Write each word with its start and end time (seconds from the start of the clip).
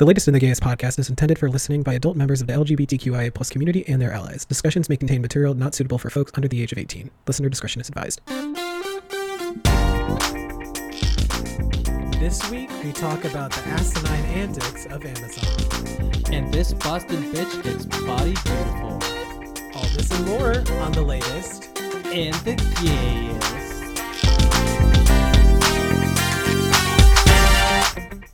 The 0.00 0.06
latest 0.06 0.26
and 0.28 0.34
the 0.34 0.40
Gayest 0.40 0.62
podcast 0.62 0.98
is 0.98 1.10
intended 1.10 1.38
for 1.38 1.50
listening 1.50 1.82
by 1.82 1.92
adult 1.92 2.16
members 2.16 2.40
of 2.40 2.46
the 2.46 2.54
LGBTQIA 2.54 3.34
plus 3.34 3.50
community 3.50 3.86
and 3.86 4.00
their 4.00 4.12
allies. 4.12 4.46
Discussions 4.46 4.88
may 4.88 4.96
contain 4.96 5.20
material 5.20 5.52
not 5.52 5.74
suitable 5.74 5.98
for 5.98 6.08
folks 6.08 6.32
under 6.36 6.48
the 6.48 6.62
age 6.62 6.72
of 6.72 6.78
18. 6.78 7.10
Listener 7.26 7.50
discretion 7.50 7.82
is 7.82 7.90
advised. 7.90 8.22
This 12.18 12.50
week, 12.50 12.70
we 12.82 12.92
talk 12.92 13.26
about 13.26 13.52
the 13.52 13.60
asinine 13.66 14.24
antics 14.24 14.86
of 14.86 15.04
Amazon. 15.04 16.32
And 16.32 16.50
this 16.50 16.72
Boston 16.72 17.22
bitch 17.34 17.62
gets 17.62 17.84
body 17.84 18.32
beautiful. 18.46 19.02
All 19.74 19.86
this 19.94 20.10
and 20.12 20.26
more 20.26 20.60
on 20.80 20.92
the 20.92 21.02
latest. 21.02 21.76
And 22.06 22.34
the 22.36 22.54
gayest. 22.80 24.00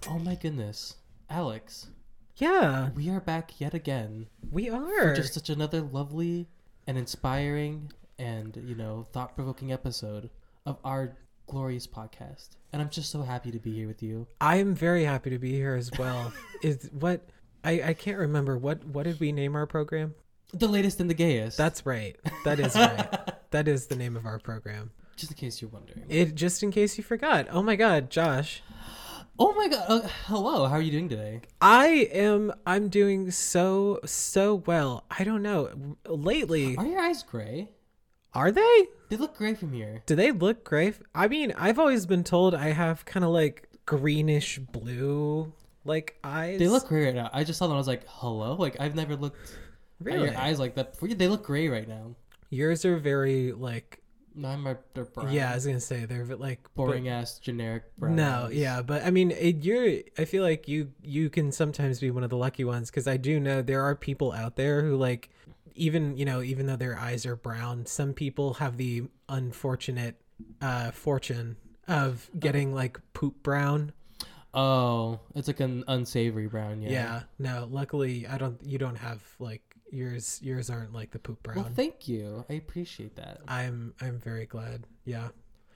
Oh 0.08 0.20
my 0.20 0.36
goodness. 0.36 0.94
Alex, 1.28 1.88
Yeah, 2.36 2.90
we 2.94 3.08
are 3.10 3.20
back 3.20 3.60
yet 3.60 3.74
again. 3.74 4.26
we 4.50 4.70
are. 4.70 4.86
For 5.10 5.14
Just 5.14 5.34
such 5.34 5.50
another 5.50 5.80
lovely 5.80 6.48
and 6.86 6.96
inspiring 6.96 7.90
and, 8.18 8.56
you 8.64 8.74
know, 8.74 9.06
thought 9.12 9.34
provoking 9.34 9.72
episode 9.72 10.30
of 10.64 10.78
our 10.84 11.16
glorious 11.46 11.86
podcast. 11.86 12.50
And 12.72 12.80
I'm 12.82 12.90
just 12.90 13.10
so 13.10 13.22
happy 13.22 13.50
to 13.50 13.58
be 13.58 13.72
here 13.72 13.86
with 13.88 14.02
you. 14.02 14.26
I 14.40 14.56
am 14.56 14.74
very 14.74 15.04
happy 15.04 15.30
to 15.30 15.38
be 15.38 15.52
here 15.52 15.74
as 15.74 15.90
well. 15.98 16.32
is 16.62 16.88
what 16.92 17.28
I, 17.64 17.82
I 17.82 17.94
can't 17.94 18.18
remember 18.18 18.56
what 18.58 18.84
what 18.84 19.04
did 19.04 19.18
we 19.20 19.32
name 19.32 19.56
our 19.56 19.66
program? 19.66 20.14
The 20.52 20.68
latest 20.68 21.00
and 21.00 21.10
the 21.10 21.14
gayest. 21.14 21.56
That's 21.58 21.84
right. 21.84 22.16
That 22.44 22.60
is 22.60 22.74
right. 22.76 23.32
that 23.50 23.66
is 23.68 23.86
the 23.86 23.96
name 23.96 24.16
of 24.16 24.26
our 24.26 24.38
program. 24.38 24.90
just 25.16 25.32
in 25.32 25.36
case 25.36 25.60
you're 25.60 25.70
wondering. 25.70 26.04
It 26.08 26.34
just 26.34 26.62
in 26.62 26.70
case 26.70 26.96
you 26.98 27.04
forgot. 27.04 27.48
Oh 27.50 27.62
my 27.62 27.76
god, 27.76 28.10
Josh. 28.10 28.62
Oh 29.38 29.52
my 29.54 29.68
god. 29.68 29.84
Uh, 29.88 30.00
hello. 30.26 30.66
How 30.66 30.76
are 30.76 30.80
you 30.80 30.90
doing 30.90 31.08
today? 31.08 31.42
I 31.60 32.08
am 32.12 32.52
I'm 32.66 32.88
doing 32.88 33.30
so 33.30 34.00
so 34.04 34.54
well. 34.66 35.04
I 35.10 35.24
don't 35.24 35.42
know. 35.42 35.96
Lately, 36.06 36.76
Are 36.76 36.86
your 36.86 37.00
eyes 37.00 37.22
gray? 37.22 37.70
are 38.32 38.50
they? 38.50 38.86
They 39.08 39.16
look 39.16 39.36
gray 39.36 39.54
from 39.54 39.72
here. 39.72 40.02
Do 40.06 40.14
they 40.14 40.30
look 40.32 40.64
gray? 40.64 40.92
I 41.14 41.28
mean, 41.28 41.52
I've 41.56 41.78
always 41.78 42.06
been 42.06 42.24
told 42.24 42.54
I 42.54 42.68
have 42.68 43.04
kind 43.04 43.24
of 43.24 43.30
like 43.30 43.68
greenish 43.86 44.58
blue 44.58 45.52
like 45.84 46.18
eyes. 46.24 46.58
They 46.58 46.68
look 46.68 46.88
gray 46.88 47.06
right 47.06 47.14
now. 47.14 47.30
I 47.32 47.44
just 47.44 47.58
saw 47.58 47.66
them. 47.66 47.74
I 47.74 47.78
was 47.78 47.86
like, 47.86 48.04
hello? 48.08 48.54
Like, 48.54 48.76
I've 48.80 48.94
never 48.94 49.16
looked 49.16 49.50
at 50.00 50.06
really. 50.06 50.28
your 50.28 50.36
eyes 50.38 50.58
like 50.58 50.74
that 50.74 50.92
before. 50.92 51.08
They 51.08 51.28
look 51.28 51.44
gray 51.44 51.68
right 51.68 51.88
now. 51.88 52.14
Yours 52.50 52.84
are 52.84 52.96
very 52.96 53.52
like 53.52 54.02
No, 54.38 54.48
I'm 54.48 54.66
a, 54.66 54.76
they're 54.92 55.06
brown. 55.06 55.32
yeah, 55.32 55.50
I 55.50 55.54
was 55.54 55.64
going 55.64 55.78
to 55.78 55.80
say 55.80 56.04
they're 56.04 56.24
like 56.36 56.62
br- 56.74 56.86
Boring 56.86 57.08
ass, 57.08 57.38
generic 57.38 57.84
brown. 57.96 58.16
No, 58.16 58.44
eyes. 58.48 58.54
yeah, 58.54 58.82
but 58.82 59.02
I 59.04 59.10
mean, 59.10 59.30
it, 59.30 59.64
you're. 59.64 60.02
I 60.18 60.26
feel 60.26 60.42
like 60.42 60.68
you 60.68 60.92
you 61.02 61.30
can 61.30 61.52
sometimes 61.52 62.00
be 62.00 62.10
one 62.10 62.22
of 62.22 62.30
the 62.30 62.36
lucky 62.36 62.64
ones 62.64 62.90
because 62.90 63.08
I 63.08 63.16
do 63.16 63.40
know 63.40 63.62
there 63.62 63.82
are 63.82 63.94
people 63.94 64.32
out 64.32 64.56
there 64.56 64.82
who 64.82 64.96
like, 64.96 65.30
even 65.74 66.16
you 66.18 66.24
know, 66.26 66.42
even 66.42 66.66
though 66.66 66.76
their 66.76 66.98
eyes 66.98 67.24
are 67.24 67.36
brown, 67.36 67.86
some 67.86 68.12
people 68.12 68.54
have 68.54 68.76
the 68.76 69.04
unfortunate 69.28 70.20
uh 70.60 70.90
fortune 70.90 71.56
of 71.88 72.30
getting 72.38 72.74
like 72.74 73.00
poop 73.14 73.42
brown. 73.42 73.92
Oh, 74.52 75.20
it's 75.34 75.48
like 75.48 75.60
an 75.60 75.84
unsavory 75.88 76.46
brown. 76.46 76.82
Yeah. 76.82 76.90
Yeah. 76.90 77.22
No, 77.38 77.68
luckily 77.70 78.26
I 78.26 78.38
don't. 78.38 78.58
You 78.62 78.78
don't 78.78 78.96
have 78.96 79.22
like 79.38 79.75
yours. 79.96 80.40
Yours 80.42 80.70
aren't 80.70 80.92
like 80.92 81.10
the 81.10 81.18
poop 81.18 81.42
brown. 81.42 81.56
Well, 81.56 81.72
thank 81.74 82.06
you. 82.08 82.44
I 82.48 82.54
appreciate 82.54 83.16
that. 83.16 83.40
I'm 83.48 83.94
I'm 84.00 84.18
very 84.18 84.46
glad. 84.46 84.86
Yeah. 85.04 85.28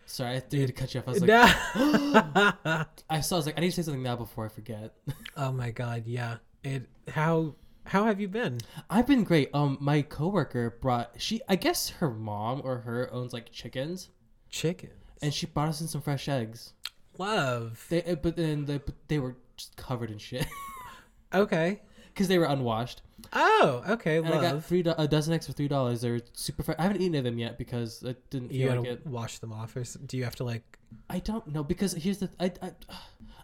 Sorry, 0.07 0.37
I 0.37 0.41
to 0.41 0.73
cut 0.73 0.93
you 0.93 1.01
off. 1.01 1.09
I 1.09 1.11
was 1.13 1.21
like. 1.23 2.89
I 3.11 3.21
saw. 3.21 3.37
I 3.37 3.39
was 3.39 3.47
like, 3.47 3.57
I 3.57 3.61
need 3.61 3.71
to 3.71 3.77
say 3.77 3.83
something 3.83 4.03
now 4.03 4.17
before 4.17 4.45
I 4.45 4.49
forget. 4.49 4.93
oh 5.37 5.53
my 5.53 5.71
god. 5.71 6.05
Yeah. 6.07 6.37
It. 6.65 6.89
How 7.09 7.55
how 7.85 8.05
have 8.05 8.21
you 8.21 8.29
been? 8.29 8.59
I've 8.89 9.07
been 9.07 9.25
great. 9.25 9.51
Um, 9.55 9.79
my 9.81 10.03
coworker 10.03 10.79
brought 10.81 11.15
she. 11.19 11.41
I 11.49 11.57
guess 11.57 11.89
her 11.91 12.11
mom 12.11 12.61
or 12.65 12.79
her 12.79 13.13
owns 13.13 13.33
like 13.33 13.51
chickens, 13.53 14.11
Chicken. 14.51 14.91
and 15.23 15.33
she 15.33 15.47
brought 15.47 15.69
us 15.69 15.81
in 15.81 15.89
some 15.89 16.01
fresh 16.03 16.29
eggs. 16.29 16.73
Love. 17.19 17.85
They, 17.89 18.03
uh, 18.03 18.15
but 18.17 18.37
then 18.37 18.65
they, 18.65 18.79
but 18.79 18.95
they 19.09 19.19
were 19.19 19.37
just 19.57 19.77
covered 19.77 20.11
in 20.11 20.19
shit 20.19 20.47
Okay. 21.35 21.81
Because 22.21 22.29
they 22.29 22.39
were 22.39 22.45
unwashed. 22.45 23.01
Oh, 23.33 23.83
okay. 23.89 24.19
And 24.19 24.27
I 24.29 24.33
got 24.43 24.55
Love. 24.55 24.67
three 24.67 24.83
do- 24.83 24.95
a 24.97 25.09
dozen 25.09 25.33
eggs 25.35 25.47
for 25.47 25.53
three 25.53 25.69
dollars. 25.69 26.03
They're 26.03 26.21
super. 26.35 26.75
I 26.79 26.83
haven't 26.83 26.99
eaten 27.01 27.15
any 27.15 27.19
of 27.19 27.25
them 27.25 27.39
yet 27.39 27.57
because 27.59 28.05
I 28.07 28.15
didn't 28.31 28.53
You 28.53 28.67
feel 28.67 28.69
gotta 28.77 28.81
like 28.81 29.01
it. 29.01 29.07
wash 29.07 29.39
them 29.39 29.53
off, 29.53 29.75
or 29.77 29.81
s- 29.81 29.95
do 30.07 30.17
you 30.17 30.25
have 30.25 30.37
to 30.37 30.45
like? 30.45 30.79
I 31.09 31.19
don't 31.21 31.47
know 31.47 31.65
because 31.65 31.93
here's 31.95 32.19
the. 32.19 32.29
I, 32.39 32.53
I 32.63 32.73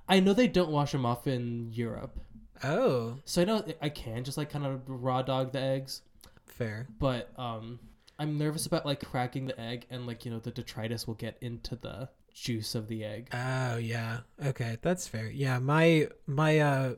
I 0.08 0.20
know 0.20 0.32
they 0.34 0.48
don't 0.48 0.70
wash 0.70 0.92
them 0.92 1.06
off 1.06 1.26
in 1.26 1.72
Europe, 1.72 2.18
Oh, 2.64 3.18
so 3.24 3.42
I 3.42 3.44
know 3.44 3.64
I 3.82 3.88
can 3.88 4.24
just 4.24 4.36
like 4.38 4.50
kind 4.50 4.64
of 4.66 4.80
raw 4.86 5.22
dog 5.22 5.52
the 5.52 5.60
eggs. 5.60 6.02
fair. 6.46 6.86
But 6.98 7.30
um, 7.38 7.78
I'm 8.18 8.38
nervous 8.38 8.66
about 8.66 8.86
like 8.86 9.04
cracking 9.04 9.46
the 9.46 9.60
egg 9.60 9.86
and 9.90 10.06
like 10.06 10.24
you 10.24 10.30
know 10.30 10.38
the 10.38 10.50
detritus 10.50 11.06
will 11.06 11.14
get 11.14 11.36
into 11.40 11.76
the 11.76 12.08
juice 12.32 12.74
of 12.74 12.88
the 12.88 13.04
egg. 13.04 13.28
Oh 13.32 13.76
yeah. 13.76 14.18
Okay, 14.44 14.78
that's 14.82 15.06
fair. 15.08 15.26
Yeah, 15.28 15.58
my 15.58 16.08
my 16.26 16.58
uh 16.60 16.94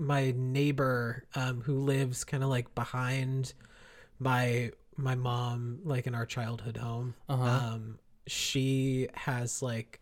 my 0.00 0.32
neighbor 0.36 1.24
um 1.34 1.60
who 1.60 1.74
lives 1.74 2.24
kind 2.24 2.42
of 2.42 2.48
like 2.48 2.74
behind 2.74 3.52
my 4.18 4.70
my 4.96 5.14
mom 5.14 5.78
like 5.84 6.06
in 6.06 6.14
our 6.14 6.26
childhood 6.26 6.76
home. 6.76 7.14
Uh 7.28 7.36
huh. 7.36 7.44
Um 7.74 7.98
she 8.26 9.08
has 9.14 9.62
like 9.62 10.00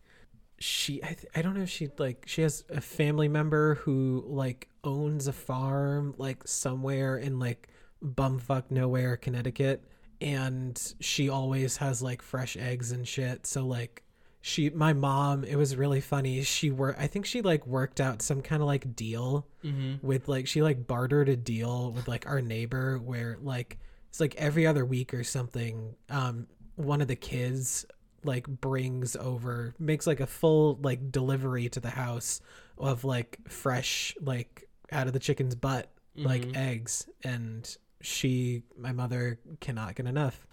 she 0.59 1.03
I, 1.03 1.07
th- 1.07 1.25
I 1.35 1.41
don't 1.41 1.53
know 1.53 1.63
if 1.63 1.69
she 1.69 1.89
like 1.97 2.23
she 2.27 2.41
has 2.41 2.63
a 2.69 2.81
family 2.81 3.27
member 3.27 3.75
who 3.75 4.23
like 4.27 4.69
owns 4.83 5.27
a 5.27 5.33
farm 5.33 6.15
like 6.17 6.47
somewhere 6.47 7.17
in 7.17 7.39
like 7.39 7.69
bumfuck 8.03 8.69
nowhere 8.69 9.17
Connecticut 9.17 9.83
and 10.21 10.93
she 10.99 11.29
always 11.29 11.77
has 11.77 12.01
like 12.01 12.21
fresh 12.21 12.57
eggs 12.57 12.91
and 12.91 13.07
shit 13.07 13.45
so 13.45 13.65
like 13.65 14.03
she 14.41 14.69
my 14.69 14.93
mom 14.93 15.43
it 15.43 15.55
was 15.57 15.75
really 15.75 15.99
funny 16.01 16.41
she 16.43 16.71
were 16.71 16.95
I 16.97 17.07
think 17.07 17.25
she 17.25 17.41
like 17.41 17.67
worked 17.67 17.99
out 17.99 18.21
some 18.21 18.41
kind 18.41 18.61
of 18.61 18.67
like 18.67 18.95
deal 18.95 19.45
mm-hmm. 19.63 20.05
with 20.05 20.27
like 20.27 20.47
she 20.47 20.61
like 20.61 20.87
bartered 20.87 21.27
a 21.29 21.35
deal 21.35 21.91
with 21.91 22.07
like 22.07 22.25
our 22.27 22.41
neighbor 22.41 22.97
where 22.99 23.37
like 23.41 23.79
it's 24.09 24.19
like 24.19 24.35
every 24.35 24.65
other 24.65 24.85
week 24.85 25.13
or 25.13 25.23
something 25.23 25.95
um 26.09 26.47
one 26.75 27.01
of 27.01 27.07
the 27.09 27.15
kids 27.17 27.85
like 28.23 28.47
brings 28.47 29.15
over 29.17 29.75
makes 29.77 30.07
like 30.07 30.19
a 30.21 30.27
full 30.27 30.79
like 30.81 31.11
delivery 31.11 31.67
to 31.69 31.79
the 31.81 31.89
house 31.89 32.39
of 32.77 33.03
like 33.03 33.39
fresh 33.47 34.15
like 34.21 34.69
out 34.91 35.07
of 35.07 35.13
the 35.13 35.19
chicken's 35.19 35.55
butt 35.55 35.91
like 36.15 36.43
Mhm. 36.43 36.55
eggs 36.57 37.07
and 37.23 37.77
she 38.01 38.63
my 38.77 38.91
mother 38.93 39.39
cannot 39.59 39.95
get 39.95 40.05
enough 40.05 40.47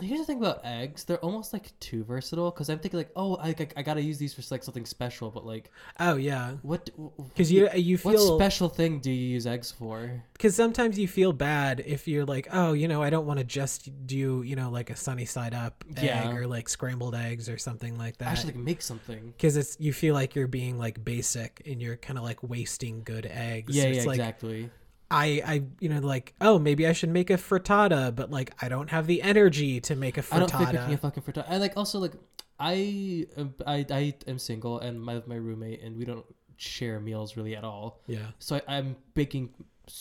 Here's 0.00 0.20
the 0.20 0.26
thing 0.26 0.38
about 0.38 0.60
eggs; 0.64 1.04
they're 1.04 1.18
almost 1.18 1.52
like 1.52 1.78
too 1.80 2.04
versatile. 2.04 2.50
Because 2.50 2.68
I'm 2.68 2.78
thinking 2.78 2.98
like, 2.98 3.10
oh, 3.16 3.36
I, 3.36 3.48
I, 3.48 3.68
I 3.78 3.82
gotta 3.82 4.02
use 4.02 4.18
these 4.18 4.34
for 4.34 4.42
like 4.54 4.62
something 4.62 4.86
special. 4.86 5.30
But 5.30 5.44
like, 5.46 5.70
oh 6.00 6.16
yeah 6.16 6.52
what? 6.62 6.90
because 7.28 7.50
you 7.52 7.68
you 7.74 7.96
what 7.98 8.12
feel 8.16 8.38
special 8.38 8.68
thing 8.68 9.00
do 9.00 9.10
you 9.10 9.28
use 9.34 9.46
eggs 9.46 9.70
for? 9.70 10.22
because 10.32 10.54
sometimes 10.54 10.98
you 10.98 11.08
feel 11.08 11.32
bad 11.32 11.82
if 11.84 12.06
you're 12.06 12.24
like 12.24 12.46
oh 12.52 12.72
you 12.72 12.86
know 12.86 13.02
i 13.02 13.10
don't 13.10 13.26
want 13.26 13.38
to 13.40 13.44
just 13.44 13.90
do 14.06 14.42
you 14.42 14.54
know 14.54 14.70
like 14.70 14.88
a 14.88 14.94
sunny 14.96 15.24
side 15.24 15.52
up 15.52 15.84
Yeah. 16.00 16.28
egg 16.30 16.36
or 16.36 16.46
like 16.46 16.68
scrambled 16.68 17.16
eggs 17.16 17.48
or 17.48 17.58
something 17.58 17.98
like 17.98 18.18
that 18.18 18.28
Actually, 18.28 18.52
like, 18.54 18.62
make 18.62 18.82
something. 18.82 19.32
because 19.36 19.56
it's 19.56 19.76
you 19.80 19.92
feel 19.92 20.14
like 20.14 20.36
you're 20.36 20.46
being 20.46 20.78
like 20.78 21.04
basic 21.04 21.60
and 21.66 21.82
you're 21.82 21.96
kind 21.96 22.18
of 22.18 22.24
like 22.24 22.40
wasting 22.42 23.02
good 23.02 23.26
eggs 23.26 23.74
Yeah, 23.76 23.84
it's 23.84 23.98
yeah, 23.98 24.04
like 24.04 24.18
exactly. 24.20 24.70
I 25.10 25.42
i 25.46 25.62
you 25.80 25.88
know 25.88 26.00
like 26.00 26.34
oh 26.40 26.58
maybe 26.58 26.86
i 26.86 26.92
should 26.92 27.08
make 27.08 27.30
a 27.30 27.36
frittata 27.36 28.14
but 28.14 28.30
like 28.30 28.52
i 28.62 28.68
don't 28.68 28.90
have 28.90 29.06
the 29.06 29.22
energy 29.22 29.80
to 29.80 29.96
make 29.96 30.18
a 30.18 30.24
I 30.30 30.38
don't 30.38 30.50
think 30.50 30.60
making 30.72 30.76
a 30.76 30.82
frittata 30.82 31.00
fucking 31.00 31.22
frittata. 31.22 31.44
I 31.48 31.56
like 31.56 31.76
also 31.76 31.98
like 31.98 32.12
I 32.60 33.26
um, 33.36 33.54
I 33.66 33.86
I 33.90 34.14
am 34.26 34.38
single 34.38 34.80
and 34.80 35.00
my 35.00 35.22
my 35.26 35.36
roommate 35.36 35.82
and 35.82 35.96
we 35.96 36.04
don't 36.04 36.26
share 36.56 36.98
meals 37.00 37.36
really 37.36 37.54
at 37.54 37.64
all. 37.64 38.00
yeah 38.06 38.18
So 38.38 38.56
I, 38.56 38.62
I'm 38.76 38.96
baking 39.14 39.50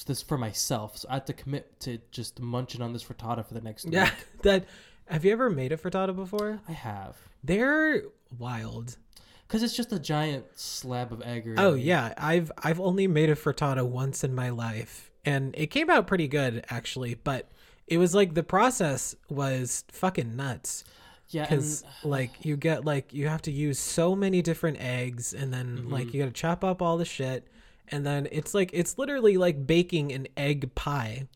this 0.05 0.21
for 0.21 0.37
myself. 0.37 0.97
So 0.97 1.07
I 1.09 1.15
have 1.15 1.25
to 1.25 1.33
commit 1.33 1.79
to 1.81 1.99
just 2.11 2.39
munching 2.41 2.81
on 2.81 2.93
this 2.93 3.03
frittata 3.03 3.45
for 3.47 3.53
the 3.53 3.61
next 3.61 3.85
yeah 3.85 4.05
week. 4.05 4.13
that 4.41 4.65
have 5.07 5.23
you 5.23 5.31
ever 5.31 5.49
made 5.49 5.71
a 5.71 5.77
frittata 5.77 6.15
before 6.15 6.59
I 6.67 6.71
have 6.73 7.15
they're 7.43 8.03
wild 8.37 8.97
because 9.47 9.63
it's 9.63 9.75
just 9.75 9.93
a 9.93 9.99
giant 9.99 10.45
slab 10.55 11.11
of 11.13 11.21
egg. 11.23 11.55
Oh 11.57 11.73
yeah, 11.73 12.13
I've 12.17 12.51
I've 12.57 12.79
only 12.79 13.07
made 13.07 13.29
a 13.29 13.35
frittata 13.35 13.85
once 13.87 14.23
in 14.23 14.35
my 14.35 14.49
life, 14.49 15.11
and 15.25 15.55
it 15.57 15.67
came 15.67 15.89
out 15.89 16.07
pretty 16.07 16.27
good 16.27 16.65
actually. 16.69 17.15
But 17.15 17.49
it 17.87 17.97
was 17.97 18.13
like 18.13 18.33
the 18.33 18.43
process 18.43 19.15
was 19.29 19.85
fucking 19.91 20.35
nuts 20.35 20.83
yeah. 21.29 21.43
because 21.43 21.83
like 22.03 22.45
you 22.45 22.57
get 22.57 22.83
like 22.85 23.13
you 23.13 23.27
have 23.27 23.41
to 23.43 23.51
use 23.51 23.79
so 23.79 24.15
many 24.15 24.41
different 24.41 24.77
eggs, 24.81 25.33
and 25.33 25.53
then 25.53 25.77
Mm-hmm. 25.77 25.93
like 25.93 26.13
you 26.13 26.21
got 26.21 26.27
to 26.27 26.33
chop 26.41 26.63
up 26.63 26.81
all 26.81 26.97
the 26.97 27.05
shit, 27.05 27.47
and 27.87 28.05
then 28.05 28.27
it's 28.31 28.53
like 28.53 28.71
it's 28.73 28.97
literally 28.97 29.37
like 29.37 29.65
baking 29.65 30.11
an 30.11 30.27
egg 30.35 30.73
pie. 30.75 31.27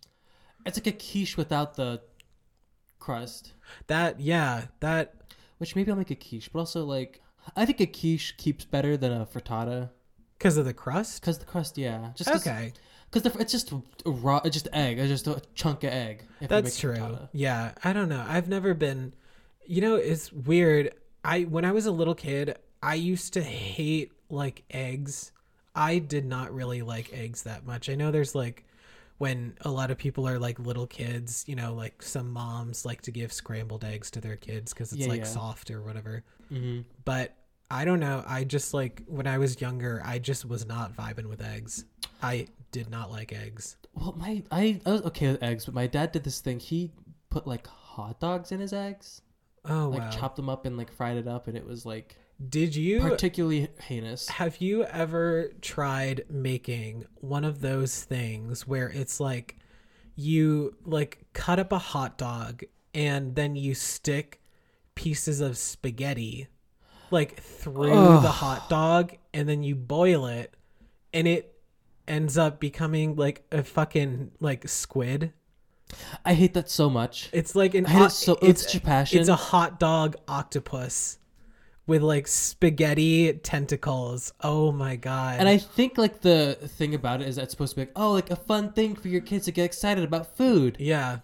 it's 0.65 0.77
like 0.77 0.87
a 0.87 0.91
quiche 0.91 1.37
without 1.37 1.75
the 1.75 2.01
crust. 2.99 3.53
That 3.87 4.19
yeah, 4.19 4.65
that 4.81 5.15
Which 5.57 5.75
maybe 5.75 5.91
I'll 5.91 5.97
make 5.97 6.11
a 6.11 6.15
quiche, 6.15 6.49
but 6.51 6.59
also 6.59 6.83
like 6.85 7.21
I 7.55 7.65
think 7.65 7.79
a 7.81 7.85
quiche 7.87 8.35
keeps 8.37 8.65
better 8.65 8.97
than 8.97 9.11
a 9.11 9.25
frittata. 9.25 9.89
Because 10.37 10.57
of 10.57 10.65
the 10.65 10.73
crust? 10.73 11.21
Because 11.21 11.37
the 11.39 11.45
crust, 11.45 11.77
yeah. 11.77 12.11
Just 12.15 12.29
'cause- 12.29 12.47
Okay. 12.47 12.73
Because 13.11 13.35
it's 13.41 13.51
just 13.51 13.73
raw, 14.05 14.39
it's 14.45 14.53
just 14.53 14.69
egg. 14.71 14.97
It's 14.97 15.09
just 15.09 15.27
a 15.27 15.41
chunk 15.53 15.83
of 15.83 15.91
egg. 15.91 16.23
if 16.39 16.47
That's 16.49 16.79
true. 16.79 17.17
Yeah, 17.33 17.73
I 17.83 17.91
don't 17.93 18.07
know. 18.09 18.23
I've 18.27 18.47
never 18.47 18.73
been. 18.73 19.13
You 19.67 19.81
know, 19.81 19.95
it's 19.95 20.31
weird. 20.31 20.93
I 21.23 21.41
when 21.41 21.65
I 21.65 21.71
was 21.73 21.85
a 21.85 21.91
little 21.91 22.15
kid, 22.15 22.57
I 22.81 22.95
used 22.95 23.33
to 23.33 23.43
hate 23.43 24.11
like 24.29 24.63
eggs. 24.71 25.31
I 25.75 25.99
did 25.99 26.25
not 26.25 26.53
really 26.53 26.81
like 26.81 27.11
eggs 27.13 27.43
that 27.43 27.65
much. 27.65 27.89
I 27.89 27.95
know 27.95 28.11
there's 28.11 28.33
like 28.33 28.63
when 29.21 29.53
a 29.61 29.69
lot 29.69 29.91
of 29.91 29.97
people 29.99 30.27
are 30.27 30.39
like 30.39 30.57
little 30.59 30.87
kids, 30.87 31.45
you 31.47 31.55
know, 31.55 31.75
like 31.75 32.01
some 32.01 32.31
moms 32.31 32.85
like 32.85 33.01
to 33.03 33.11
give 33.11 33.31
scrambled 33.31 33.83
eggs 33.83 34.09
to 34.09 34.19
their 34.19 34.35
kids 34.35 34.73
because 34.73 34.91
it's 34.93 35.03
Yeah, 35.03 35.09
like 35.09 35.19
yeah. 35.19 35.25
soft 35.39 35.69
or 35.69 35.81
whatever. 35.83 36.23
Mhm. 36.51 36.85
But 37.05 37.35
I 37.69 37.85
don't 37.85 37.99
know. 37.99 38.23
I 38.27 38.43
just 38.43 38.73
like 38.73 39.03
when 39.07 39.27
I 39.27 39.37
was 39.37 39.61
younger, 39.61 40.01
I 40.03 40.17
just 40.17 40.43
was 40.45 40.65
not 40.65 40.95
vibing 40.97 41.27
with 41.29 41.41
eggs. 41.41 41.85
I 42.23 42.47
did 42.71 42.89
not 42.89 43.11
like 43.11 43.31
eggs. 43.31 43.77
Well, 43.93 44.15
my 44.17 44.41
I, 44.51 44.81
I 44.87 44.91
was 44.91 45.01
okay 45.03 45.31
with 45.31 45.43
eggs, 45.43 45.65
but 45.65 45.75
my 45.75 45.85
dad 45.85 46.11
did 46.13 46.23
this 46.23 46.41
thing. 46.41 46.59
He 46.59 46.91
put 47.29 47.45
like 47.45 47.67
hot 47.67 48.19
dogs 48.19 48.51
in 48.51 48.59
his 48.59 48.73
eggs, 48.73 49.21
Oh 49.65 49.89
like 49.89 50.01
wow. 50.01 50.09
chopped 50.09 50.35
them 50.37 50.49
up 50.49 50.65
and 50.65 50.77
like 50.77 50.91
fried 50.91 51.17
it 51.17 51.27
up, 51.27 51.47
and 51.47 51.55
it 51.55 51.65
was 51.65 51.85
like 51.85 52.15
Did 52.49 52.75
you 52.75 53.01
particularly 53.01 53.67
heinous. 53.81 54.29
Have 54.29 54.61
you 54.61 54.83
ever 54.85 55.51
tried 55.61 56.25
making 56.29 57.05
one 57.15 57.43
of 57.43 57.61
those 57.61 58.03
things 58.03 58.67
where 58.67 58.89
it's 58.89 59.19
like 59.19 59.57
you 60.15 60.75
like 60.85 61.19
cut 61.33 61.59
up 61.59 61.71
a 61.71 61.77
hot 61.77 62.17
dog 62.17 62.63
and 62.93 63.35
then 63.35 63.55
you 63.55 63.73
stick 63.73 64.41
pieces 64.95 65.39
of 65.39 65.57
spaghetti 65.57 66.47
like 67.09 67.39
through 67.39 67.93
Ugh. 67.93 68.23
the 68.23 68.29
hot 68.29 68.69
dog 68.69 69.13
and 69.33 69.47
then 69.47 69.63
you 69.63 69.75
boil 69.75 70.25
it 70.25 70.55
and 71.13 71.27
it 71.27 71.59
ends 72.07 72.37
up 72.37 72.59
becoming 72.59 73.15
like 73.15 73.45
a 73.51 73.63
fucking 73.63 74.31
like 74.39 74.67
squid. 74.67 75.33
I 76.23 76.33
hate 76.33 76.53
that 76.53 76.69
so 76.69 76.89
much. 76.89 77.29
It's 77.33 77.55
like 77.55 77.75
an 77.75 77.85
I 77.85 77.89
hate 77.89 78.01
o- 78.01 78.05
it 78.05 78.11
so. 78.11 78.37
It's, 78.41 78.73
a 78.73 78.79
passion. 78.79 79.19
it's 79.19 79.29
a 79.29 79.35
hot 79.35 79.79
dog 79.79 80.15
octopus 80.27 81.17
with 81.87 82.01
like 82.01 82.27
spaghetti 82.27 83.33
tentacles. 83.33 84.33
Oh 84.41 84.71
my 84.71 84.95
god. 84.95 85.39
and 85.39 85.49
I 85.49 85.57
think 85.57 85.97
like 85.97 86.21
the 86.21 86.57
thing 86.77 86.93
about 86.95 87.21
it 87.21 87.27
is 87.27 87.35
that 87.35 87.43
it's 87.43 87.51
supposed 87.51 87.71
to 87.71 87.75
be 87.77 87.81
like, 87.83 87.91
oh, 87.95 88.11
like 88.11 88.29
a 88.29 88.35
fun 88.35 88.71
thing 88.73 88.95
for 88.95 89.07
your 89.07 89.21
kids 89.21 89.45
to 89.45 89.51
get 89.51 89.65
excited 89.65 90.03
about 90.03 90.37
food. 90.37 90.77
yeah. 90.79 91.19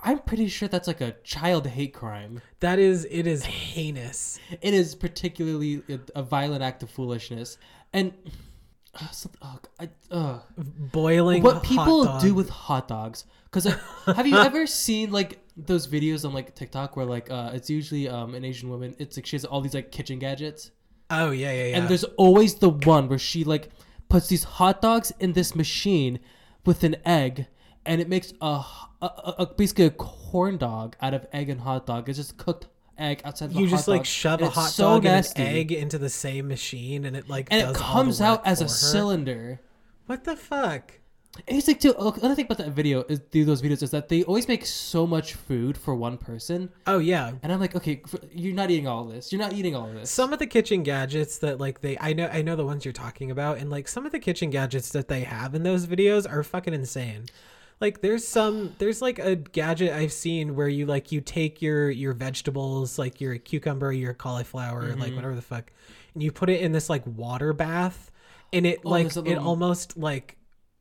I'm 0.00 0.20
pretty 0.20 0.46
sure 0.46 0.68
that's 0.68 0.86
like 0.86 1.00
a 1.00 1.16
child 1.24 1.66
hate 1.66 1.92
crime. 1.92 2.40
That 2.60 2.78
is 2.78 3.04
it 3.10 3.26
is 3.26 3.44
heinous. 3.44 4.38
It 4.60 4.72
is 4.72 4.94
particularly 4.94 5.82
a, 5.88 5.98
a 6.14 6.22
violent 6.22 6.62
act 6.62 6.84
of 6.84 6.90
foolishness. 6.90 7.58
And 7.92 8.12
uh, 8.94 9.08
some- 9.10 9.32
oh, 9.42 9.58
I, 9.80 9.88
uh, 10.12 10.38
Boiling 10.56 11.42
what 11.42 11.64
people 11.64 12.18
do 12.20 12.32
with 12.32 12.48
hot 12.48 12.86
dogs? 12.86 13.24
Because 13.50 13.64
have 14.06 14.26
you 14.26 14.36
ever 14.36 14.66
seen 14.68 15.10
like 15.10 15.40
those 15.66 15.86
videos 15.86 16.24
on 16.24 16.32
like 16.32 16.54
TikTok 16.54 16.96
where 16.96 17.06
like 17.06 17.30
uh, 17.30 17.50
it's 17.54 17.68
usually 17.68 18.08
um, 18.08 18.34
an 18.34 18.44
Asian 18.44 18.68
woman. 18.70 18.94
It's 18.98 19.16
like 19.16 19.26
she 19.26 19.36
has 19.36 19.44
all 19.44 19.60
these 19.60 19.74
like 19.74 19.90
kitchen 19.92 20.18
gadgets. 20.18 20.70
Oh 21.10 21.30
yeah, 21.30 21.52
yeah, 21.52 21.64
yeah. 21.68 21.76
and 21.78 21.88
there's 21.88 22.04
always 22.16 22.54
the 22.56 22.68
one 22.70 23.08
where 23.08 23.18
she 23.18 23.44
like 23.44 23.70
puts 24.08 24.28
these 24.28 24.44
hot 24.44 24.80
dogs 24.82 25.12
in 25.20 25.32
this 25.32 25.54
machine 25.54 26.18
with 26.64 26.84
an 26.84 26.96
egg 27.04 27.46
and 27.86 28.00
it 28.00 28.08
makes 28.08 28.32
a, 28.40 28.46
a, 28.46 28.64
a, 29.02 29.34
a- 29.38 29.46
basically 29.46 29.86
a 29.86 29.90
corn 29.90 30.58
dog 30.58 30.96
out 31.00 31.14
of 31.14 31.26
egg 31.32 31.48
and 31.48 31.60
hot 31.60 31.86
dog 31.86 32.08
it's 32.08 32.18
just 32.18 32.36
cooked 32.36 32.66
egg 32.98 33.20
outside 33.24 33.52
you 33.52 33.66
hot 33.66 33.70
just 33.70 33.88
like 33.88 34.00
dog, 34.00 34.06
shove 34.06 34.42
a 34.42 34.50
hot 34.50 34.68
so 34.70 34.84
dog 34.94 35.04
nasty. 35.04 35.40
and 35.42 35.50
an 35.50 35.56
egg 35.56 35.72
into 35.72 35.96
the 35.98 36.08
same 36.10 36.48
machine 36.48 37.04
and 37.04 37.16
it 37.16 37.28
like 37.28 37.48
and 37.50 37.60
does 37.62 37.76
it 37.76 37.78
comes 37.78 38.20
out 38.20 38.46
as 38.46 38.60
a 38.60 38.64
her. 38.64 38.68
cylinder 38.68 39.60
What 40.06 40.24
the 40.24 40.36
fuck? 40.36 40.97
It's 41.46 41.68
like 41.68 41.78
too 41.78 41.94
oh, 41.98 42.10
another 42.12 42.34
thing 42.34 42.46
about 42.46 42.58
that 42.58 42.70
video 42.70 43.02
is 43.08 43.20
do 43.20 43.44
those 43.44 43.62
videos 43.62 43.82
is 43.82 43.90
that 43.90 44.08
they 44.08 44.24
always 44.24 44.48
make 44.48 44.64
so 44.66 45.06
much 45.06 45.34
food 45.34 45.76
for 45.76 45.94
one 45.94 46.16
person 46.18 46.68
Oh 46.86 46.98
yeah. 46.98 47.32
and 47.42 47.52
i'm 47.52 47.60
like 47.60 47.76
okay 47.76 48.02
you're 48.32 48.54
not 48.54 48.70
eating 48.70 48.88
all 48.88 49.04
this 49.04 49.30
you're 49.30 49.40
not 49.40 49.52
eating 49.52 49.76
all 49.76 49.86
this 49.92 50.10
Some 50.10 50.32
of 50.32 50.38
the 50.38 50.46
kitchen 50.46 50.82
gadgets 50.82 51.38
that 51.38 51.60
like 51.60 51.80
they 51.80 51.96
I 52.00 52.12
know 52.12 52.26
I 52.32 52.42
know 52.42 52.56
the 52.56 52.64
ones 52.64 52.84
you're 52.84 52.92
talking 52.92 53.30
about 53.30 53.58
and 53.58 53.70
like 53.70 53.86
some 53.88 54.04
of 54.06 54.12
the 54.12 54.18
kitchen 54.18 54.50
gadgets 54.50 54.90
that 54.90 55.08
they 55.08 55.20
have 55.20 55.54
in 55.54 55.62
those 55.62 55.86
videos 55.86 56.30
are 56.30 56.42
fucking 56.42 56.74
insane. 56.74 57.26
Like 57.80 58.00
there's 58.00 58.26
some 58.26 58.74
there's 58.78 59.00
like 59.00 59.18
a 59.20 59.36
gadget 59.36 59.92
I've 59.92 60.12
seen 60.12 60.56
where 60.56 60.66
you 60.68 60.86
like 60.86 61.12
you 61.12 61.20
take 61.20 61.62
your 61.62 61.88
your 61.90 62.14
vegetables 62.14 62.98
like 62.98 63.20
your 63.20 63.36
cucumber, 63.38 63.92
your 63.92 64.14
cauliflower, 64.14 64.88
Mm-hmm. 64.88 65.00
like 65.00 65.14
whatever 65.14 65.36
the 65.36 65.42
fuck, 65.42 65.70
and 66.14 66.22
you 66.22 66.32
put 66.32 66.50
it 66.50 66.60
in 66.62 66.72
this 66.72 66.90
like 66.90 67.02
water 67.06 67.52
bath 67.52 68.10
and 68.52 68.66
it 68.66 68.80
Oh, 68.84 68.88
like 68.88 69.14
it 69.16 69.38
almost 69.38 69.96
like 69.96 70.36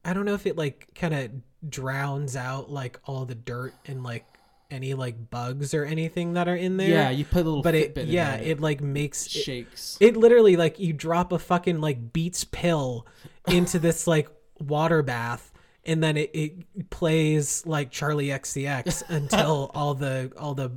I 0.08 0.14
don't 0.14 0.26
know 0.26 0.34
if 0.34 0.48
it 0.48 0.58
like 0.58 0.88
kind 0.96 1.14
of 1.14 1.32
drowns 1.70 2.36
out 2.36 2.72
like 2.72 3.00
all 3.06 3.26
the 3.26 3.36
dirt 3.36 3.74
and 3.86 4.04
like 4.04 4.26
any 4.72 4.94
like 4.94 5.30
bugs 5.30 5.74
or 5.74 5.86
anything 5.86 6.34
that 6.34 6.48
are 6.48 6.56
in 6.56 6.78
there. 6.78 6.90
yeah 6.90 7.10
you 7.10 7.24
put 7.24 7.42
a 7.42 7.44
little 7.44 7.62
but 7.62 7.76
it 7.76 7.94
Fitbit 7.94 8.06
yeah, 8.08 8.36
it 8.36 8.60
like 8.60 8.82
makes 8.82 9.26
it, 9.26 9.32
shakes 9.32 9.98
it 10.00 10.18
literally 10.18 10.56
like 10.56 10.80
you 10.80 10.94
drop 10.94 11.32
a 11.32 11.40
fucking 11.40 11.80
like 11.80 12.12
Beats 12.14 12.44
pill 12.44 13.06
into 13.48 13.80
this 13.80 14.08
like 14.08 14.30
water 14.60 15.04
bath 15.04 15.52
and 15.86 16.04
then 16.04 16.18
it, 16.18 16.32
it 16.34 16.90
plays 16.90 17.66
like 17.66 17.92
Charli 17.92 18.28
XCX 18.28 19.10
until 19.10 19.72
all 19.76 19.94
the 19.94 20.32
all 20.38 20.54
the 20.54 20.72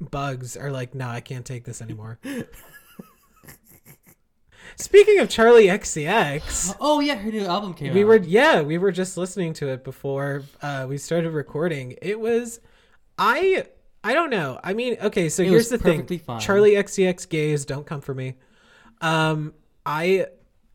bugs 0.00 0.56
are 0.56 0.70
like, 0.70 0.94
no, 0.94 1.08
I 1.08 1.20
can't 1.20 1.44
take 1.44 1.64
this 1.64 1.82
anymore. 1.82 2.18
Speaking 4.76 5.20
of 5.20 5.28
Charli 5.28 5.66
XCX, 5.70 6.76
oh 6.80 7.00
yeah 7.00 7.14
her 7.14 7.30
new 7.30 7.44
album 7.46 7.74
came 7.74 7.94
we 7.94 8.02
out 8.02 8.06
were 8.06 8.16
yeah, 8.16 8.60
we 8.60 8.78
were 8.78 8.92
just 8.92 9.16
listening 9.16 9.52
to 9.54 9.68
it 9.68 9.84
before 9.84 10.42
uh, 10.62 10.86
we 10.88 10.98
started 10.98 11.30
recording. 11.30 11.96
It 12.02 12.18
was 12.18 12.60
I 13.18 13.66
I 14.02 14.12
don't 14.14 14.30
know. 14.30 14.58
I 14.62 14.74
mean, 14.74 14.96
okay, 15.00 15.28
so 15.28 15.42
It 15.42 15.48
here's 15.48 15.68
the 15.68 15.78
thing. 15.78 16.06
fine. 16.18 16.40
Charli 16.40 16.72
XCX 16.76 17.28
gays 17.28 17.64
don't 17.64 17.86
come 17.86 18.00
for 18.00 18.14
me. 18.14 18.34
Um 19.00 19.54
I 19.86 20.26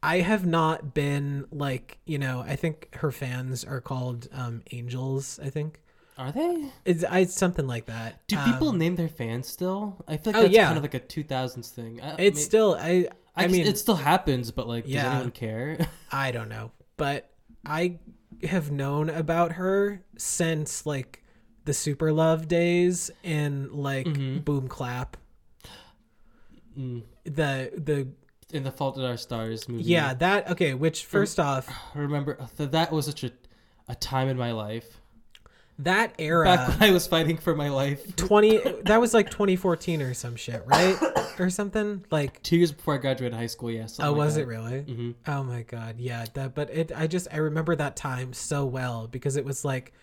I 0.01 0.19
have 0.21 0.45
not 0.45 0.93
been 0.93 1.45
like, 1.51 1.97
you 2.05 2.17
know, 2.19 2.39
I 2.47 2.55
think 2.55 2.87
her 2.95 3.11
fans 3.11 3.65
are 3.65 3.81
called 3.81 4.27
um 4.33 4.63
angels, 4.71 5.39
I 5.43 5.49
think. 5.49 5.81
are 6.17 6.31
they 6.31 6.69
It's, 6.85 7.03
I, 7.03 7.19
it's 7.19 7.33
something 7.35 7.67
like 7.67 7.85
that. 7.87 8.25
Do 8.27 8.37
Um, 8.37 8.45
people 8.53 8.71
name 8.73 8.95
their 8.95 9.09
fans 9.09 9.47
still? 9.47 10.03
I 10.07 10.17
feel 10.17 10.31
like 10.33 10.39
Oh, 10.39 10.41
that's 10.43 10.53
yeah. 10.53 10.65
kind 10.67 10.77
of 10.77 10.83
like 10.83 10.93
a 10.93 10.99
2000s 11.01 11.69
thing. 11.71 11.99
I, 12.01 12.15
it's 12.17 12.41
still 12.43 12.77
I 12.79 13.07
I, 13.39 13.45
I, 13.45 13.47
mean 13.47 13.65
it 13.65 13.77
still 13.77 13.95
happens, 13.95 14.51
but 14.51 14.67
like, 14.67 14.85
does 14.85 14.95
anyone 14.95 15.31
care? 15.31 15.77
I 16.11 16.31
don't 16.31 16.49
know, 16.49 16.71
but 16.97 17.31
I 17.65 17.99
have 18.43 18.71
known 18.71 19.09
about 19.09 19.53
her 19.53 20.01
since 20.17 20.85
like 20.85 21.23
the 21.65 21.71
SuperLove 21.71 22.47
days 22.47 23.11
and 23.23 23.71
like 23.71 24.07
Mhm. 24.07 24.43
Boom 24.45 24.67
Clap. 24.67 25.17
Mm. 26.77 27.03
The 27.25 27.71
the 27.75 28.07
In 28.55 28.63
the 28.63 28.71
Fault 28.71 28.97
in 28.97 29.03
Our 29.03 29.17
Stars 29.17 29.67
movie. 29.67 29.83
yeah 29.83 30.13
that 30.15 30.49
okay. 30.51 30.73
Which 30.73 31.05
first 31.05 31.39
off, 31.39 31.69
I 31.93 31.99
remember 31.99 32.37
that 32.57 32.91
was 32.91 33.05
such 33.05 33.23
a 33.23 33.31
a 33.87 33.95
time 33.95 34.27
in 34.29 34.37
my 34.37 34.51
life. 34.51 34.99
That 35.79 36.13
era 36.19 36.45
Back 36.45 36.67
when 36.79 36.89
I 36.89 36.91
was 36.93 37.07
fighting 37.07 37.37
for 37.37 37.55
my 37.55 37.69
life. 37.69 38.15
twenty 38.15 38.57
that 38.85 38.99
was 38.99 39.13
like 39.13 39.29
twenty 39.29 39.55
fourteen 39.55 40.01
or 40.01 40.13
some 40.13 40.35
shit, 40.35 40.63
right? 40.65 40.97
or 41.39 41.49
something 41.49 42.03
like. 42.11 42.41
Two 42.43 42.57
years 42.57 42.71
before 42.71 42.95
I 42.95 42.97
graduated 42.97 43.37
high 43.37 43.47
school, 43.47 43.71
yes. 43.71 43.97
Oh, 44.01 44.11
was 44.13 44.35
it 44.37 44.45
really? 44.47 44.81
hmm 44.81 45.11
Oh 45.27 45.43
my 45.43 45.61
god, 45.63 45.95
yeah. 45.99 46.25
That, 46.33 46.53
but 46.55 46.69
it. 46.69 46.91
I 46.95 47.07
just 47.07 47.27
I 47.31 47.37
remember 47.37 47.75
that 47.77 47.95
time 47.95 48.33
so 48.33 48.65
well 48.65 49.07
because 49.07 49.37
it 49.37 49.45
was 49.45 49.63
like 49.63 49.93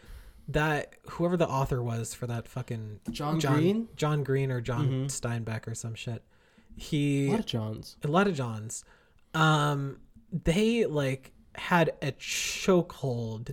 that. 0.49 0.95
Whoever 1.11 1.37
the 1.37 1.49
author 1.49 1.83
was 1.83 2.15
for 2.15 2.27
that 2.27 2.49
fucking 2.49 3.01
John, 3.11 3.39
John 3.41 3.55
Green? 3.57 3.89
John 3.97 4.25
Green 4.25 4.51
or 4.51 4.61
John 4.61 4.89
Mhm. 4.89 5.05
Steinbeck 5.07 5.67
or 5.69 5.75
some 5.75 5.95
shit. 5.95 6.23
He 6.75 7.27
a 7.29 7.31
lot 7.33 7.41
of 7.41 7.47
Johns. 7.47 7.97
a 8.03 8.09
lot 8.09 8.27
of 8.29 8.35
Johns. 8.35 8.85
Um, 9.35 9.99
they 10.33 10.87
like 10.87 11.33
had 11.55 11.91
a 12.03 12.13
chokehold 12.13 13.53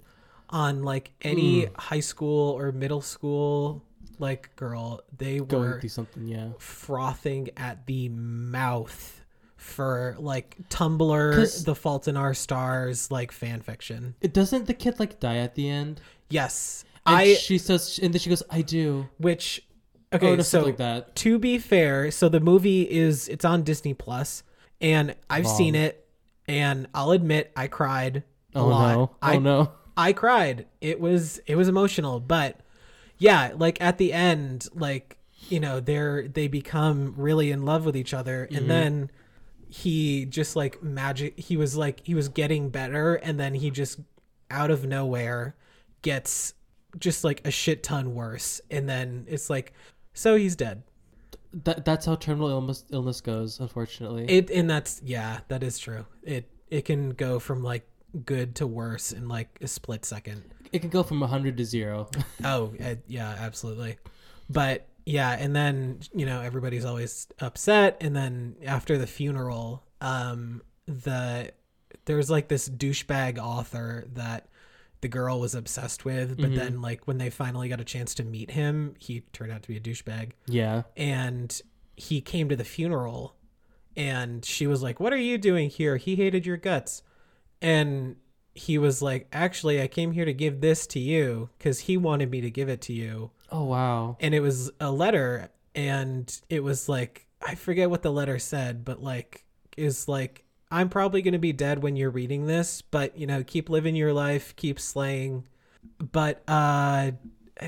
on 0.53 0.83
like 0.83 1.11
any 1.21 1.63
Mm. 1.63 1.75
high 1.77 1.99
school 1.99 2.51
or 2.57 2.71
middle 2.71 3.01
school 3.01 3.83
like 4.19 4.55
girl. 4.55 5.01
They 5.17 5.39
Going 5.39 5.63
were 5.81 5.81
something, 5.89 6.27
yeah. 6.27 6.49
frothing 6.59 7.49
at 7.57 7.85
the 7.87 8.07
mouth 8.09 9.21
for 9.57 10.15
like 10.19 10.55
Tumblr, 10.69 11.65
The 11.65 11.75
Fault 11.75 12.07
in 12.07 12.15
Our 12.15 12.33
Stars, 12.33 13.09
like 13.11 13.31
fan 13.31 13.61
fiction. 13.61 14.15
It 14.21 14.33
doesn't 14.33 14.67
the 14.67 14.73
kid 14.73 14.99
like 14.99 15.19
die 15.19 15.37
at 15.37 15.55
the 15.55 15.67
end? 15.69 15.99
Yes, 16.29 16.85
And 17.05 17.15
I 17.17 17.33
she 17.33 17.57
says, 17.57 17.99
and 18.01 18.13
then 18.13 18.19
she 18.19 18.29
goes, 18.29 18.43
"I 18.49 18.61
do." 18.61 19.09
which 19.17 19.65
Okay, 20.13 20.27
okay, 20.33 20.43
so 20.43 20.63
like 20.63 20.77
that. 20.77 21.15
to 21.17 21.39
be 21.39 21.57
fair, 21.57 22.11
so 22.11 22.29
the 22.29 22.39
movie 22.39 22.83
is 22.89 23.27
it's 23.27 23.43
on 23.43 23.63
Disney 23.63 23.93
Plus, 23.95 24.43
and 24.79 25.15
I've 25.29 25.45
Long. 25.45 25.57
seen 25.57 25.75
it, 25.75 26.07
and 26.47 26.87
I'll 26.93 27.11
admit 27.11 27.51
I 27.55 27.65
cried 27.67 28.23
a 28.53 28.59
Oh 28.59 28.67
lot. 28.67 28.93
no! 28.95 29.01
Oh 29.11 29.17
I 29.21 29.37
no! 29.39 29.71
I 29.95 30.13
cried. 30.13 30.65
It 30.81 30.99
was 30.99 31.39
it 31.45 31.55
was 31.55 31.67
emotional, 31.67 32.19
but 32.19 32.59
yeah, 33.17 33.51
like 33.55 33.79
at 33.81 33.97
the 33.97 34.11
end, 34.13 34.67
like 34.73 35.17
you 35.49 35.59
know, 35.59 35.79
they're 35.79 36.27
they 36.27 36.47
become 36.47 37.13
really 37.17 37.51
in 37.51 37.63
love 37.65 37.85
with 37.85 37.95
each 37.97 38.13
other, 38.13 38.45
Mm-hmm. 38.47 38.55
and 38.57 38.69
then 38.69 39.11
he 39.69 40.25
just 40.25 40.55
like 40.55 40.81
magic 40.83 41.39
he 41.39 41.57
was 41.57 41.75
like 41.75 42.01
he 42.05 42.13
was 42.13 42.29
getting 42.29 42.69
better 42.69 43.15
and 43.15 43.39
then 43.39 43.55
he 43.55 43.71
just 43.71 43.99
out 44.51 44.69
of 44.69 44.85
nowhere 44.85 45.55
gets 46.03 46.53
just 46.99 47.23
like 47.23 47.41
a 47.43 47.49
shit 47.49 47.81
ton 47.81 48.13
worse 48.13 48.61
and 48.69 48.87
then 48.87 49.25
it's 49.27 49.49
like 49.49 49.73
so 50.13 50.35
he's 50.35 50.55
dead 50.55 50.83
That 51.63 51.85
that's 51.85 52.05
how 52.05 52.13
terminal 52.15 52.49
illness 52.49 52.85
illness 52.91 53.19
goes. 53.19 53.59
Unfortunately, 53.59 54.25
it 54.25 54.51
and 54.51 54.69
that's 54.69 55.01
yeah 55.03 55.39
that 55.47 55.63
is 55.63 55.79
true 55.79 56.05
it 56.21 56.47
it 56.69 56.85
can 56.85 57.09
go 57.09 57.39
from 57.39 57.63
like 57.63 57.87
good 58.25 58.55
to 58.55 58.67
worse 58.67 59.11
in 59.11 59.27
like 59.27 59.57
a 59.61 59.67
split 59.67 60.05
second 60.05 60.43
it 60.71 60.79
can 60.79 60.89
go 60.89 61.03
from 61.03 61.21
hundred 61.21 61.57
to 61.57 61.65
zero. 61.65 62.09
oh 62.43 62.73
yeah 63.07 63.35
absolutely 63.39 63.97
but 64.49 64.87
yeah 65.05 65.31
and 65.39 65.55
then 65.55 65.99
you 66.13 66.25
know 66.25 66.41
everybody's 66.41 66.85
always 66.85 67.27
upset 67.39 67.97
and 68.01 68.15
then 68.15 68.55
after 68.65 68.97
the 68.97 69.07
funeral 69.07 69.83
um 70.01 70.61
the 70.87 71.51
there's 72.05 72.29
like 72.29 72.47
this 72.47 72.67
douchebag 72.69 73.37
author 73.37 74.05
that 74.13 74.47
the 75.01 75.07
girl 75.07 75.39
was 75.39 75.53
obsessed 75.55 76.05
with 76.05 76.37
but 76.37 76.51
Mhm. 76.51 76.55
then 76.55 76.81
like 76.81 77.05
when 77.07 77.17
they 77.17 77.29
finally 77.29 77.67
got 77.69 77.81
a 77.81 77.85
chance 77.85 78.13
to 78.15 78.23
meet 78.23 78.51
him 78.51 78.95
he 78.99 79.21
turned 79.33 79.51
out 79.51 79.61
to 79.63 79.67
be 79.67 79.77
a 79.77 79.79
douchebag 79.81 80.31
yeah. 80.47 80.83
and 80.95 81.61
he 81.95 82.21
came 82.21 82.47
to 82.49 82.55
the 82.55 82.63
funeral 82.63 83.35
and 83.97 84.43
she 84.45 84.65
was 84.67 84.81
like 84.81 84.99
what 84.99 85.11
are 85.13 85.17
you 85.17 85.37
doing 85.37 85.69
here 85.69 85.97
he 85.97 86.15
hated 86.15 86.45
your 86.45 86.57
guts 86.57 87.03
and 87.63 88.15
he 88.55 88.77
was 88.77 89.01
like 89.01 89.27
actually 89.33 89.81
i 89.81 89.87
came 89.87 90.11
here 90.11 90.25
to 90.25 90.33
give 90.33 90.61
this 90.61 90.85
to 90.85 90.99
you 90.99 91.49
because 91.57 91.79
he 91.79 91.97
wanted 91.97 92.29
me 92.29 92.39
to 92.41 92.51
give 92.51 92.69
it 92.69 92.81
to 92.81 92.93
you 92.93 93.31
Oh 93.51 93.63
wow. 93.63 94.17
and 94.19 94.35
it 94.35 94.41
was 94.41 94.69
a 94.79 94.91
letter 94.91 95.49
and 95.73 96.39
it 96.49 96.61
was 96.63 96.87
like 96.87 97.25
i 97.41 97.55
forget 97.55 97.89
what 97.89 98.03
the 98.03 98.11
letter 98.11 98.37
said 98.37 98.85
but 98.85 99.01
like 99.01 99.43
is 99.77 100.07
like 100.07 100.43
i'm 100.69 100.89
probably 100.89 101.21
going 101.23 101.31
to 101.33 101.39
be 101.39 101.51
dead 101.53 101.81
when 101.81 101.95
you're 101.95 102.11
reading 102.11 102.45
this 102.45 102.81
but 102.83 103.17
you 103.17 103.25
know 103.25 103.43
keep 103.43 103.69
living 103.69 103.95
your 103.95 104.13
life 104.13 104.55
keep 104.55 104.79
slaying 104.79 105.45
but 106.11 106.43
uh 106.47 107.11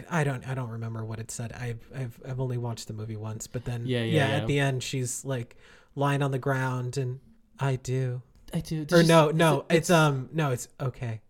I 0.10 0.24
don't 0.24 0.46
I 0.48 0.56
don't 0.56 0.70
remember 0.72 1.06
what 1.06 1.20
it 1.20 1.30
said. 1.30 1.54
I've 1.54 1.80
I've 1.96 2.20
I've 2.28 2.40
only 2.40 2.58
watched 2.58 2.88
the 2.88 2.94
movie 2.94 3.16
once, 3.16 3.46
but 3.46 3.66
then 3.66 3.86
Yeah, 3.86 4.02
yeah, 4.02 4.28
yeah. 4.30 4.36
at 4.38 4.48
the 4.48 4.60
end 4.60 4.82
she's 4.82 5.24
like 5.24 5.56
lying 5.96 6.24
on 6.24 6.32
the 6.32 6.40
ground 6.40 6.98
and 6.98 7.20
I 7.60 7.75
do. 7.75 8.24
I 8.56 8.62
do. 8.62 8.86
Did 8.86 8.94
Or 8.94 9.02
you 9.02 9.08
no, 9.08 9.30
no, 9.32 9.66
it- 9.70 9.76
it's 9.78 9.90
um 9.90 10.30
no, 10.34 10.52
it's 10.52 10.68
okay. 10.80 11.22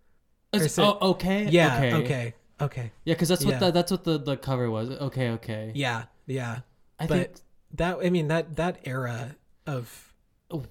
It- 0.54 0.62
is 0.62 0.78
it- 0.78 0.82
oh, 0.82 0.98
okay. 1.12 1.48
Yeah, 1.50 1.76
Okay. 1.78 1.94
okay. 1.94 2.34
Okay. 2.62 2.92
Yeah, 3.04 3.16
because 3.16 3.28
that's 3.30 3.44
what 3.44 3.56
Yeah. 3.56 3.60
the 3.60 3.72
that's 3.72 3.92
what 3.92 4.04
the, 4.04 4.18
the 4.18 4.38
cover 4.38 4.70
was. 4.70 4.90
Okay. 4.92 5.32
Okay. 5.32 5.72
Yeah, 5.76 6.04
yeah. 6.28 6.60
I 7.00 7.08
but 7.08 7.18
think 7.18 7.32
that 7.74 7.98
I 8.04 8.10
mean 8.10 8.28
that 8.30 8.56
that 8.56 8.78
era 8.86 9.36
of 9.66 10.14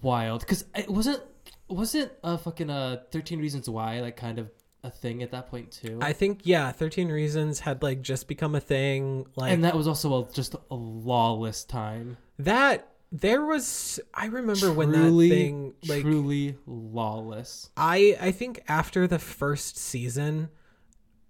wild 0.00 0.40
because 0.40 0.64
it 0.74 0.88
wasn't 0.88 1.20
wasn't 1.68 2.12
a 2.22 2.38
fucking 2.38 2.70
uh 2.70 3.02
13 3.10 3.40
reasons 3.40 3.68
why 3.68 4.00
like 4.00 4.16
kind 4.16 4.38
of 4.38 4.50
a 4.84 4.90
thing 4.90 5.22
at 5.22 5.30
that 5.32 5.48
point 5.50 5.72
too 5.72 5.98
I 6.00 6.12
think 6.12 6.42
yeah, 6.44 6.70
13 6.70 7.08
Reasons 7.08 7.60
had 7.60 7.82
like 7.82 8.02
just 8.02 8.28
become 8.28 8.54
a 8.54 8.60
thing 8.60 9.26
like 9.34 9.52
and 9.52 9.64
that 9.64 9.74
was 9.74 9.88
also 9.88 10.22
a, 10.24 10.32
just 10.32 10.54
a 10.70 10.74
lawless 10.74 11.64
time 11.64 12.18
that 12.38 12.86
there 13.14 13.46
was 13.46 14.00
I 14.12 14.26
remember 14.26 14.72
when 14.72 14.90
that 14.90 15.28
thing 15.28 15.74
like 15.86 16.02
truly 16.02 16.56
lawless 16.66 17.70
I 17.76 18.16
I 18.20 18.32
think 18.32 18.62
after 18.66 19.06
the 19.06 19.20
first 19.20 19.76
season, 19.78 20.48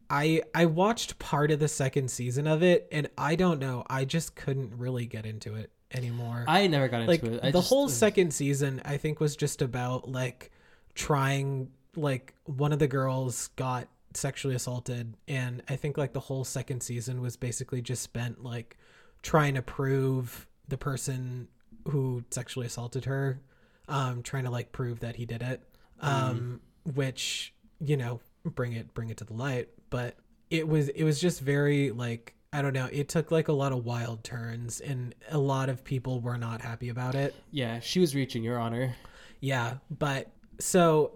I 0.09 0.43
I 0.55 0.65
watched 0.65 1.19
part 1.19 1.51
of 1.51 1.61
the 1.61 1.69
second 1.69 2.11
season 2.11 2.47
of 2.47 2.63
it, 2.63 2.89
and 2.91 3.09
I 3.19 3.37
don't 3.37 3.61
know, 3.61 3.85
I 3.89 4.07
just 4.07 4.35
couldn't 4.35 4.79
really 4.79 5.05
get 5.05 5.27
into 5.27 5.57
it 5.57 5.71
anymore. 5.93 6.45
i 6.49 6.67
never 6.67 6.89
got 6.89 7.03
into 7.03 7.11
like 7.11 7.23
it 7.23 7.41
I 7.43 7.51
the 7.51 7.59
just- 7.59 7.69
whole 7.69 7.89
second 7.91 8.33
season, 8.33 8.81
I 8.85 8.97
think 8.97 9.21
was 9.21 9.37
just 9.37 9.61
about 9.61 10.11
like 10.11 10.51
trying 10.95 11.69
like 11.97 12.35
one 12.45 12.73
of 12.73 12.79
the 12.79 12.89
girls 12.89 13.49
got 13.57 13.89
sexually 14.15 14.55
assaulted, 14.55 15.19
and 15.29 15.63
I 15.69 15.77
think 15.77 15.99
like 15.99 16.15
the 16.15 16.21
whole 16.21 16.45
second 16.45 16.83
season 16.83 17.21
was 17.21 17.37
basically 17.37 17.83
just 17.83 18.03
spent 18.03 18.43
like 18.43 18.79
trying 19.23 19.55
to 19.55 19.63
prove 19.63 20.47
the 20.69 20.79
person 20.79 21.49
who 21.89 22.25
sexually 22.31 22.67
assaulted 22.67 23.05
her 23.05 23.41
um 23.89 24.23
trying 24.23 24.45
to 24.45 24.51
like 24.51 24.73
prove 24.73 25.01
that 25.01 25.17
he 25.17 25.27
did 25.27 25.43
it 25.43 25.63
um 26.01 26.61
which 26.95 27.53
you 27.81 27.97
know 27.97 28.21
bring 28.45 28.73
it 28.73 28.93
bring 28.95 29.09
it 29.11 29.17
to 29.19 29.25
the 29.25 29.33
light. 29.33 29.69
But 29.91 30.17
it 30.51 30.69
was 30.69 30.89
it 30.89 31.05
was 31.05 31.21
just 31.21 31.41
very 31.41 31.91
like 31.91 32.35
i 32.53 32.63
don't 32.63 32.75
know 32.75 32.89
it 32.93 33.09
took 33.09 33.31
like 33.31 33.49
a 33.49 33.53
lot 33.53 33.73
of 33.73 33.85
wild 33.85 34.23
turns 34.23 34.81
and 34.81 35.15
a 35.31 35.39
lot 35.39 35.69
of 35.69 35.83
people 35.83 36.21
were 36.21 36.39
not 36.39 36.61
happy 36.61 36.89
about 36.89 37.15
it. 37.15 37.35
Yeah 37.51 37.81
she 37.81 38.01
was 38.01 38.15
reaching 38.15 38.43
your 38.43 38.59
honor. 38.59 38.95
Yeah 39.41 39.75
but 39.91 40.31
so 40.61 41.13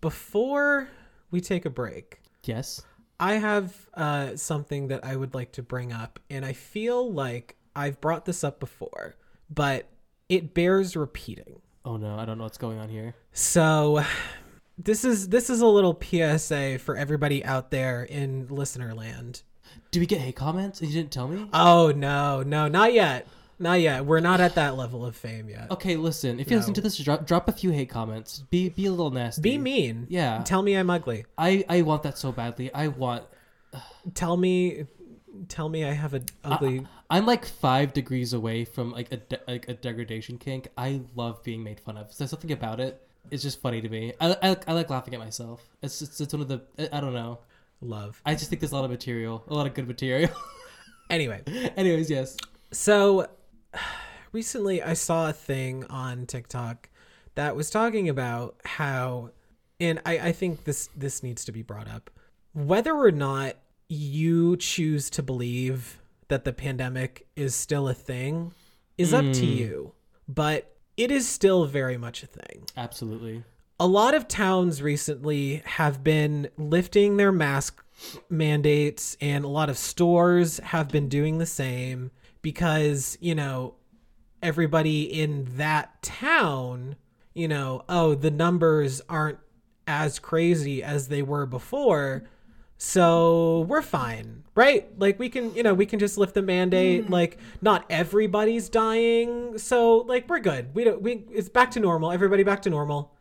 before 0.00 0.88
we 1.30 1.40
take 1.40 1.64
a 1.64 1.70
break 1.70 2.20
yes? 2.44 2.82
I 3.20 3.34
have 3.34 3.88
uh, 3.94 4.34
something 4.34 4.88
that 4.88 5.04
I 5.04 5.14
would 5.14 5.32
like 5.32 5.52
to 5.52 5.62
bring 5.62 5.92
up, 5.92 6.18
and 6.28 6.44
I 6.44 6.54
feel 6.54 7.12
like 7.12 7.54
I've 7.76 8.00
brought 8.00 8.24
this 8.24 8.42
up 8.42 8.58
before, 8.58 9.14
but 9.48 9.86
it 10.34 10.54
bears 10.54 10.96
repeating. 10.96 11.60
oh 11.84 11.96
no 11.96 12.18
i 12.18 12.24
don't 12.24 12.38
know 12.38 12.44
what's 12.44 12.58
going 12.58 12.78
on 12.78 12.88
here 12.88 13.14
So, 13.32 14.02
this 14.78 15.04
is 15.04 15.28
this 15.28 15.50
is 15.50 15.60
a 15.60 15.66
little 15.66 15.98
PSA 16.00 16.78
for 16.78 16.96
everybody 16.96 17.44
out 17.44 17.70
there 17.70 18.02
in 18.04 18.46
listener 18.48 18.94
land. 18.94 19.42
do 19.90 20.00
we 20.00 20.06
get 20.06 20.20
hate 20.20 20.36
comments 20.36 20.80
you 20.82 20.88
didn't 20.92 21.10
tell 21.12 21.28
me 21.28 21.46
Oh 21.52 21.92
no, 21.94 22.42
no, 22.42 22.68
not 22.68 22.92
yet, 22.92 23.26
not 23.58 23.80
yet. 23.80 24.04
We're 24.06 24.20
not 24.20 24.40
at 24.40 24.54
that 24.56 24.76
level 24.76 25.04
of 25.04 25.14
fame 25.14 25.48
yet. 25.48 25.70
okay 25.70 25.96
listen 25.96 26.40
if 26.40 26.50
you 26.50 26.56
listen 26.56 26.74
to 26.74 26.80
this 26.80 26.96
drop, 26.98 27.26
drop 27.26 27.48
a 27.48 27.52
few 27.52 27.70
hate 27.70 27.90
comments 27.90 28.42
be 28.50 28.70
be 28.70 28.86
a 28.86 28.90
little 28.90 29.10
nasty 29.10 29.42
Be 29.42 29.58
mean. 29.58 30.06
yeah 30.08 30.42
Tell 30.44 30.62
me 30.62 30.74
I'm 30.74 30.88
ugly. 30.90 31.24
i 31.36 31.64
i 31.68 31.82
want 31.82 32.02
that 32.04 32.16
so 32.18 32.32
badly 32.32 32.72
i 32.74 32.88
want 32.88 33.24
Tell 34.14 34.36
me, 34.36 34.86
tell 35.48 35.68
me 35.68 35.84
I 35.84 35.92
have 35.92 36.14
an 36.14 36.26
ugly. 36.44 36.86
I'm 37.10 37.26
like 37.26 37.44
five 37.44 37.92
degrees 37.92 38.32
away 38.32 38.64
from 38.64 38.92
like 38.92 39.10
a 39.12 39.16
de- 39.18 39.40
like 39.46 39.68
a 39.68 39.74
degradation 39.74 40.38
kink. 40.38 40.68
I 40.76 41.02
love 41.14 41.42
being 41.42 41.62
made 41.62 41.80
fun 41.80 41.96
of. 41.96 42.16
There's 42.16 42.30
something 42.30 42.52
about 42.52 42.80
it. 42.80 43.00
It's 43.30 43.42
just 43.42 43.60
funny 43.60 43.80
to 43.80 43.88
me. 43.88 44.12
I, 44.20 44.36
I, 44.42 44.56
I 44.66 44.72
like 44.72 44.90
laughing 44.90 45.14
at 45.14 45.20
myself. 45.20 45.62
It's 45.82 45.98
just 46.00 46.20
it's 46.20 46.32
one 46.32 46.42
of 46.42 46.48
the 46.48 46.62
I- 46.78 46.98
I 46.98 47.00
don't 47.00 47.14
know. 47.14 47.38
love. 47.80 48.20
I 48.26 48.34
just 48.34 48.48
think 48.50 48.60
there's 48.60 48.72
a 48.72 48.76
lot 48.76 48.84
of 48.84 48.90
material, 48.90 49.44
a 49.48 49.54
lot 49.54 49.66
of 49.66 49.74
good 49.74 49.86
material. 49.88 50.30
Anyway, 51.10 51.42
Anyways, 51.76 52.08
yes. 52.08 52.38
So 52.70 53.26
recently 54.32 54.82
I 54.82 54.94
saw 54.94 55.28
a 55.28 55.32
thing 55.32 55.84
on 55.90 56.24
TikTok 56.26 56.88
that 57.34 57.54
was 57.54 57.68
talking 57.70 58.08
about 58.08 58.56
how 58.64 59.30
and 59.80 60.00
I, 60.06 60.18
I 60.18 60.32
think 60.32 60.64
this 60.64 60.88
this 60.96 61.22
needs 61.22 61.44
to 61.46 61.52
be 61.52 61.62
brought 61.62 61.88
up. 61.88 62.08
Whether 62.54 62.94
or 62.94 63.10
not 63.10 63.54
you 63.92 64.56
choose 64.56 65.10
to 65.10 65.22
believe 65.22 66.00
that 66.28 66.44
the 66.44 66.52
pandemic 66.52 67.26
is 67.36 67.54
still 67.54 67.88
a 67.88 67.94
thing 67.94 68.52
is 68.96 69.12
up 69.12 69.24
to 69.24 69.42
Mm. 69.46 69.56
you. 69.56 69.92
But 70.26 70.74
it 70.96 71.10
is 71.10 71.28
still 71.28 71.64
very 71.66 71.96
much 71.98 72.22
a 72.22 72.26
thing 72.26 72.64
Absolutely. 72.76 73.44
a 73.80 73.86
lot 73.86 74.14
of 74.14 74.28
towns 74.28 74.80
recently 74.80 75.62
have 75.64 76.02
been 76.04 76.48
lifting 76.56 77.16
their 77.16 77.32
mask 77.32 77.82
mandates 78.28 79.16
and 79.20 79.44
a 79.44 79.48
lot 79.48 79.68
of 79.68 79.76
stores 79.78 80.58
have 80.58 80.88
been 80.88 81.08
doing 81.08 81.38
the 81.38 81.46
same 81.46 82.10
because 82.42 83.16
you 83.20 83.34
know 83.34 83.74
everybody 84.42 85.02
in 85.02 85.46
that 85.56 86.02
town 86.02 86.96
you 87.34 87.46
know 87.48 87.82
oh 87.88 88.14
the 88.14 88.30
numbers 88.30 89.00
aren't 89.08 89.38
as 89.86 90.18
crazy 90.18 90.82
as 90.82 91.08
they 91.08 91.22
were 91.22 91.46
before 91.46 92.22
so 92.82 93.60
we're 93.68 93.82
fine 93.82 94.42
right? 94.54 94.88
Like 94.98 95.18
we 95.18 95.28
can 95.28 95.54
you 95.54 95.62
know 95.62 95.74
we 95.74 95.86
can 95.86 95.98
just 95.98 96.18
lift 96.18 96.34
the 96.34 96.42
mandate 96.42 97.04
mm-hmm. 97.04 97.12
like 97.12 97.38
not 97.60 97.84
everybody's 97.88 98.68
dying. 98.68 99.58
So 99.58 99.98
like 99.98 100.28
we're 100.28 100.40
good. 100.40 100.74
We 100.74 100.84
don't 100.84 101.02
we 101.02 101.24
it's 101.30 101.48
back 101.48 101.70
to 101.72 101.80
normal. 101.80 102.12
Everybody 102.12 102.42
back 102.42 102.62
to 102.62 102.70
normal. 102.70 103.14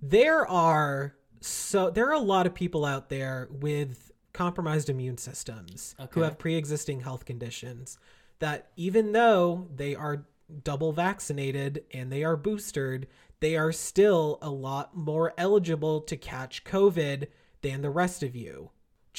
There 0.00 0.46
are 0.48 1.14
so 1.40 1.90
there 1.90 2.08
are 2.08 2.14
a 2.14 2.18
lot 2.18 2.46
of 2.46 2.54
people 2.54 2.84
out 2.84 3.08
there 3.08 3.48
with 3.50 4.12
compromised 4.32 4.88
immune 4.88 5.18
systems 5.18 5.94
who 6.12 6.20
have 6.20 6.38
pre-existing 6.38 7.00
health 7.00 7.24
conditions 7.24 7.98
that 8.38 8.70
even 8.76 9.12
though 9.12 9.66
they 9.74 9.94
are 9.94 10.24
double 10.62 10.92
vaccinated 10.92 11.84
and 11.92 12.12
they 12.12 12.22
are 12.22 12.36
boosted 12.36 13.08
they 13.40 13.56
are 13.56 13.72
still 13.72 14.38
a 14.40 14.50
lot 14.50 14.96
more 14.96 15.32
eligible 15.36 16.00
to 16.00 16.16
catch 16.16 16.62
covid 16.62 17.26
than 17.62 17.82
the 17.82 17.90
rest 17.90 18.22
of 18.22 18.36
you 18.36 18.70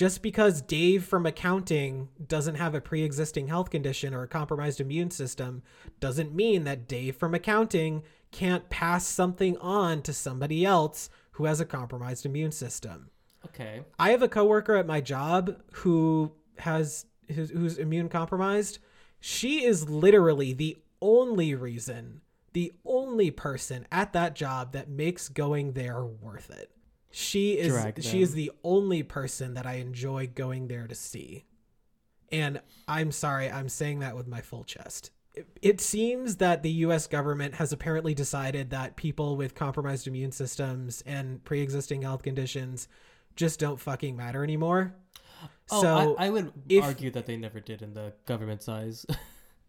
just 0.02 0.24
because 0.24 0.64
Dave 0.64 1.06
from 1.06 1.28
accounting 1.28 2.10
doesn't 2.28 2.56
have 2.56 2.74
a 2.74 2.82
pre 2.82 3.04
existing 3.04 3.50
health 3.50 3.70
condition 3.70 4.16
or 4.16 4.24
a 4.24 4.28
compromised 4.28 4.82
immune 4.82 5.12
system 5.12 5.62
doesn't 6.00 6.34
mean 6.34 6.64
that 6.64 6.88
Dave 6.88 7.16
from 7.16 7.36
accounting 7.36 8.02
can't 8.32 8.68
pass 8.72 9.06
something 9.06 9.56
on 9.60 10.02
to 10.02 10.12
somebody 10.12 10.66
else 10.66 11.12
who 11.34 11.46
has 11.46 11.60
a 11.60 11.66
compromised 11.66 12.26
immune 12.26 12.52
system. 12.52 13.12
Okay. 13.46 13.82
I 14.00 14.10
have 14.10 14.24
a 14.24 14.28
coworker 14.28 14.76
at 14.76 14.88
my 14.88 15.02
job 15.02 15.62
who 15.74 16.32
has 16.58 17.06
who's, 17.28 17.52
who's 17.52 17.78
immune 17.78 18.10
compromised. 18.10 18.80
She 19.20 19.64
is 19.64 19.88
literally 19.88 20.52
the 20.52 20.80
only 21.00 21.54
reason 21.54 22.22
the 22.54 22.74
only 22.86 23.30
person 23.30 23.86
at 23.92 24.14
that 24.14 24.34
job 24.34 24.72
that 24.72 24.90
makes 24.90 25.30
going 25.30 25.74
there 25.74 26.04
worth 26.04 26.50
it. 26.50 26.72
She 27.12 27.58
is 27.58 28.06
she 28.06 28.22
is 28.22 28.34
the 28.34 28.52
only 28.64 29.04
person 29.04 29.54
that 29.56 29.66
I 29.66 29.74
enjoy 29.76 30.28
going 30.34 30.68
there 30.68 30.88
to 30.88 30.96
see. 30.96 31.46
And 32.32 32.62
I'm 32.88 33.12
sorry, 33.12 33.52
I'm 33.52 33.70
saying 33.70 34.00
that 34.00 34.16
with 34.16 34.28
my 34.28 34.42
full 34.42 34.64
chest. 34.64 35.12
It, 35.34 35.48
it 35.62 35.82
seems 35.82 36.38
that 36.38 36.64
the 36.64 36.72
US 36.86 37.08
government 37.08 37.56
has 37.56 37.74
apparently 37.74 38.14
decided 38.14 38.70
that 38.70 38.96
people 38.96 39.36
with 39.36 39.56
compromised 39.56 40.08
immune 40.08 40.32
systems 40.32 41.04
and 41.06 41.44
pre-existing 41.44 42.02
health 42.02 42.24
conditions 42.24 42.88
just 43.36 43.60
don't 43.60 43.80
fucking 43.80 44.16
matter 44.16 44.44
anymore. 44.44 44.94
Oh, 45.70 45.82
so 45.82 46.16
I, 46.18 46.28
I 46.28 46.30
would 46.30 46.52
if- 46.70 46.84
argue 46.84 47.12
that 47.12 47.26
they 47.26 47.38
never 47.38 47.60
did 47.60 47.82
in 47.82 47.94
the 47.94 48.14
government 48.26 48.64
size. 48.64 49.06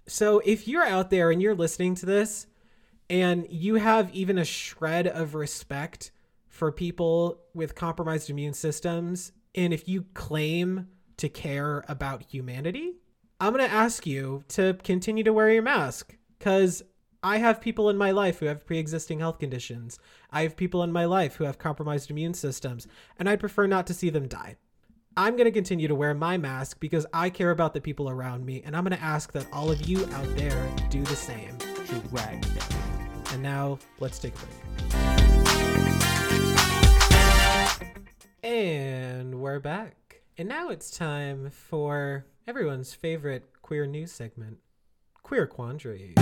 So 0.06 0.40
if 0.44 0.66
you're 0.66 0.84
out 0.84 1.10
there 1.10 1.30
and 1.30 1.40
you're 1.40 1.54
listening 1.54 1.94
to 1.94 2.06
this 2.06 2.48
and 3.08 3.46
you 3.48 3.76
have 3.76 4.12
even 4.12 4.36
a 4.36 4.44
shred 4.44 5.06
of 5.06 5.34
respect 5.34 6.10
for 6.52 6.70
people 6.70 7.40
with 7.54 7.74
compromised 7.74 8.28
immune 8.28 8.52
systems, 8.52 9.32
and 9.54 9.72
if 9.72 9.88
you 9.88 10.04
claim 10.12 10.86
to 11.16 11.28
care 11.28 11.82
about 11.88 12.22
humanity, 12.22 12.92
I'm 13.40 13.54
going 13.54 13.66
to 13.66 13.74
ask 13.74 14.06
you 14.06 14.44
to 14.48 14.74
continue 14.84 15.24
to 15.24 15.32
wear 15.32 15.50
your 15.50 15.62
mask 15.62 16.14
because 16.38 16.82
I 17.22 17.38
have 17.38 17.60
people 17.60 17.88
in 17.88 17.96
my 17.96 18.10
life 18.10 18.38
who 18.38 18.46
have 18.46 18.66
pre 18.66 18.78
existing 18.78 19.20
health 19.20 19.38
conditions. 19.38 19.98
I 20.30 20.42
have 20.42 20.54
people 20.54 20.82
in 20.82 20.92
my 20.92 21.06
life 21.06 21.36
who 21.36 21.44
have 21.44 21.58
compromised 21.58 22.10
immune 22.10 22.34
systems, 22.34 22.86
and 23.18 23.30
I'd 23.30 23.40
prefer 23.40 23.66
not 23.66 23.86
to 23.86 23.94
see 23.94 24.10
them 24.10 24.28
die. 24.28 24.56
I'm 25.16 25.36
going 25.36 25.46
to 25.46 25.52
continue 25.52 25.88
to 25.88 25.94
wear 25.94 26.12
my 26.12 26.36
mask 26.36 26.80
because 26.80 27.06
I 27.14 27.30
care 27.30 27.50
about 27.50 27.72
the 27.72 27.80
people 27.80 28.10
around 28.10 28.44
me, 28.44 28.62
and 28.62 28.76
I'm 28.76 28.84
going 28.84 28.96
to 28.96 29.02
ask 29.02 29.32
that 29.32 29.46
all 29.54 29.70
of 29.70 29.88
you 29.88 30.04
out 30.12 30.36
there 30.36 30.70
do 30.90 31.02
the 31.02 31.16
same. 31.16 31.56
Them. 31.58 32.40
And 33.32 33.42
now, 33.42 33.78
let's 34.00 34.18
take 34.18 34.34
a 34.34 34.38
break. 34.38 35.21
And 38.44 39.36
we're 39.36 39.60
back. 39.60 40.22
And 40.36 40.48
now 40.48 40.68
it's 40.70 40.90
time 40.90 41.50
for 41.50 42.26
everyone's 42.44 42.92
favorite 42.92 43.44
queer 43.62 43.86
news 43.86 44.10
segment 44.10 44.58
Queer 45.22 45.46
Quandary. 45.46 46.14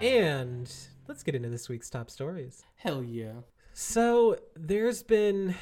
And 0.00 0.72
let's 1.08 1.24
get 1.24 1.34
into 1.34 1.48
this 1.48 1.68
week's 1.68 1.90
top 1.90 2.08
stories. 2.08 2.62
Hell 2.76 3.02
yeah. 3.02 3.32
So 3.72 4.38
there's 4.54 5.02
been 5.02 5.56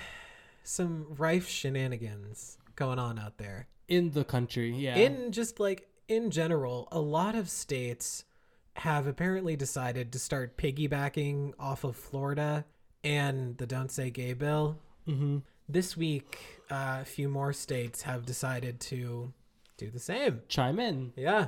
some 0.62 1.06
rife 1.16 1.48
shenanigans 1.48 2.58
going 2.76 2.98
on 2.98 3.18
out 3.18 3.38
there. 3.38 3.68
In 3.88 4.10
the 4.10 4.22
country, 4.24 4.70
yeah. 4.70 4.96
In 4.96 5.32
just 5.32 5.58
like 5.58 5.88
in 6.08 6.30
general, 6.30 6.88
a 6.92 7.00
lot 7.00 7.34
of 7.34 7.48
states 7.48 8.26
have 8.74 9.06
apparently 9.06 9.56
decided 9.56 10.12
to 10.12 10.18
start 10.18 10.56
piggybacking 10.56 11.54
off 11.58 11.84
of 11.84 11.96
Florida 11.96 12.64
and 13.02 13.56
the 13.58 13.66
Don't 13.66 13.90
Say 13.90 14.10
Gay 14.10 14.32
bill. 14.32 14.78
mm-hmm. 15.08 15.38
This 15.66 15.96
week, 15.96 16.38
uh, 16.70 16.98
a 17.00 17.04
few 17.04 17.28
more 17.28 17.52
states 17.54 18.02
have 18.02 18.26
decided 18.26 18.80
to 18.80 19.32
do 19.78 19.90
the 19.90 19.98
same. 19.98 20.42
Chime 20.48 20.78
in. 20.78 21.12
Yeah. 21.16 21.46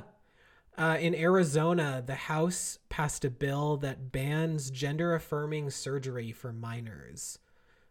Uh, 0.77 0.97
in 0.99 1.15
Arizona, 1.15 2.03
the 2.05 2.15
House 2.15 2.79
passed 2.89 3.25
a 3.25 3.29
bill 3.29 3.77
that 3.77 4.11
bans 4.11 4.69
gender 4.71 5.13
affirming 5.15 5.69
surgery 5.69 6.31
for 6.31 6.53
minors. 6.53 7.39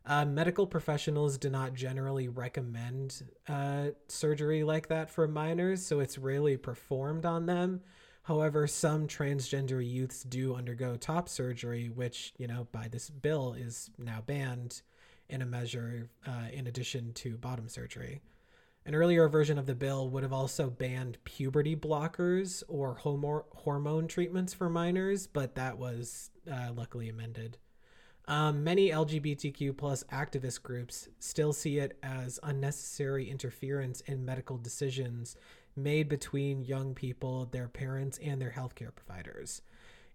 Uh, 0.05 0.25
medical 0.25 0.69
professionals 0.69 1.37
do 1.37 1.51
not 1.51 1.75
generally 1.75 2.29
recommend 2.29 3.23
uh, 3.49 3.87
surgery 4.07 4.63
like 4.63 4.89
that 4.89 5.11
for 5.11 5.27
minors, 5.27 5.85
so 5.85 5.99
it's 5.99 6.17
rarely 6.17 6.57
performed 6.57 7.27
on 7.27 7.47
them. 7.47 7.81
However, 8.27 8.67
some 8.67 9.07
transgender 9.07 9.81
youths 9.89 10.25
do 10.25 10.57
undergo 10.57 10.97
top 10.97 11.29
surgery, 11.29 11.91
which, 11.91 12.33
you 12.39 12.49
know, 12.49 12.67
by 12.73 12.89
this 12.89 13.09
bill 13.09 13.55
is 13.55 13.89
now 13.99 14.21
banned 14.27 14.83
in 15.29 15.43
a 15.43 15.47
measure 15.47 16.11
uh, 16.27 16.49
in 16.53 16.67
addition 16.67 17.13
to 17.13 17.37
bottom 17.37 17.69
surgery. 17.69 18.21
An 18.85 18.97
earlier 18.97 19.29
version 19.29 19.59
of 19.59 19.67
the 19.67 19.77
bill 19.77 20.11
would 20.11 20.25
have 20.25 20.33
also 20.33 20.69
banned 20.69 21.19
puberty 21.23 21.77
blockers 21.77 22.65
or 22.67 22.97
hormone 22.97 24.09
treatments 24.09 24.53
for 24.53 24.69
minors, 24.69 25.29
but 25.29 25.55
that 25.55 25.79
was 25.79 26.33
uh, 26.51 26.73
luckily 26.75 27.09
amended. 27.09 27.59
Um, 28.27 28.65
many 28.65 28.91
LGBTQ 28.91 29.77
plus 29.77 30.03
activist 30.13 30.65
groups 30.65 31.09
still 31.21 31.53
see 31.53 31.79
it 31.79 31.97
as 32.03 32.41
unnecessary 32.43 33.31
interference 33.31 34.01
in 34.01 34.25
medical 34.25 34.59
decisions 34.59 35.37
made 35.77 36.09
between 36.09 36.65
young 36.65 36.95
people, 36.95 37.47
their 37.47 37.69
parents, 37.69 38.19
and 38.23 38.41
their 38.41 38.55
healthcare 38.57 38.95
providers. 38.95 39.63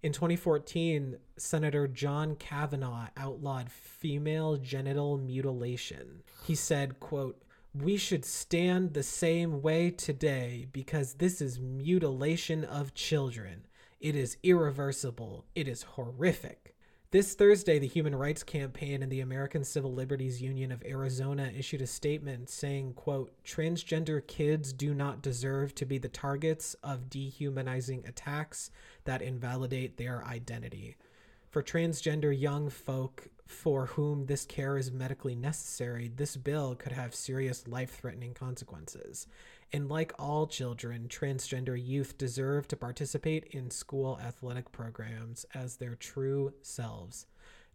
In 0.04 0.12
2014, 0.12 1.17
Senator 1.38 1.88
John 1.88 2.36
Kavanagh 2.36 3.10
outlawed 3.15 3.71
female 3.71 4.58
genital 4.58 5.17
mutilation. 5.17 6.24
He 6.43 6.56
said, 6.56 7.00
quote, 7.00 7.41
we 7.74 7.97
should 7.97 8.26
stand 8.26 8.93
the 8.93 9.04
same 9.04 9.62
way 9.62 9.91
today 9.91 10.67
because 10.74 11.13
this 11.13 11.39
is 11.39 11.60
mutilation 11.60 12.65
of 12.65 12.93
children. 12.93 13.67
It 14.00 14.15
is 14.15 14.38
irreversible. 14.43 15.45
It 15.56 15.67
is 15.67 15.84
horrific. 15.84 16.76
This 17.12 17.34
Thursday, 17.34 17.78
the 17.78 17.89
Human 17.89 18.15
Rights 18.15 18.41
Campaign 18.41 19.04
and 19.04 19.12
the 19.12 19.19
American 19.19 19.65
Civil 19.65 19.91
Liberties 19.91 20.41
Union 20.41 20.71
of 20.71 20.82
Arizona 20.86 21.52
issued 21.54 21.82
a 21.82 21.88
statement 21.88 22.50
saying, 22.50 22.93
quote, 22.93 23.34
transgender 23.43 24.26
kids 24.26 24.71
do 24.71 24.93
not 24.93 25.21
deserve 25.21 25.76
to 25.76 25.86
be 25.86 25.97
the 25.97 26.08
targets 26.08 26.74
of 26.82 27.10
dehumanizing 27.10 28.06
attacks 28.08 28.71
that 29.04 29.21
invalidate 29.21 29.97
their 29.97 30.24
identity. 30.24 30.95
For 31.50 31.62
transgender 31.62 32.32
young 32.32 32.69
folk 32.69 33.28
for 33.45 33.88
whom 33.88 34.28
this 34.28 34.45
care 34.45 34.78
is 34.78 34.89
medically 34.89 35.36
necessary, 35.36 36.10
this 36.15 36.38
bill 36.38 36.76
could 36.76 36.93
have 36.93 37.13
serious 37.13 37.67
life 37.67 38.00
threatening 38.00 38.34
consequences. 38.34 39.28
And 39.74 39.90
like 39.90 40.12
all 40.20 40.48
children, 40.48 41.08
transgender 41.08 41.82
youth 41.82 42.18
deserve 42.18 42.68
to 42.70 42.76
participate 42.76 43.46
in 43.52 43.72
school 43.72 44.20
athletic 44.22 44.72
programs 44.72 45.46
as 45.54 45.78
their 45.78 45.96
true 45.96 46.54
selves, 46.62 47.26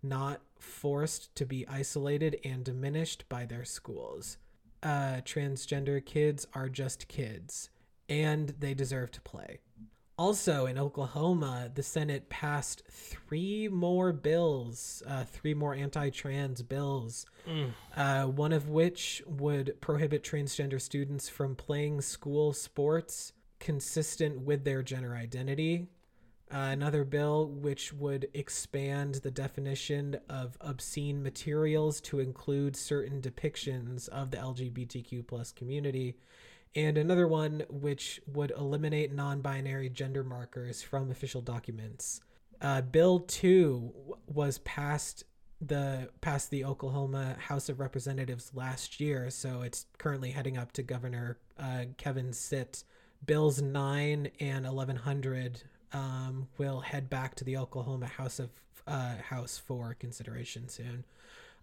not 0.02 0.42
forced 0.58 1.34
to 1.36 1.46
be 1.46 1.66
isolated 1.66 2.38
and 2.44 2.64
diminished 2.64 3.26
by 3.30 3.46
their 3.46 3.64
schools. 3.64 4.36
Uh, 4.82 5.20
transgender 5.24 6.04
kids 6.04 6.46
are 6.54 6.68
just 6.68 7.08
kids, 7.08 7.70
and 8.10 8.50
they 8.58 8.74
deserve 8.74 9.10
to 9.12 9.20
play. 9.22 9.60
Also, 10.18 10.64
in 10.64 10.78
Oklahoma, 10.78 11.70
the 11.74 11.82
Senate 11.82 12.30
passed 12.30 12.82
three 12.88 13.68
more 13.68 14.14
bills, 14.14 15.02
uh, 15.06 15.24
three 15.24 15.52
more 15.52 15.74
anti 15.74 16.08
trans 16.08 16.62
bills, 16.62 17.26
uh, 17.94 18.24
one 18.24 18.52
of 18.52 18.70
which 18.70 19.22
would 19.26 19.78
prohibit 19.82 20.22
transgender 20.22 20.80
students 20.80 21.28
from 21.28 21.54
playing 21.54 22.00
school 22.00 22.54
sports 22.54 23.32
consistent 23.60 24.40
with 24.40 24.64
their 24.64 24.82
gender 24.82 25.14
identity. 25.14 25.86
Uh, 26.50 26.70
another 26.70 27.04
bill 27.04 27.48
which 27.48 27.92
would 27.92 28.28
expand 28.32 29.16
the 29.16 29.30
definition 29.30 30.16
of 30.30 30.56
obscene 30.60 31.22
materials 31.22 32.00
to 32.00 32.20
include 32.20 32.76
certain 32.76 33.20
depictions 33.20 34.08
of 34.10 34.30
the 34.30 34.36
LGBTQ 34.36 35.26
plus 35.26 35.50
community 35.50 36.16
and 36.76 36.98
another 36.98 37.26
one 37.26 37.64
which 37.70 38.20
would 38.32 38.52
eliminate 38.52 39.12
non-binary 39.12 39.88
gender 39.88 40.22
markers 40.22 40.82
from 40.82 41.10
official 41.10 41.40
documents. 41.40 42.20
Uh, 42.60 42.82
Bill 42.82 43.20
two 43.20 43.92
was 44.26 44.58
passed 44.58 45.24
the 45.58 46.10
passed 46.20 46.50
the 46.50 46.64
Oklahoma 46.64 47.34
House 47.38 47.70
of 47.70 47.80
Representatives 47.80 48.52
last 48.54 49.00
year, 49.00 49.30
so 49.30 49.62
it's 49.62 49.86
currently 49.96 50.30
heading 50.30 50.58
up 50.58 50.72
to 50.72 50.82
Governor 50.82 51.38
uh, 51.58 51.86
Kevin 51.96 52.32
Stitt. 52.34 52.84
Bills 53.24 53.62
nine 53.62 54.30
and 54.38 54.66
eleven 54.66 54.96
hundred 54.96 55.62
um, 55.94 56.48
will 56.58 56.80
head 56.80 57.08
back 57.08 57.34
to 57.36 57.44
the 57.44 57.56
Oklahoma 57.56 58.06
House 58.06 58.38
of 58.38 58.50
uh, 58.86 59.14
House 59.16 59.56
for 59.58 59.94
consideration 59.94 60.68
soon 60.68 61.04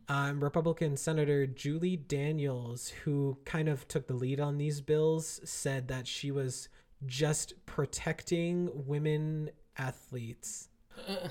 um, 0.08 0.44
Republican 0.44 0.98
Senator 0.98 1.48
Julie 1.48 1.98
Daniels, 1.98 2.90
who 3.04 3.38
kind 3.46 3.70
of 3.70 3.88
took 3.88 4.08
the 4.08 4.14
lead 4.14 4.40
on 4.40 4.58
these 4.58 4.82
bills, 4.82 5.40
said 5.44 5.88
that 5.88 6.08
she 6.08 6.32
was 6.32 6.70
just 7.06 7.54
protecting 7.66 8.70
women 8.74 9.50
athletes. 9.78 10.70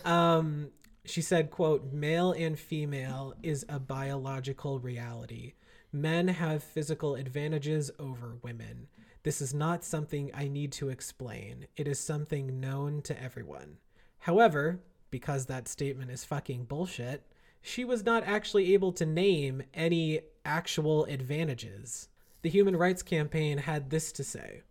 Um, 0.04 0.70
she 1.04 1.22
said, 1.22 1.50
quote, 1.50 1.92
male 1.92 2.32
and 2.32 2.58
female 2.58 3.34
is 3.42 3.64
a 3.68 3.78
biological 3.78 4.78
reality. 4.78 5.54
Men 5.92 6.28
have 6.28 6.62
physical 6.62 7.14
advantages 7.14 7.90
over 7.98 8.36
women. 8.42 8.88
This 9.22 9.40
is 9.40 9.54
not 9.54 9.84
something 9.84 10.30
I 10.34 10.48
need 10.48 10.72
to 10.72 10.88
explain. 10.88 11.66
It 11.76 11.86
is 11.86 11.98
something 11.98 12.60
known 12.60 13.02
to 13.02 13.22
everyone. 13.22 13.78
However, 14.18 14.80
because 15.10 15.46
that 15.46 15.68
statement 15.68 16.10
is 16.10 16.24
fucking 16.24 16.64
bullshit, 16.64 17.31
she 17.62 17.84
was 17.84 18.04
not 18.04 18.24
actually 18.24 18.74
able 18.74 18.92
to 18.92 19.06
name 19.06 19.62
any 19.72 20.20
actual 20.44 21.04
advantages. 21.06 22.08
The 22.42 22.50
Human 22.50 22.76
Rights 22.76 23.02
Campaign 23.02 23.58
had 23.58 23.88
this 23.88 24.10
to 24.12 24.24
say. 24.24 24.62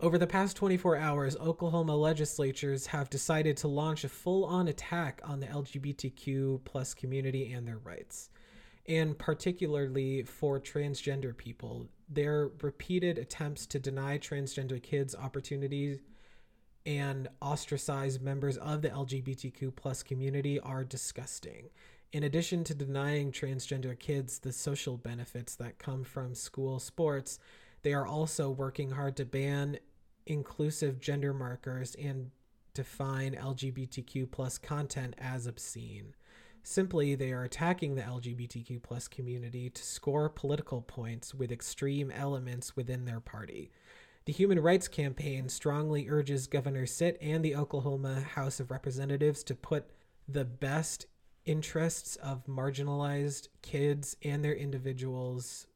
Over 0.00 0.18
the 0.18 0.26
past 0.26 0.56
24 0.56 0.96
hours, 0.96 1.36
Oklahoma 1.36 1.96
legislatures 1.96 2.86
have 2.86 3.10
decided 3.10 3.56
to 3.58 3.68
launch 3.68 4.04
a 4.04 4.08
full-on 4.08 4.68
attack 4.68 5.20
on 5.24 5.40
the 5.40 5.46
LGBTQ 5.46 6.64
plus 6.64 6.94
community 6.94 7.52
and 7.52 7.66
their 7.66 7.78
rights, 7.78 8.30
and 8.86 9.18
particularly 9.18 10.22
for 10.22 10.60
transgender 10.60 11.36
people. 11.36 11.88
Their 12.08 12.50
repeated 12.60 13.18
attempts 13.18 13.66
to 13.68 13.78
deny 13.78 14.18
transgender 14.18 14.82
kids 14.82 15.14
opportunities 15.14 16.00
and 16.86 17.28
ostracize 17.40 18.20
members 18.20 18.56
of 18.58 18.82
the 18.82 18.90
LGBTQ 18.90 19.74
plus 19.74 20.02
community 20.02 20.60
are 20.60 20.84
disgusting. 20.84 21.70
In 22.14 22.22
addition 22.22 22.62
to 22.62 22.76
denying 22.76 23.32
transgender 23.32 23.98
kids 23.98 24.38
the 24.38 24.52
social 24.52 24.96
benefits 24.96 25.56
that 25.56 25.80
come 25.80 26.04
from 26.04 26.32
school 26.36 26.78
sports, 26.78 27.40
they 27.82 27.92
are 27.92 28.06
also 28.06 28.50
working 28.50 28.92
hard 28.92 29.16
to 29.16 29.24
ban 29.24 29.80
inclusive 30.24 31.00
gender 31.00 31.34
markers 31.34 31.96
and 31.96 32.30
define 32.72 33.34
LGBTQ 33.34 34.30
plus 34.30 34.58
content 34.58 35.16
as 35.18 35.48
obscene. 35.48 36.14
Simply, 36.62 37.16
they 37.16 37.32
are 37.32 37.42
attacking 37.42 37.96
the 37.96 38.02
LGBTQ 38.02 38.80
plus 38.80 39.08
community 39.08 39.68
to 39.68 39.82
score 39.82 40.28
political 40.28 40.82
points 40.82 41.34
with 41.34 41.50
extreme 41.50 42.12
elements 42.12 42.76
within 42.76 43.06
their 43.06 43.18
party. 43.18 43.72
The 44.26 44.32
Human 44.32 44.60
Rights 44.60 44.86
Campaign 44.86 45.48
strongly 45.48 46.08
urges 46.08 46.46
Governor 46.46 46.86
Stitt 46.86 47.18
and 47.20 47.44
the 47.44 47.56
Oklahoma 47.56 48.20
House 48.20 48.60
of 48.60 48.70
Representatives 48.70 49.42
to 49.42 49.56
put 49.56 49.90
the 50.28 50.44
best 50.44 51.06
interests 51.46 52.16
of 52.16 52.46
marginalized 52.46 53.48
kids 53.62 54.16
and 54.22 54.44
their 54.44 54.54
individuals 54.54 55.66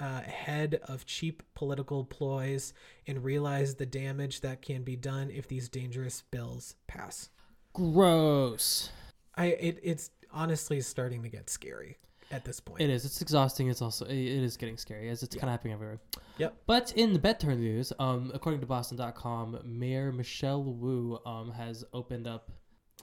uh, 0.00 0.22
ahead 0.26 0.80
of 0.84 1.04
cheap 1.04 1.42
political 1.54 2.04
ploys 2.04 2.72
and 3.06 3.22
realize 3.22 3.74
the 3.74 3.86
damage 3.86 4.40
that 4.40 4.62
can 4.62 4.82
be 4.82 4.96
done 4.96 5.30
if 5.30 5.46
these 5.46 5.68
dangerous 5.68 6.22
bills 6.30 6.74
pass. 6.86 7.28
Gross. 7.74 8.90
I 9.36 9.46
it, 9.46 9.78
it's 9.82 10.10
honestly 10.32 10.80
starting 10.80 11.22
to 11.22 11.28
get 11.28 11.50
scary 11.50 11.98
at 12.30 12.44
this 12.44 12.60
point. 12.60 12.80
It 12.80 12.90
is. 12.90 13.04
It's 13.04 13.20
exhausting. 13.20 13.68
It's 13.68 13.82
also 13.82 14.06
it 14.06 14.16
it 14.16 14.42
is 14.42 14.56
getting 14.56 14.76
scary 14.76 15.08
as 15.08 15.22
it's 15.22 15.34
kind 15.34 15.44
of 15.44 15.50
happening 15.50 15.74
everywhere. 15.74 16.00
Yep. 16.38 16.56
But 16.66 16.92
in 16.96 17.12
the 17.12 17.18
better 17.18 17.54
news, 17.54 17.92
um, 17.98 18.30
according 18.34 18.60
to 18.60 18.66
Boston.com, 18.66 19.60
Mayor 19.64 20.12
Michelle 20.12 20.62
Wu 20.62 21.20
um 21.26 21.52
has 21.52 21.84
opened 21.92 22.26
up. 22.26 22.50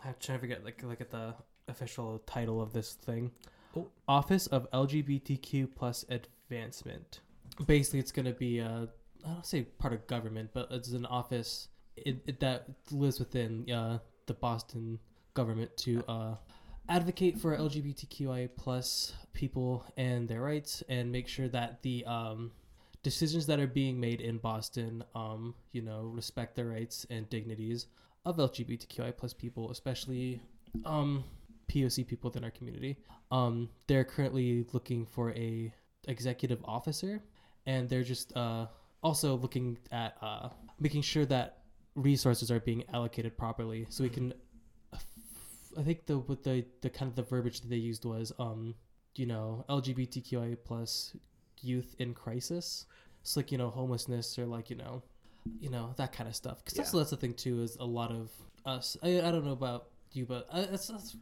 I'm 0.03 0.15
trying 0.19 0.37
to 0.37 0.41
forget 0.41 0.65
like 0.65 0.81
look 0.83 1.01
at 1.01 1.11
the 1.11 1.35
official 1.67 2.19
title 2.25 2.61
of 2.61 2.73
this 2.73 2.93
thing. 2.93 3.31
Oh. 3.75 3.87
Office 4.07 4.47
of 4.47 4.69
LGBTQ 4.71 5.69
plus 5.75 6.05
Advancement. 6.09 7.21
Basically, 7.65 7.99
it's 7.99 8.11
gonna 8.11 8.33
be 8.33 8.59
a 8.59 8.87
I 9.25 9.33
don't 9.33 9.45
say 9.45 9.63
part 9.63 9.93
of 9.93 10.05
government, 10.07 10.51
but 10.53 10.67
it's 10.71 10.91
an 10.91 11.05
office 11.05 11.67
it, 11.97 12.17
it, 12.27 12.39
that 12.39 12.65
lives 12.91 13.19
within 13.19 13.69
uh, 13.71 13.99
the 14.25 14.33
Boston 14.33 14.99
government 15.33 15.75
to 15.77 16.03
uh, 16.07 16.35
advocate 16.89 17.39
for 17.39 17.57
LGBTQI 17.57 18.49
plus 18.55 19.13
people 19.33 19.85
and 19.97 20.27
their 20.27 20.41
rights, 20.41 20.83
and 20.87 21.11
make 21.11 21.27
sure 21.27 21.47
that 21.49 21.81
the 21.81 22.05
um, 22.05 22.51
decisions 23.03 23.45
that 23.47 23.59
are 23.59 23.67
being 23.67 23.99
made 23.99 24.21
in 24.21 24.37
Boston, 24.37 25.03
um, 25.15 25.55
you 25.71 25.81
know, 25.81 26.01
respect 26.13 26.55
the 26.55 26.65
rights 26.65 27.05
and 27.09 27.29
dignities 27.29 27.87
of 28.25 28.37
LGBTQI 28.37 29.15
plus 29.15 29.33
people, 29.33 29.71
especially 29.71 30.41
um, 30.85 31.23
POC 31.69 32.07
people 32.07 32.29
within 32.29 32.43
our 32.43 32.51
community. 32.51 32.97
Um, 33.31 33.69
they're 33.87 34.03
currently 34.05 34.65
looking 34.73 35.05
for 35.05 35.31
a 35.31 35.73
executive 36.07 36.59
officer, 36.65 37.21
and 37.65 37.89
they're 37.89 38.03
just 38.03 38.35
uh, 38.37 38.67
also 39.03 39.35
looking 39.35 39.77
at 39.91 40.15
uh, 40.21 40.49
making 40.79 41.01
sure 41.01 41.25
that 41.25 41.59
resources 41.95 42.51
are 42.51 42.59
being 42.59 42.83
allocated 42.93 43.37
properly, 43.37 43.85
so 43.89 44.03
we 44.03 44.09
can. 44.09 44.33
I 45.77 45.83
think 45.83 46.05
the 46.07 46.17
what 46.19 46.43
the 46.43 46.65
the 46.81 46.89
kind 46.89 47.09
of 47.09 47.15
the 47.15 47.23
verbiage 47.23 47.61
that 47.61 47.69
they 47.69 47.75
used 47.75 48.03
was 48.03 48.31
um 48.39 48.73
you 49.15 49.25
know 49.27 49.63
LGBTQI 49.69 50.57
plus 50.65 51.15
youth 51.61 51.95
in 51.99 52.13
crisis. 52.13 52.85
It's 53.21 53.35
like 53.37 53.51
you 53.51 53.57
know 53.57 53.69
homelessness 53.69 54.39
or 54.39 54.45
like 54.45 54.69
you 54.69 54.75
know 54.75 55.03
you 55.59 55.69
know 55.69 55.93
that 55.97 56.13
kind 56.13 56.27
of 56.27 56.35
stuff. 56.35 56.63
Because 56.63 56.73
that's 56.77 56.93
Yeah. 56.93 56.99
that's 56.99 57.11
the 57.11 57.17
thing 57.17 57.33
too 57.33 57.61
is 57.61 57.75
a 57.79 57.85
lot 57.85 58.11
of 58.11 58.31
us. 58.65 58.97
I, 59.03 59.19
I 59.19 59.31
don't 59.31 59.45
know 59.45 59.51
about 59.51 59.89
you, 60.13 60.25
but 60.25 60.47
uh, 60.51 60.65
it's, 60.71 60.89
it's 60.89 61.15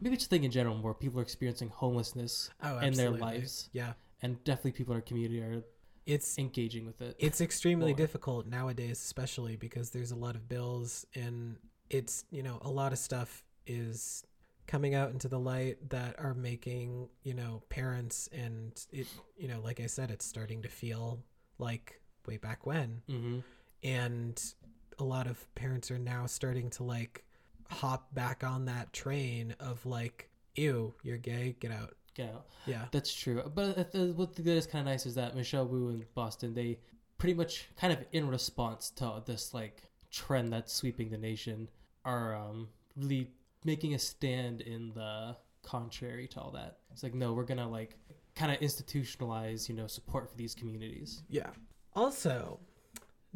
maybe 0.00 0.14
it's 0.14 0.26
a 0.26 0.28
thing 0.28 0.44
in 0.44 0.50
general 0.50 0.76
where 0.80 0.94
people 0.94 1.18
are 1.20 1.22
experiencing 1.22 1.68
homelessness 1.68 2.50
oh, 2.62 2.78
in 2.78 2.94
their 2.94 3.10
lives, 3.10 3.68
Yeah. 3.72 3.94
and 4.22 4.42
definitely 4.44 4.72
people 4.72 4.94
in 4.94 4.98
our 4.98 5.02
community 5.02 5.40
are 5.40 5.62
It's 6.06 6.38
engaging 6.38 6.86
with 6.86 7.00
it. 7.00 7.16
it's 7.18 7.40
extremely 7.40 7.92
more. 7.92 7.96
difficult 7.96 8.46
nowadays 8.46 8.98
especially 9.00 9.56
because 9.56 9.90
there's 9.90 10.12
a 10.12 10.16
lot 10.16 10.34
of 10.36 10.48
bills 10.48 11.06
and 11.14 11.56
it's 11.90 12.24
you 12.30 12.42
know 12.42 12.58
a 12.62 12.70
lot 12.70 12.92
of 12.92 12.98
stuff 12.98 13.42
is 13.66 14.24
coming 14.66 14.94
out 14.94 15.10
into 15.10 15.28
the 15.28 15.38
light 15.38 15.76
that 15.90 16.14
are 16.18 16.34
making 16.34 17.08
you 17.22 17.34
know 17.34 17.62
parents 17.68 18.28
and 18.32 18.86
it 18.92 19.06
you 19.36 19.46
know 19.48 19.60
like 19.60 19.80
i 19.80 19.86
said 19.86 20.10
it's 20.10 20.24
starting 20.24 20.62
to 20.62 20.68
feel 20.68 21.20
like 21.58 22.00
way 22.26 22.36
back 22.36 22.66
when 22.66 23.00
mm-hmm. 23.08 23.38
and 23.84 24.54
a 24.98 25.04
lot 25.04 25.26
of 25.26 25.52
parents 25.54 25.90
are 25.90 25.98
now 25.98 26.26
starting 26.26 26.70
to 26.70 26.82
like 26.82 27.24
hop 27.70 28.14
back 28.14 28.44
on 28.44 28.64
that 28.66 28.92
train 28.92 29.54
of 29.60 29.84
like 29.86 30.28
ew 30.54 30.94
you're 31.02 31.18
gay 31.18 31.54
get 31.60 31.70
out 31.70 31.94
Get 32.14 32.32
out. 32.32 32.46
yeah 32.64 32.86
That's 32.92 33.12
true. 33.12 33.42
But 33.54 33.92
the, 33.92 34.14
what 34.16 34.34
that 34.36 34.46
is 34.46 34.66
kind 34.66 34.80
of 34.88 34.90
nice 34.90 35.04
is 35.04 35.14
that 35.16 35.36
Michelle 35.36 35.66
Wu 35.66 35.90
in 35.90 36.04
Boston, 36.14 36.54
they 36.54 36.78
pretty 37.18 37.34
much 37.34 37.68
kind 37.76 37.92
of 37.92 37.98
in 38.12 38.26
response 38.28 38.88
to 38.92 39.22
this 39.26 39.52
like 39.52 39.82
trend 40.10 40.50
that's 40.50 40.72
sweeping 40.72 41.10
the 41.10 41.18
nation, 41.18 41.68
are 42.06 42.34
um, 42.34 42.68
really 42.96 43.28
making 43.64 43.94
a 43.94 43.98
stand 43.98 44.62
in 44.62 44.92
the 44.94 45.36
contrary 45.62 46.26
to 46.28 46.40
all 46.40 46.50
that. 46.52 46.78
It's 46.90 47.02
like 47.02 47.12
no, 47.14 47.34
we're 47.34 47.44
gonna 47.44 47.68
like 47.68 47.98
kind 48.34 48.50
of 48.50 48.58
institutionalize, 48.60 49.68
you 49.68 49.74
know, 49.74 49.86
support 49.86 50.30
for 50.30 50.36
these 50.38 50.54
communities. 50.54 51.22
Yeah. 51.28 51.50
Also, 51.94 52.58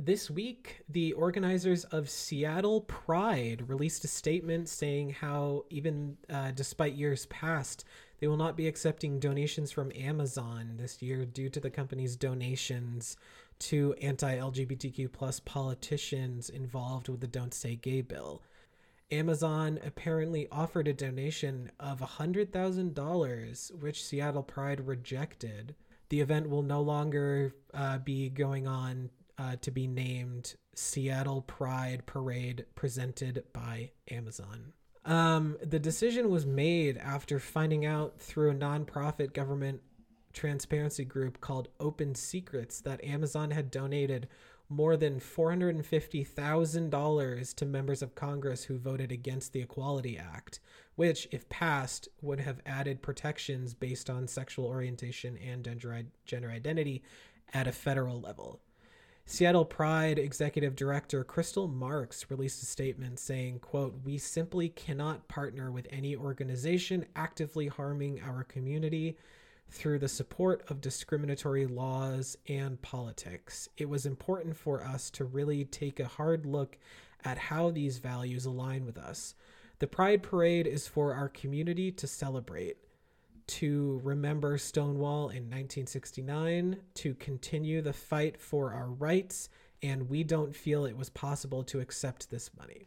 this 0.05 0.31
week, 0.31 0.83
the 0.89 1.13
organizers 1.13 1.85
of 1.85 2.09
Seattle 2.09 2.81
Pride 2.83 3.69
released 3.69 4.05
a 4.05 4.09
statement 4.09 4.69
saying 4.69 5.11
how, 5.11 5.65
even 5.69 6.17
uh, 6.31 6.53
despite 6.53 6.95
years 6.95 7.27
past, 7.27 7.85
they 8.19 8.27
will 8.27 8.39
not 8.39 8.57
be 8.57 8.67
accepting 8.67 9.21
donations 9.21 9.71
from 9.71 9.93
Amazon 9.95 10.75
this 10.77 11.03
year 11.03 11.27
due 11.27 11.51
to 11.51 11.61
the 11.61 11.71
company's 11.71 12.17
donations 12.17 13.17
to 13.59 13.95
anti-LGBTQ 14.01 15.13
plus 15.13 15.39
politicians 15.41 16.49
involved 16.49 17.09
with 17.09 17.21
the 17.21 17.27
Don't 17.27 17.53
Say 17.53 17.77
Gay 17.77 18.01
bill. 18.01 18.43
Amazon 19.11 19.79
apparently 19.85 20.49
offered 20.51 20.89
a 20.89 20.95
donation 20.95 21.71
of 21.79 22.01
$100,000, 22.01 23.75
which 23.83 24.05
Seattle 24.05 24.43
Pride 24.43 24.87
rejected. 24.87 25.75
The 26.09 26.21
event 26.21 26.49
will 26.49 26.63
no 26.63 26.81
longer 26.81 27.55
uh, 27.75 27.99
be 27.99 28.31
going 28.31 28.67
on 28.67 29.11
uh, 29.41 29.57
to 29.63 29.71
be 29.71 29.87
named 29.87 30.55
Seattle 30.75 31.41
Pride 31.41 32.05
Parade 32.05 32.67
presented 32.75 33.43
by 33.55 33.93
Amazon. 34.11 34.75
Um, 35.07 35.57
the 35.63 35.79
decision 35.79 36.29
was 36.29 36.45
made 36.45 36.99
after 36.99 37.39
finding 37.39 37.87
out 37.87 38.21
through 38.21 38.51
a 38.51 38.55
nonprofit 38.55 39.33
government 39.33 39.81
transparency 40.35 41.07
group 41.07 41.41
called 41.41 41.69
Open 41.81 42.15
Secrets 42.15 42.83
that 42.83 43.03
Amazon 43.03 43.51
had 43.51 43.71
donated 43.71 44.29
more 44.69 44.95
than 44.97 45.19
$450,000 45.19 47.55
to 47.55 47.67
members 47.67 48.03
of 48.03 48.15
Congress 48.15 48.65
who 48.65 48.77
voted 48.79 49.11
against 49.11 49.55
the 49.55 49.63
Equality 49.63 50.19
Act, 50.19 50.61
which, 50.97 51.27
if 51.33 51.49
passed, 51.49 52.09
would 52.21 52.41
have 52.41 52.61
added 52.67 53.01
protections 53.03 53.73
based 53.75 54.11
on 54.11 54.29
sexual 54.29 54.67
orientation 54.67 55.39
and 55.39 55.65
gender, 55.65 56.03
gender 56.27 56.51
identity 56.51 57.03
at 57.53 57.67
a 57.67 57.73
federal 57.73 58.21
level. 58.21 58.61
Seattle 59.31 59.65
Pride 59.65 60.19
executive 60.19 60.75
director 60.75 61.25
Krystal 61.25 61.73
Marx 61.73 62.29
released 62.33 62.65
a 62.65 62.67
statement 62.67 63.21
saying, 63.21 63.61
quote, 63.61 64.01
"We 64.03 64.19
simply 64.19 64.69
cannot 64.69 65.29
partner 65.29 65.71
with 65.71 65.87
any 65.89 66.17
organization 66.17 67.07
actively 67.15 67.69
harming 67.69 68.21
our 68.23 68.43
community 68.43 69.17
through 69.69 70.01
the 70.01 70.09
support 70.09 70.69
of 70.69 70.81
discriminatory 70.81 71.65
laws 71.65 72.37
and 72.49 72.83
politics. 72.83 73.69
It 73.77 73.89
was 73.89 74.05
important 74.05 74.57
for 74.57 74.83
us 74.83 75.11
to 75.11 75.25
really 75.25 75.65
take 75.65 76.01
a 76.01 76.09
hard 76.09 76.45
look 76.45 76.77
at 77.25 77.39
how 77.39 77.71
these 77.71 77.99
values 77.99 78.47
align 78.47 78.85
with 78.85 78.99
us. 78.99 79.37
The 79.79 79.87
Pride 79.87 80.25
Parade 80.25 80.67
is 80.67 80.89
for 80.89 81.15
our 81.15 81.29
community 81.29 81.93
to 81.93 82.09
celebrate, 82.09 82.79
to 83.51 84.01
remember 84.05 84.57
Stonewall 84.59 85.31
in 85.31 85.45
1969, 85.45 86.77
to 86.95 87.15
continue 87.15 87.83
the 87.83 87.93
fight 87.93 88.41
for 88.41 88.73
our 88.73 88.89
rights, 88.89 89.49
and 89.83 90.09
we 90.09 90.25
don't 90.25 90.55
feel 90.55 90.85
it 90.85 90.97
was 90.97 91.11
possible 91.11 91.63
to 91.65 91.81
accept 91.81 92.31
this 92.31 92.51
money. 92.59 92.87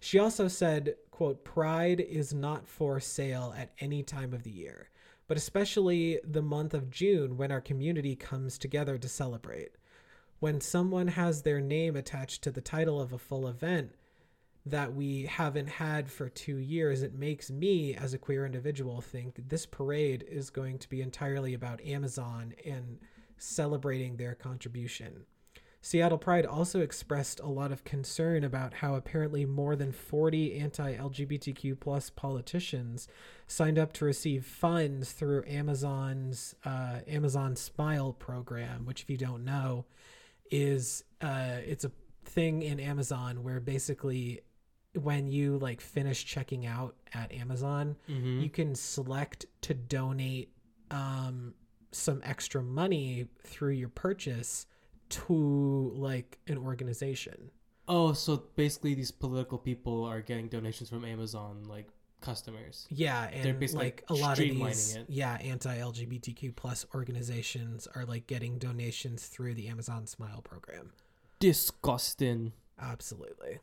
She 0.00 0.18
also 0.18 0.48
said, 0.48 0.94
quote, 1.10 1.44
Pride 1.44 2.00
is 2.00 2.32
not 2.32 2.66
for 2.68 3.00
sale 3.00 3.54
at 3.58 3.72
any 3.80 4.02
time 4.02 4.32
of 4.32 4.42
the 4.44 4.50
year. 4.50 4.88
but 5.28 5.36
especially 5.36 6.18
the 6.24 6.42
month 6.42 6.74
of 6.74 6.90
June 6.90 7.36
when 7.36 7.52
our 7.52 7.60
community 7.60 8.16
comes 8.16 8.58
together 8.58 8.96
to 8.98 9.08
celebrate. 9.08 9.72
When 10.40 10.60
someone 10.60 11.08
has 11.08 11.42
their 11.42 11.60
name 11.60 11.96
attached 11.96 12.42
to 12.42 12.50
the 12.50 12.60
title 12.62 13.00
of 13.00 13.12
a 13.12 13.18
full 13.18 13.46
event 13.46 13.92
that 14.70 14.94
we 14.94 15.24
haven't 15.24 15.68
had 15.68 16.10
for 16.10 16.28
two 16.28 16.56
years, 16.56 17.02
it 17.02 17.14
makes 17.14 17.50
me, 17.50 17.94
as 17.94 18.14
a 18.14 18.18
queer 18.18 18.46
individual, 18.46 19.00
think 19.00 19.48
this 19.48 19.66
parade 19.66 20.24
is 20.28 20.50
going 20.50 20.78
to 20.78 20.88
be 20.88 21.00
entirely 21.00 21.54
about 21.54 21.80
Amazon 21.82 22.54
and 22.64 22.98
celebrating 23.38 24.16
their 24.16 24.34
contribution. 24.34 25.24
Seattle 25.80 26.18
Pride 26.18 26.44
also 26.44 26.80
expressed 26.80 27.40
a 27.40 27.46
lot 27.46 27.70
of 27.70 27.84
concern 27.84 28.42
about 28.42 28.74
how 28.74 28.96
apparently 28.96 29.46
more 29.46 29.76
than 29.76 29.92
40 29.92 30.56
anti-LGBTQ 30.56 32.14
politicians 32.16 33.08
signed 33.46 33.78
up 33.78 33.92
to 33.94 34.04
receive 34.04 34.44
funds 34.44 35.12
through 35.12 35.44
Amazon's 35.46 36.54
uh, 36.64 36.98
Amazon 37.06 37.54
Smile 37.54 38.12
program, 38.12 38.86
which, 38.86 39.02
if 39.02 39.10
you 39.10 39.16
don't 39.16 39.44
know, 39.44 39.86
is 40.50 41.04
uh, 41.20 41.58
it's 41.64 41.84
a 41.84 41.92
thing 42.24 42.62
in 42.62 42.80
Amazon 42.80 43.42
where 43.42 43.60
basically 43.60 44.40
when 44.94 45.26
you 45.28 45.58
like 45.58 45.80
finish 45.80 46.24
checking 46.24 46.66
out 46.66 46.94
at 47.14 47.32
Amazon, 47.32 47.96
Mm-hmm. 48.08 48.40
you 48.40 48.50
can 48.50 48.74
select 48.74 49.46
to 49.62 49.74
donate 49.74 50.50
um, 50.90 51.54
some 51.92 52.20
extra 52.24 52.62
money 52.62 53.26
through 53.44 53.72
your 53.72 53.88
purchase 53.90 54.66
to 55.10 55.92
like 55.94 56.38
an 56.46 56.58
organization. 56.58 57.50
Oh, 57.86 58.12
so 58.12 58.44
basically, 58.56 58.94
these 58.94 59.10
political 59.10 59.56
people 59.58 60.04
are 60.04 60.20
getting 60.20 60.48
donations 60.48 60.90
from 60.90 61.04
Amazon, 61.06 61.64
like 61.66 61.86
customers. 62.20 62.86
Yeah, 62.90 63.28
and 63.28 63.58
basically 63.58 63.84
like 63.86 64.04
a 64.08 64.14
lot 64.14 64.38
of 64.38 64.44
streamlining 64.44 64.66
these, 64.66 64.96
it. 64.96 65.06
yeah, 65.08 65.34
anti-LGBTQ 65.40 66.54
plus 66.56 66.84
organizations 66.94 67.86
are 67.94 68.04
like 68.04 68.26
getting 68.26 68.58
donations 68.58 69.26
through 69.26 69.54
the 69.54 69.68
Amazon 69.68 70.06
Smile 70.06 70.42
program. 70.42 70.92
Disgusting. 71.40 72.52
Absolutely. 72.78 73.58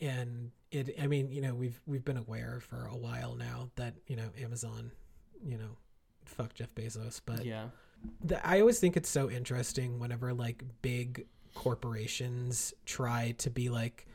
And 0.00 0.50
it 0.72 0.96
I 1.00 1.06
mean, 1.06 1.30
you 1.30 1.40
know, 1.40 1.54
we've 1.54 1.80
we've 1.86 2.04
been 2.04 2.16
aware 2.16 2.60
for 2.60 2.86
a 2.86 2.96
while 2.96 3.34
now 3.34 3.70
that, 3.76 3.94
you 4.06 4.16
know, 4.16 4.30
Amazon, 4.42 4.90
you 5.44 5.58
know, 5.58 5.76
fuck 6.24 6.54
Jeff 6.54 6.74
Bezos, 6.74 7.20
but 7.24 7.44
Yeah. 7.44 7.68
the, 8.24 8.44
I 8.46 8.60
always 8.60 8.78
think 8.80 8.96
it's 8.96 9.08
so 9.10 9.30
interesting 9.30 9.98
whenever 9.98 10.32
like 10.34 10.64
big 10.82 11.26
corporations 11.54 12.72
try 12.86 13.34
to 13.38 13.50
be 13.50 13.68
like 13.68 14.06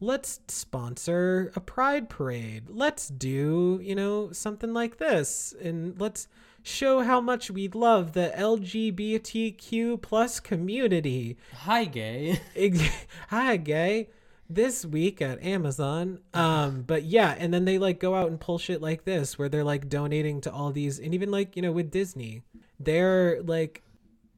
let's 0.00 0.40
sponsor 0.48 1.52
a 1.54 1.60
pride 1.60 2.08
parade. 2.08 2.64
Let's 2.68 3.06
do, 3.08 3.78
you 3.82 3.94
know, 3.94 4.32
something 4.32 4.74
like 4.74 4.98
this 4.98 5.54
and 5.62 5.98
let's 6.00 6.26
show 6.64 7.00
how 7.00 7.20
much 7.20 7.50
we 7.52 7.68
love 7.68 8.12
the 8.12 8.32
LGBTQ 8.36 10.02
plus 10.02 10.40
community. 10.40 11.36
Hi, 11.54 11.84
gay. 11.84 12.40
Hi, 13.28 13.56
gay. 13.56 14.08
This 14.54 14.84
week 14.84 15.22
at 15.22 15.42
Amazon. 15.42 16.20
Um, 16.34 16.82
but 16.82 17.04
yeah, 17.04 17.34
and 17.38 17.52
then 17.54 17.64
they 17.64 17.78
like 17.78 18.00
go 18.00 18.14
out 18.14 18.28
and 18.30 18.40
pull 18.40 18.58
shit 18.58 18.82
like 18.82 19.04
this 19.04 19.38
where 19.38 19.48
they're 19.48 19.64
like 19.64 19.88
donating 19.88 20.40
to 20.42 20.52
all 20.52 20.70
these 20.72 20.98
and 20.98 21.14
even 21.14 21.30
like, 21.30 21.56
you 21.56 21.62
know, 21.62 21.72
with 21.72 21.90
Disney. 21.90 22.42
They're 22.78 23.42
like 23.42 23.82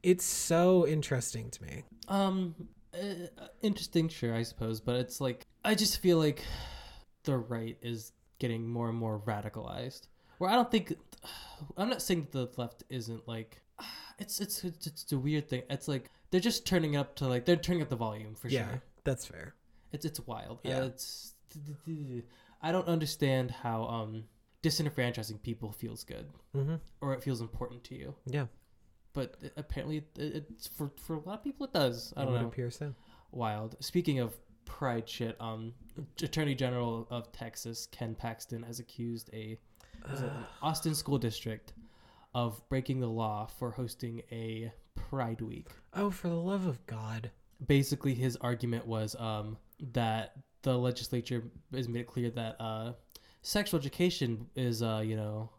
it's 0.03 0.25
so 0.25 0.87
interesting 0.87 1.51
to 1.51 1.63
me. 1.63 1.85
Um, 2.09 2.55
uh, 2.93 3.47
interesting, 3.63 4.09
sure, 4.09 4.35
I 4.35 4.43
suppose, 4.43 4.81
but 4.81 4.97
it's 4.97 5.21
like 5.21 5.47
I 5.65 5.75
just 5.75 6.01
feel 6.01 6.19
like 6.19 6.45
the 7.25 7.39
right 7.39 7.77
is 7.83 8.13
getting 8.39 8.69
more 8.69 8.89
and 8.91 8.99
more 8.99 9.21
radicalized. 9.27 10.09
Where 10.39 10.51
I 10.51 10.55
don't 10.55 10.71
think 10.71 10.95
I'm 11.77 11.89
not 11.89 12.03
saying 12.03 12.29
the 12.33 12.49
left 12.57 12.85
isn't 12.91 13.27
like 13.27 13.63
it's 14.19 14.41
it's 14.41 14.63
it's, 14.63 14.87
it's 14.87 15.11
a 15.13 15.19
weird 15.19 15.49
thing. 15.49 15.63
It's 15.71 15.89
like 15.89 16.11
they're 16.31 16.41
just 16.41 16.67
turning 16.67 16.97
up 16.97 17.17
to 17.17 17.27
like 17.27 17.47
they're 17.47 17.57
turning 17.57 17.83
up 17.83 17.89
the 17.89 17.97
volume 17.97 18.35
for 18.35 18.49
Yeah, 18.49 18.69
sure. 18.69 18.83
that's 19.05 19.25
fair. 19.27 19.55
It's 19.95 20.05
it's 20.05 20.21
wild. 20.27 20.59
Yeah. 20.65 20.81
Uh, 20.81 20.85
it's 20.87 21.35
I 22.63 22.73
don't 22.73 22.89
understand 22.89 23.51
how 23.51 23.85
um 23.85 24.25
disenfranchising 24.63 25.43
people 25.43 25.73
feels 25.73 26.05
good 26.05 26.27
Mm-hmm. 26.57 26.77
or 27.01 27.15
it 27.15 27.23
feels 27.23 27.41
important 27.41 27.85
to 27.85 27.95
you. 27.95 28.15
Yeah, 28.27 28.47
But 29.13 29.37
it- 29.43 29.53
apparently, 29.57 29.99
it, 29.99 30.45
it's 30.51 30.67
for 30.67 30.91
for 30.97 31.15
a 31.17 31.21
lot 31.21 31.39
of 31.39 31.45
people 31.45 31.67
it 31.67 31.73
does. 31.73 32.13
I 32.17 32.23
don't 32.25 32.33
would 32.33 32.43
know. 32.43 32.49
appear 32.49 32.71
so. 32.71 32.95
Wild. 33.33 33.77
Speaking 33.81 34.21
of 34.21 34.35
pride 34.65 35.09
shit, 35.09 35.37
um, 35.41 35.75
Attorney 36.23 36.55
General 36.55 37.07
of 37.11 37.31
Texas 37.33 37.87
Ken 37.91 38.15
Paxton 38.15 38.63
has 38.63 38.79
accused 38.81 39.29
a 39.33 39.59
it 40.09 40.33
Austin 40.63 40.95
school 40.95 41.19
district 41.19 41.73
of 42.35 42.61
breaking 42.69 43.01
the 43.01 43.07
law 43.09 43.47
for 43.47 43.71
hosting 43.71 44.23
a 44.33 44.73
Pride 44.97 45.41
Week. 45.41 45.69
Oh, 45.95 46.11
for 46.11 46.29
the 46.29 46.35
love 46.35 46.67
of 46.67 46.85
God. 46.87 47.31
Basically, 47.67 48.15
his 48.15 48.37
argument 48.37 48.87
was 48.87 49.15
um 49.17 49.57
that 49.93 50.35
the 50.63 50.77
legislature 50.77 51.45
has 51.75 51.89
made 51.89 52.01
it 52.01 52.07
clear 52.07 52.31
that 52.31 52.57
uh 52.61 52.93
sexual 53.43 53.79
education 53.79 54.47
is 54.57 54.83
uh 54.83 55.03
you 55.05 55.17
know 55.17 55.51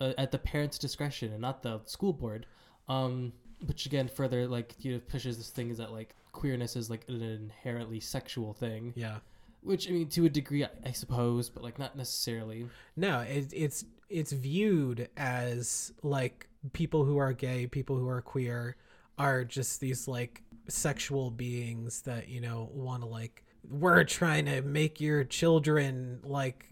uh, 0.00 0.12
at 0.18 0.32
the 0.32 0.38
parents' 0.38 0.78
discretion 0.78 1.32
and 1.32 1.40
not 1.40 1.62
the 1.62 1.80
school 1.84 2.12
board. 2.12 2.46
Um, 2.88 3.32
which 3.66 3.86
again 3.86 4.08
further 4.08 4.46
like 4.46 4.74
you 4.78 4.92
know 4.92 5.00
pushes 5.08 5.38
this 5.38 5.48
thing 5.50 5.70
is 5.70 5.78
that 5.78 5.92
like 5.92 6.14
queerness 6.32 6.76
is 6.76 6.90
like 6.90 7.04
an 7.08 7.22
inherently 7.22 8.00
sexual 8.00 8.52
thing. 8.52 8.92
Yeah. 8.96 9.18
Which 9.62 9.88
I 9.88 9.92
mean, 9.92 10.08
to 10.10 10.26
a 10.26 10.28
degree, 10.28 10.64
I, 10.64 10.68
I 10.84 10.92
suppose, 10.92 11.48
but 11.48 11.62
like 11.62 11.78
not 11.78 11.96
necessarily. 11.96 12.66
No, 12.96 13.20
it, 13.20 13.50
it's 13.54 13.84
it's 14.10 14.32
viewed 14.32 15.08
as 15.16 15.92
like 16.02 16.48
people 16.74 17.04
who 17.04 17.16
are 17.16 17.32
gay, 17.32 17.66
people 17.66 17.96
who 17.96 18.06
are 18.08 18.20
queer, 18.20 18.76
are 19.16 19.44
just 19.44 19.80
these 19.80 20.06
like 20.06 20.42
sexual 20.68 21.30
beings 21.30 22.02
that 22.02 22.28
you 22.28 22.42
know 22.42 22.68
want 22.74 23.02
to 23.02 23.08
like. 23.08 23.43
We're 23.70 24.04
trying 24.04 24.46
to 24.46 24.62
make 24.62 25.00
your 25.00 25.24
children 25.24 26.20
like. 26.24 26.66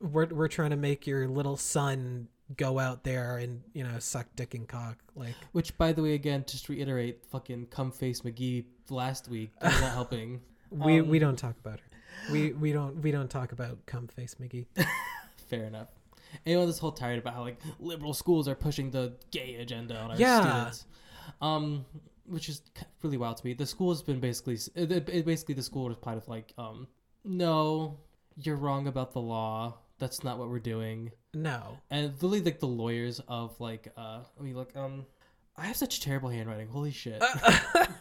We're 0.00 0.26
we're 0.26 0.48
trying 0.48 0.70
to 0.70 0.76
make 0.76 1.06
your 1.06 1.28
little 1.28 1.56
son 1.56 2.28
go 2.56 2.78
out 2.78 3.04
there 3.04 3.38
and 3.38 3.62
you 3.72 3.82
know 3.84 3.98
suck 3.98 4.26
dick 4.36 4.54
and 4.54 4.66
cock 4.68 4.98
like. 5.14 5.34
Which, 5.52 5.76
by 5.78 5.92
the 5.92 6.02
way, 6.02 6.14
again, 6.14 6.44
just 6.46 6.68
reiterate, 6.68 7.24
fucking 7.30 7.66
cum 7.66 7.92
face 7.92 8.22
McGee 8.22 8.64
last 8.90 9.28
week 9.28 9.50
not 9.62 9.72
helping. 9.92 10.40
We 10.70 11.00
Um, 11.00 11.08
we 11.08 11.18
don't 11.18 11.36
talk 11.36 11.56
about 11.64 11.78
her. 11.80 11.86
We 12.32 12.52
we 12.52 12.72
don't 12.72 12.96
we 13.02 13.10
don't 13.12 13.30
talk 13.30 13.52
about 13.52 13.84
cum 13.86 14.08
face 14.08 14.36
McGee. 14.40 14.66
Fair 15.48 15.64
enough. 15.64 15.88
Anyone 16.46 16.66
this 16.66 16.78
whole 16.78 16.92
tired 16.92 17.18
about 17.18 17.34
how 17.34 17.42
like 17.42 17.60
liberal 17.78 18.14
schools 18.14 18.48
are 18.48 18.54
pushing 18.54 18.90
the 18.90 19.12
gay 19.30 19.56
agenda 19.56 19.96
on 19.98 20.10
our 20.10 20.16
Yeah. 20.16 20.40
students, 20.70 20.86
um, 21.40 21.84
which 22.26 22.48
is 22.48 22.62
really 23.02 23.16
wild 23.16 23.36
to 23.38 23.46
me. 23.46 23.54
The 23.54 23.66
school 23.66 23.90
has 23.90 24.02
been 24.02 24.20
basically, 24.20 24.58
it, 24.74 24.90
it- 25.08 25.24
basically 25.26 25.54
the 25.54 25.62
school 25.62 25.88
replied 25.88 26.14
with 26.16 26.28
like, 26.28 26.52
um, 26.58 26.86
no, 27.24 27.98
you're 28.36 28.56
wrong 28.56 28.86
about 28.86 29.12
the 29.12 29.20
law. 29.20 29.78
That's 29.98 30.24
not 30.24 30.38
what 30.38 30.48
we're 30.48 30.58
doing. 30.58 31.12
No. 31.34 31.78
And 31.90 32.12
literally 32.14 32.40
like 32.40 32.58
the 32.60 32.66
lawyers 32.66 33.20
of 33.28 33.58
like, 33.60 33.92
uh, 33.96 34.20
I 34.38 34.42
mean 34.42 34.54
like, 34.56 34.74
um, 34.76 35.06
I 35.56 35.66
have 35.66 35.76
such 35.76 36.00
terrible 36.00 36.28
handwriting. 36.30 36.66
Holy 36.68 36.90
shit. 36.90 37.22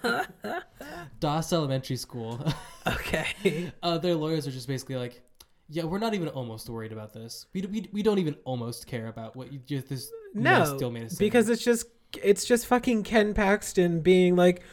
Doss 1.19 1.53
Elementary 1.53 1.97
School. 1.97 2.43
Okay. 2.87 3.71
uh, 3.83 3.99
their 3.99 4.15
lawyers 4.15 4.47
are 4.47 4.51
just 4.51 4.67
basically 4.67 4.95
like, 4.95 5.21
yeah, 5.69 5.83
we're 5.83 5.99
not 5.99 6.15
even 6.15 6.29
almost 6.29 6.67
worried 6.67 6.91
about 6.91 7.13
this. 7.13 7.45
We, 7.53 7.61
we, 7.61 7.87
we 7.93 8.01
don't 8.01 8.17
even 8.17 8.35
almost 8.43 8.87
care 8.87 9.05
about 9.05 9.35
what 9.35 9.53
you 9.53 9.59
just 9.59 9.87
this 9.87 10.11
No, 10.33 10.65
still 10.65 10.89
made 10.89 11.03
us 11.05 11.13
because 11.15 11.47
it's 11.47 11.63
just 11.63 11.85
it's 12.23 12.45
just 12.45 12.65
fucking 12.65 13.03
Ken 13.03 13.33
Paxton 13.33 14.01
being 14.01 14.35
like, 14.35 14.63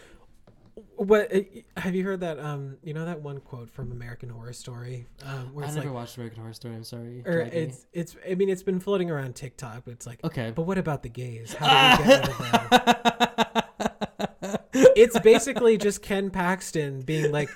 what? 0.97 1.33
Have 1.77 1.95
you 1.95 2.05
heard 2.05 2.21
that? 2.21 2.39
Um, 2.41 2.77
you 2.83 2.93
know 2.93 3.05
that 3.05 3.21
one 3.21 3.39
quote 3.41 3.71
from 3.71 3.93
American 3.93 4.29
Horror 4.29 4.53
Story, 4.53 5.07
um, 5.25 5.55
where 5.55 5.65
I 5.65 5.69
it's 5.69 5.77
never 5.77 5.89
like, 5.89 5.95
watched 5.95 6.17
American 6.17 6.41
Horror 6.41 6.53
Story. 6.53 6.75
I'm 6.75 6.85
sorry. 6.85 7.23
or 7.25 7.33
Drag 7.33 7.53
me. 7.53 7.59
it's 7.59 7.87
it's. 7.93 8.17
I 8.29 8.35
mean, 8.35 8.49
it's 8.49 8.63
been 8.63 8.81
floating 8.81 9.11
around 9.11 9.35
TikTok, 9.37 9.83
but 9.85 9.93
it's 9.93 10.07
like, 10.07 10.23
okay. 10.25 10.53
but 10.55 10.63
what 10.63 10.79
about 10.79 11.03
the 11.03 11.09
gays? 11.09 11.55
How 11.55 11.97
do 11.97 12.03
we 12.03 12.09
get 12.09 12.29
rid 12.29 12.31
of 12.31 12.71
them? 12.71 13.49
It's 14.73 15.19
basically 15.21 15.79
just 15.79 16.03
Ken 16.03 16.31
Paxton 16.31 17.03
being 17.03 17.31
like, 17.31 17.49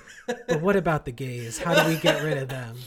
but 0.47 0.61
what 0.61 0.77
about 0.77 1.03
the 1.03 1.11
gays? 1.11 1.57
How 1.57 1.83
do 1.83 1.89
we 1.89 1.97
get 1.97 2.23
rid 2.23 2.37
of 2.37 2.47
them? 2.47 2.77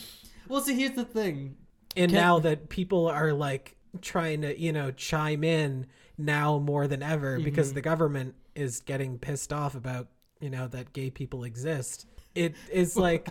well, 0.49 0.63
see, 0.63 0.75
here's 0.75 0.93
the 0.97 1.05
thing. 1.05 1.57
And 1.95 2.11
Ken- 2.11 2.21
now 2.21 2.39
that 2.41 2.71
people 2.71 3.07
are 3.07 3.33
like 3.35 3.77
trying 4.01 4.43
to, 4.43 4.59
you 4.59 4.73
know, 4.73 4.93
chime 4.93 5.45
in 5.45 5.87
now 6.19 6.59
more 6.59 6.87
than 6.87 7.03
ever 7.03 7.39
because 7.39 7.71
Mhm. 7.71 7.75
the 7.75 7.81
government 7.83 8.35
is 8.55 8.81
getting 8.81 9.19
pissed 9.19 9.53
off 9.53 9.75
about, 9.75 10.09
you 10.41 10.51
know, 10.51 10.67
that 10.69 10.93
gay 10.93 11.11
people 11.11 11.45
exist. 11.45 12.07
It 12.35 12.55
is 12.73 12.97
like, 13.07 13.29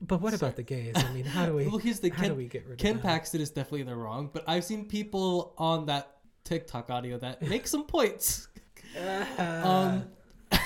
but 0.00 0.20
what 0.20 0.32
Sorry. 0.32 0.48
about 0.48 0.56
the 0.56 0.62
gays? 0.62 0.94
I 0.96 1.12
mean, 1.12 1.24
how 1.26 1.46
do 1.46 1.54
we, 1.54 1.66
well, 1.68 1.78
here's 1.78 2.00
the 2.00 2.08
how 2.10 2.22
do 2.22 2.28
Ken, 2.28 2.36
we 2.36 2.46
get 2.46 2.66
rid 2.66 2.78
Ken 2.78 2.96
of 2.96 3.02
them? 3.02 3.10
Paxton 3.10 3.40
is 3.40 3.50
definitely 3.50 3.82
in 3.82 3.86
the 3.86 3.96
wrong, 3.96 4.30
but 4.32 4.44
I've 4.46 4.64
seen 4.64 4.86
people 4.86 5.54
on 5.58 5.86
that 5.86 6.16
TikTok 6.44 6.88
audio 6.90 7.18
that 7.18 7.42
make 7.42 7.66
some 7.66 7.84
points. 7.84 8.48
Uh, 8.98 9.24
Um, 9.62 10.58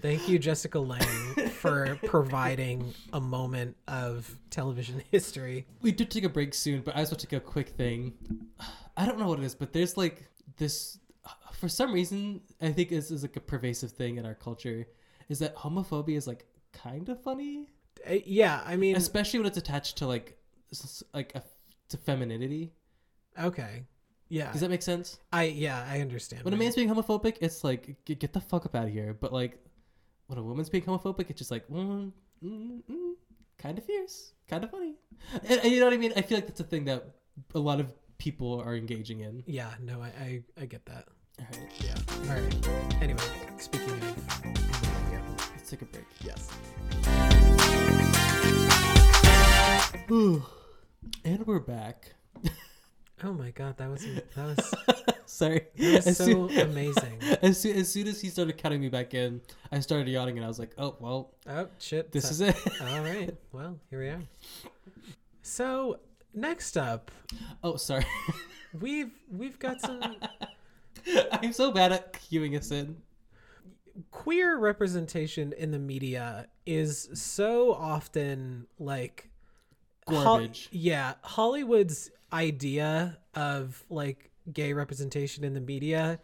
Thank 0.00 0.28
you, 0.28 0.38
Jessica 0.38 0.78
Lange, 0.78 1.48
for 1.50 1.98
providing 2.04 2.92
a 3.12 3.20
moment 3.20 3.76
of 3.88 4.30
television 4.50 5.02
history. 5.10 5.66
We 5.82 5.92
do 5.92 6.04
take 6.04 6.24
a 6.24 6.28
break 6.28 6.54
soon, 6.54 6.82
but 6.82 6.94
I 6.96 7.00
just 7.00 7.12
want 7.12 7.20
to 7.20 7.26
take 7.26 7.38
a 7.38 7.40
quick 7.44 7.68
thing. 7.70 8.14
I 8.96 9.06
don't 9.06 9.18
know 9.18 9.28
what 9.28 9.38
it 9.38 9.44
is, 9.44 9.54
but 9.54 9.72
there's 9.72 9.96
like 9.96 10.28
this. 10.56 10.98
For 11.54 11.68
some 11.68 11.92
reason, 11.92 12.40
I 12.62 12.70
think 12.72 12.90
this 12.90 13.10
is 13.10 13.22
like 13.22 13.36
a 13.36 13.40
pervasive 13.40 13.90
thing 13.90 14.16
in 14.18 14.24
our 14.26 14.34
culture. 14.34 14.86
Is 15.28 15.40
that 15.40 15.56
homophobia 15.56 16.16
is 16.16 16.26
like 16.26 16.46
kind 16.72 17.08
of 17.08 17.20
funny, 17.22 17.68
Uh, 18.08 18.14
yeah, 18.24 18.62
I 18.64 18.76
mean, 18.76 18.96
especially 18.96 19.40
when 19.40 19.46
it's 19.48 19.58
attached 19.58 19.98
to 19.98 20.06
like 20.06 20.36
like 21.12 21.34
a, 21.34 21.42
to 21.88 21.96
femininity. 21.96 22.72
okay, 23.40 23.82
yeah, 24.28 24.52
Does 24.52 24.60
that 24.60 24.70
make 24.70 24.82
sense? 24.82 25.18
I 25.32 25.44
yeah, 25.44 25.84
I 25.90 26.00
understand. 26.00 26.44
When 26.44 26.54
a 26.54 26.56
man's 26.56 26.76
being 26.76 26.88
homophobic, 26.88 27.38
it's 27.40 27.64
like 27.64 27.96
get, 28.04 28.20
get 28.20 28.32
the 28.32 28.40
fuck 28.40 28.64
up 28.66 28.74
out 28.74 28.84
of 28.84 28.92
here. 28.92 29.14
But 29.18 29.32
like 29.32 29.58
when 30.28 30.38
a 30.38 30.42
woman's 30.42 30.68
being 30.68 30.84
homophobic, 30.84 31.30
it's 31.30 31.38
just 31.38 31.50
like 31.50 31.66
mm, 31.68 32.12
mm, 32.44 32.82
mm, 32.88 33.12
kind 33.58 33.78
of 33.78 33.84
fierce, 33.84 34.32
kind 34.46 34.62
of 34.62 34.70
funny. 34.70 34.94
And, 35.48 35.60
and 35.60 35.72
you 35.72 35.80
know 35.80 35.86
what 35.86 35.94
I 35.94 35.96
mean? 35.96 36.12
I 36.16 36.22
feel 36.22 36.36
like 36.36 36.46
that's 36.46 36.60
a 36.60 36.64
thing 36.64 36.84
that 36.84 37.02
a 37.54 37.58
lot 37.58 37.80
of 37.80 37.92
people 38.18 38.60
are 38.60 38.76
engaging 38.76 39.20
in. 39.20 39.42
Yeah, 39.46 39.70
no, 39.82 40.02
I, 40.02 40.12
I 40.20 40.42
I 40.62 40.66
get 40.66 40.84
that. 40.86 41.06
All 41.40 41.46
right, 41.50 41.70
Yeah. 41.82 41.94
All 42.30 42.40
right. 42.40 43.02
Anyway, 43.02 43.22
speaking 43.58 43.90
of, 43.90 44.44
yeah, 45.10 45.20
let's 45.56 45.70
take 45.70 45.82
a 45.82 45.86
break. 45.86 46.04
yes. 46.22 46.50
and 51.24 51.46
we're 51.46 51.58
back. 51.60 52.17
Oh 53.24 53.32
my 53.32 53.50
god, 53.50 53.76
that 53.78 53.90
was 53.90 54.04
that 54.36 54.44
was 54.56 54.74
Sorry. 55.26 55.66
that 55.76 55.92
was 55.94 56.06
As 56.06 56.16
so 56.16 56.24
soon- 56.48 56.58
amazing. 56.60 57.18
As 57.42 57.60
soon, 57.60 57.76
as 57.76 57.88
soon 57.92 58.06
as 58.08 58.20
he 58.20 58.28
started 58.28 58.56
cutting 58.60 58.80
me 58.80 58.88
back 58.88 59.12
in, 59.14 59.40
I 59.70 59.80
started 59.80 60.08
yawning 60.08 60.36
and 60.36 60.44
I 60.44 60.48
was 60.48 60.58
like, 60.58 60.72
oh, 60.78 60.96
well, 61.00 61.34
Oh 61.48 61.68
shit. 61.78 62.10
this 62.12 62.24
so- 62.24 62.30
is 62.30 62.40
it. 62.40 62.56
All 62.80 63.00
right. 63.02 63.34
Well, 63.52 63.78
here 63.90 64.00
we 64.00 64.08
are. 64.08 64.22
So 65.42 66.00
next 66.34 66.76
up, 66.76 67.10
oh, 67.62 67.76
sorry. 67.76 68.06
we've 68.80 69.10
we've 69.30 69.58
got 69.58 69.80
some 69.80 70.16
I'm 71.32 71.52
so 71.52 71.70
bad 71.72 71.92
at 71.92 72.12
cueing 72.12 72.56
us 72.58 72.70
in. 72.70 72.96
queer 74.10 74.58
representation 74.58 75.52
in 75.56 75.70
the 75.70 75.78
media 75.78 76.48
is 76.66 77.08
so 77.14 77.72
often 77.74 78.66
like 78.78 79.28
Garbage. 80.10 80.68
yeah, 80.72 81.14
Hollywood's 81.22 82.10
idea 82.32 83.18
of 83.34 83.84
like 83.90 84.30
gay 84.52 84.72
representation 84.72 85.44
in 85.44 85.54
the 85.54 85.60
media 85.60 86.20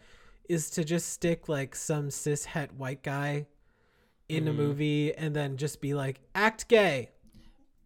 is 0.48 0.70
to 0.70 0.84
just 0.84 1.08
stick 1.10 1.48
like 1.48 1.74
some 1.74 2.10
cis 2.10 2.44
het 2.44 2.72
white 2.74 3.02
guy 3.02 3.46
in 4.28 4.48
a 4.48 4.52
Mhm. 4.52 4.56
movie 4.56 5.14
and 5.14 5.34
then 5.36 5.56
just 5.56 5.80
be 5.80 5.94
like 5.94 6.20
act 6.34 6.68
gay. 6.68 7.10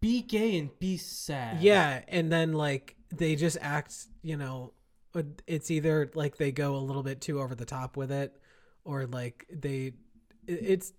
Be 0.01 0.21
gay 0.21 0.57
and 0.57 0.77
be 0.79 0.97
sad. 0.97 1.61
Yeah, 1.61 2.03
and 2.07 2.31
then 2.31 2.53
like 2.53 2.95
they 3.13 3.35
just 3.35 3.57
act, 3.61 4.07
you 4.21 4.37
know, 4.37 4.73
uh, 5.15 5.23
it's 5.47 5.71
either 5.71 6.09
like 6.13 6.37
they 6.37 6.51
go 6.51 6.75
a 6.75 6.79
little 6.79 7.03
bit 7.03 7.19
too 7.21 7.41
over 7.41 7.55
the 7.55 7.65
top 7.65 7.97
with 7.97 8.11
it 8.11 8.35
or 8.85 9.05
like 9.07 9.45
they 9.51 9.93
it's 10.47 10.93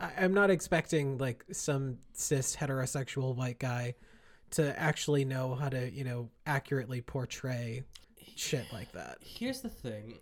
I'm 0.00 0.32
not 0.34 0.50
expecting 0.50 1.18
like 1.18 1.44
some 1.52 1.98
cis 2.12 2.56
heterosexual 2.56 3.34
white 3.34 3.58
guy 3.58 3.94
to 4.54 4.78
actually 4.78 5.24
know 5.24 5.54
how 5.54 5.68
to, 5.68 5.90
you 5.90 6.04
know, 6.04 6.30
accurately 6.46 7.00
portray 7.00 7.82
shit 8.36 8.66
like 8.72 8.92
that. 8.92 9.18
Here's 9.20 9.60
the 9.60 9.68
thing. 9.68 10.14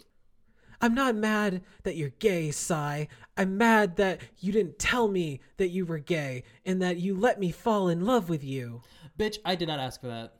I'm 0.80 0.94
not 0.94 1.14
mad 1.14 1.62
that 1.84 1.96
you're 1.96 2.10
gay, 2.18 2.50
Sai. 2.50 3.08
I'm 3.36 3.56
mad 3.56 3.96
that 3.96 4.20
you 4.40 4.52
didn't 4.52 4.78
tell 4.78 5.06
me 5.06 5.40
that 5.56 5.68
you 5.68 5.86
were 5.86 5.98
gay 6.00 6.42
and 6.66 6.82
that 6.82 6.96
you 6.96 7.16
let 7.16 7.38
me 7.38 7.52
fall 7.52 7.88
in 7.88 8.04
love 8.04 8.28
with 8.28 8.42
you. 8.42 8.82
Bitch, 9.18 9.38
I 9.44 9.54
did 9.54 9.68
not 9.68 9.78
ask 9.78 10.00
for 10.00 10.08
that. 10.08 10.32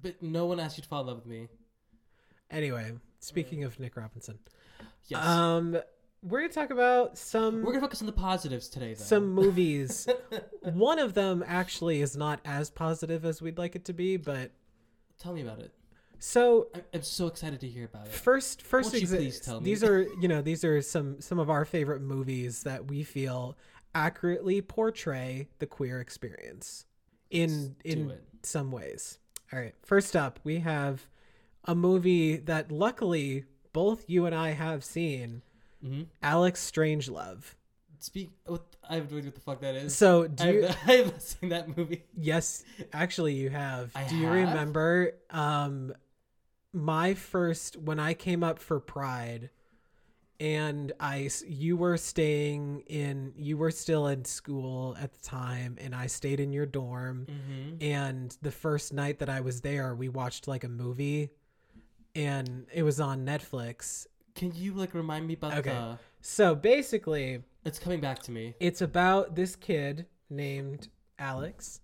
But 0.00 0.22
no 0.22 0.46
one 0.46 0.60
asked 0.60 0.78
you 0.78 0.82
to 0.82 0.88
fall 0.88 1.00
in 1.00 1.06
love 1.08 1.16
with 1.16 1.26
me. 1.26 1.48
Anyway, 2.50 2.92
speaking 3.18 3.64
of 3.64 3.78
Nick 3.80 3.96
Robinson, 3.96 4.38
Yes. 5.08 5.26
um, 5.26 5.76
we're 6.22 6.40
gonna 6.40 6.52
talk 6.52 6.70
about 6.70 7.16
some 7.16 7.62
We're 7.62 7.72
gonna 7.72 7.80
focus 7.80 8.00
on 8.02 8.06
the 8.06 8.12
positives 8.12 8.68
today, 8.68 8.94
though. 8.94 9.02
some 9.04 9.32
movies. 9.32 10.06
One 10.62 10.98
of 10.98 11.14
them 11.14 11.42
actually 11.46 12.02
is 12.02 12.16
not 12.16 12.40
as 12.44 12.70
positive 12.70 13.24
as 13.24 13.40
we'd 13.40 13.58
like 13.58 13.74
it 13.76 13.84
to 13.86 13.92
be, 13.92 14.16
but 14.16 14.50
Tell 15.18 15.32
me 15.34 15.42
about 15.42 15.58
it. 15.60 15.72
so 16.18 16.68
I'm, 16.74 16.82
I'm 16.94 17.02
so 17.02 17.26
excited 17.26 17.60
to 17.60 17.68
hear 17.68 17.84
about 17.86 18.06
it. 18.06 18.12
first 18.12 18.62
first 18.62 18.94
you 18.94 19.06
please 19.06 19.40
tell 19.40 19.60
me? 19.60 19.64
these 19.64 19.82
are 19.84 20.06
you 20.20 20.28
know 20.28 20.40
these 20.42 20.64
are 20.64 20.80
some 20.82 21.20
some 21.20 21.38
of 21.38 21.48
our 21.50 21.64
favorite 21.64 22.00
movies 22.02 22.62
that 22.62 22.86
we 22.88 23.02
feel 23.02 23.56
accurately 23.94 24.60
portray 24.62 25.48
the 25.58 25.66
queer 25.66 26.00
experience 26.00 26.86
in 27.30 27.74
Let's 27.84 27.96
in 27.96 28.12
some 28.42 28.70
ways. 28.72 29.18
All 29.52 29.58
right, 29.58 29.74
first 29.82 30.14
up 30.16 30.38
we 30.44 30.60
have 30.60 31.08
a 31.64 31.74
movie 31.74 32.36
that 32.36 32.70
luckily 32.72 33.44
both 33.72 34.08
you 34.08 34.24
and 34.26 34.34
I 34.34 34.50
have 34.52 34.82
seen, 34.84 35.42
Mm-hmm. 35.84 36.02
Alex 36.22 36.70
Strangelove. 36.70 37.42
Speak. 37.98 38.30
What, 38.46 38.64
I 38.88 38.94
have 38.94 39.10
no 39.10 39.18
idea 39.18 39.28
what 39.28 39.34
the 39.34 39.40
fuck 39.40 39.60
that 39.60 39.74
is. 39.74 39.94
So 39.94 40.24
I 40.24 40.26
do 40.28 40.44
have, 40.44 40.54
you? 40.54 40.60
not, 40.62 40.76
I 40.86 40.92
have 40.92 41.20
seen 41.20 41.50
that 41.50 41.76
movie. 41.76 42.04
Yes, 42.16 42.64
actually, 42.92 43.34
you 43.34 43.50
have. 43.50 43.92
I 43.94 44.04
Do 44.04 44.16
you 44.16 44.26
have? 44.26 44.34
remember? 44.34 45.12
Um, 45.30 45.92
my 46.72 47.14
first 47.14 47.76
when 47.76 47.98
I 47.98 48.14
came 48.14 48.42
up 48.42 48.58
for 48.58 48.80
Pride, 48.80 49.50
and 50.38 50.92
I 50.98 51.28
you 51.46 51.76
were 51.76 51.98
staying 51.98 52.84
in 52.86 53.32
you 53.36 53.58
were 53.58 53.70
still 53.70 54.06
in 54.06 54.24
school 54.24 54.96
at 54.98 55.12
the 55.12 55.20
time, 55.22 55.76
and 55.80 55.94
I 55.94 56.06
stayed 56.06 56.40
in 56.40 56.52
your 56.52 56.66
dorm. 56.66 57.26
Mm-hmm. 57.28 57.84
And 57.84 58.36
the 58.40 58.50
first 58.50 58.92
night 58.92 59.18
that 59.18 59.28
I 59.28 59.40
was 59.40 59.60
there, 59.60 59.94
we 59.94 60.08
watched 60.08 60.48
like 60.48 60.64
a 60.64 60.68
movie, 60.68 61.30
and 62.14 62.66
it 62.72 62.82
was 62.82 63.00
on 63.00 63.26
Netflix. 63.26 64.06
Can 64.34 64.52
you 64.54 64.74
like 64.74 64.94
remind 64.94 65.26
me 65.26 65.34
about 65.34 65.58
Okay. 65.58 65.70
the? 65.70 65.98
So 66.20 66.54
basically, 66.54 67.42
It's 67.64 67.78
coming 67.78 68.00
back 68.00 68.20
to 68.22 68.30
me. 68.30 68.54
it's 68.60 68.80
about 68.80 69.34
this 69.36 69.56
kid 69.56 70.06
named 70.28 70.88
Alex 71.18 71.80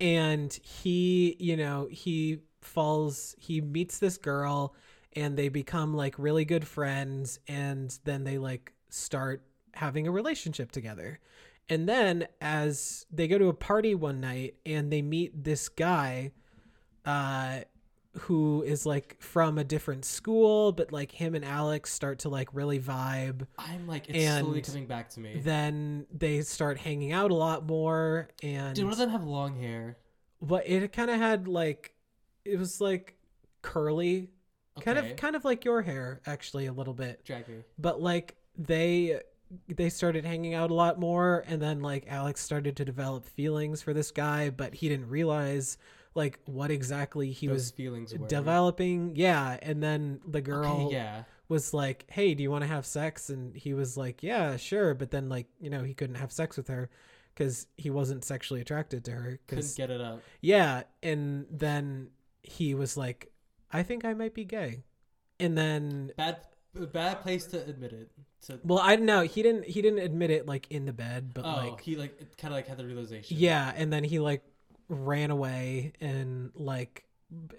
and 0.00 0.52
he, 0.52 1.36
you 1.38 1.56
know, 1.56 1.88
he 1.90 2.38
falls 2.60 3.34
he 3.38 3.60
meets 3.60 3.98
this 3.98 4.16
girl 4.16 4.74
and 5.14 5.36
they 5.36 5.48
become 5.48 5.94
like 5.94 6.18
really 6.18 6.44
good 6.44 6.66
friends 6.66 7.38
and 7.48 7.98
then 8.04 8.24
they 8.24 8.38
like 8.38 8.72
start 8.88 9.44
having 9.74 10.06
a 10.06 10.10
relationship 10.10 10.72
together. 10.72 11.18
And 11.68 11.88
then 11.88 12.26
as 12.40 13.06
they 13.10 13.28
go 13.28 13.38
to 13.38 13.48
a 13.48 13.54
party 13.54 13.94
one 13.94 14.20
night 14.20 14.54
and 14.66 14.92
they 14.92 15.02
meet 15.02 15.44
this 15.44 15.68
guy 15.68 16.32
uh 17.04 17.60
who 18.20 18.62
is 18.62 18.84
like 18.84 19.16
from 19.20 19.56
a 19.56 19.64
different 19.64 20.04
school 20.04 20.70
but 20.72 20.92
like 20.92 21.10
him 21.10 21.34
and 21.34 21.44
Alex 21.44 21.90
start 21.92 22.18
to 22.20 22.28
like 22.28 22.48
really 22.52 22.78
vibe 22.78 23.46
I'm 23.56 23.86
like, 23.86 24.08
it's 24.10 24.18
slowly 24.40 24.58
And 24.58 24.66
coming 24.66 24.86
back 24.86 25.08
to 25.10 25.20
me. 25.20 25.40
then 25.42 26.06
they 26.12 26.42
start 26.42 26.78
hanging 26.78 27.12
out 27.12 27.30
a 27.30 27.34
lot 27.34 27.66
more 27.66 28.28
and 28.42 28.74
Did 28.76 28.84
one 28.84 28.92
of 28.92 28.98
them 28.98 29.10
have 29.10 29.24
long 29.24 29.58
hair? 29.58 29.96
but 30.42 30.68
it 30.68 30.92
kind 30.92 31.10
of 31.10 31.16
had 31.18 31.48
like 31.48 31.94
it 32.44 32.58
was 32.58 32.80
like 32.80 33.16
curly 33.62 34.28
kind 34.80 34.98
of 34.98 35.16
kind 35.16 35.36
of 35.36 35.44
like 35.44 35.64
your 35.64 35.80
hair 35.82 36.20
actually 36.26 36.66
a 36.66 36.72
little 36.72 36.94
bit 36.94 37.24
Drag 37.24 37.48
me. 37.48 37.62
but 37.78 38.00
like 38.00 38.36
they 38.58 39.20
they 39.68 39.88
started 39.88 40.24
hanging 40.24 40.54
out 40.54 40.70
a 40.70 40.74
lot 40.74 40.98
more 40.98 41.44
and 41.46 41.62
then 41.62 41.80
like 41.80 42.06
Alex 42.08 42.40
started 42.42 42.76
to 42.76 42.84
develop 42.84 43.24
feelings 43.26 43.80
for 43.82 43.92
this 43.94 44.10
guy 44.10 44.50
but 44.50 44.74
he 44.74 44.88
didn't 44.88 45.08
realize 45.08 45.78
like 46.14 46.38
what 46.44 46.70
exactly 46.70 47.30
he 47.32 47.46
Those 47.46 47.54
was 47.54 47.70
feelings 47.70 48.12
were 48.16 48.26
developing 48.28 49.12
yeah 49.16 49.58
and 49.62 49.82
then 49.82 50.20
the 50.26 50.40
girl 50.40 50.86
Okay, 50.86 50.94
yeah. 50.96 51.24
was 51.48 51.72
like, 51.74 52.04
"Hey, 52.10 52.34
do 52.34 52.42
you 52.42 52.50
want 52.50 52.62
to 52.62 52.68
have 52.68 52.84
sex?" 52.86 53.28
And 53.30 53.54
he 53.56 53.74
was 53.74 53.96
like, 53.96 54.22
"Yeah, 54.22 54.56
sure." 54.56 54.94
But 54.94 55.10
then, 55.10 55.28
like, 55.28 55.46
you 55.60 55.68
know, 55.70 55.82
he 55.82 55.92
couldn't 55.94 56.16
have 56.16 56.32
sex 56.32 56.56
with 56.56 56.68
her 56.68 56.88
because 57.34 57.66
he 57.76 57.90
wasn't 57.90 58.24
sexually 58.24 58.60
attracted 58.60 59.04
to 59.06 59.10
her. 59.12 59.38
Couldn't 59.46 59.74
get 59.76 59.90
it 59.90 60.00
up. 60.00 60.20
yeah, 60.40 60.82
and 61.02 61.46
then 61.50 62.08
he 62.42 62.74
was 62.74 62.96
like, 62.96 63.30
"I 63.70 63.82
think 63.82 64.04
I 64.04 64.14
might 64.14 64.34
be 64.34 64.44
gay." 64.44 64.84
And 65.40 65.56
then, 65.58 66.12
Bad, 66.16 66.38
bad 66.92 67.20
place 67.22 67.44
to 67.46 67.62
admit 67.62 67.92
it. 67.92 68.10
To, 68.46 68.58
well, 68.64 68.78
I 68.78 68.96
don't 68.96 69.06
know. 69.06 69.22
He 69.22 69.42
didn't. 69.42 69.64
He 69.66 69.82
didn't 69.82 70.00
admit 70.00 70.30
it 70.30 70.46
like 70.46 70.66
in 70.70 70.84
the 70.86 70.92
bed, 70.92 71.32
but 71.34 71.44
oh, 71.44 71.70
like, 71.70 71.80
he 71.80 71.96
like 71.96 72.18
kind 72.38 72.52
of 72.52 72.56
like 72.56 72.66
had 72.66 72.76
the 72.78 72.86
realization. 72.86 73.36
yeah. 73.38 73.72
And 73.76 73.92
then 73.92 74.04
he 74.04 74.18
like 74.20 74.42
ran 74.92 75.30
away 75.30 75.92
and 76.00 76.50
like 76.54 77.04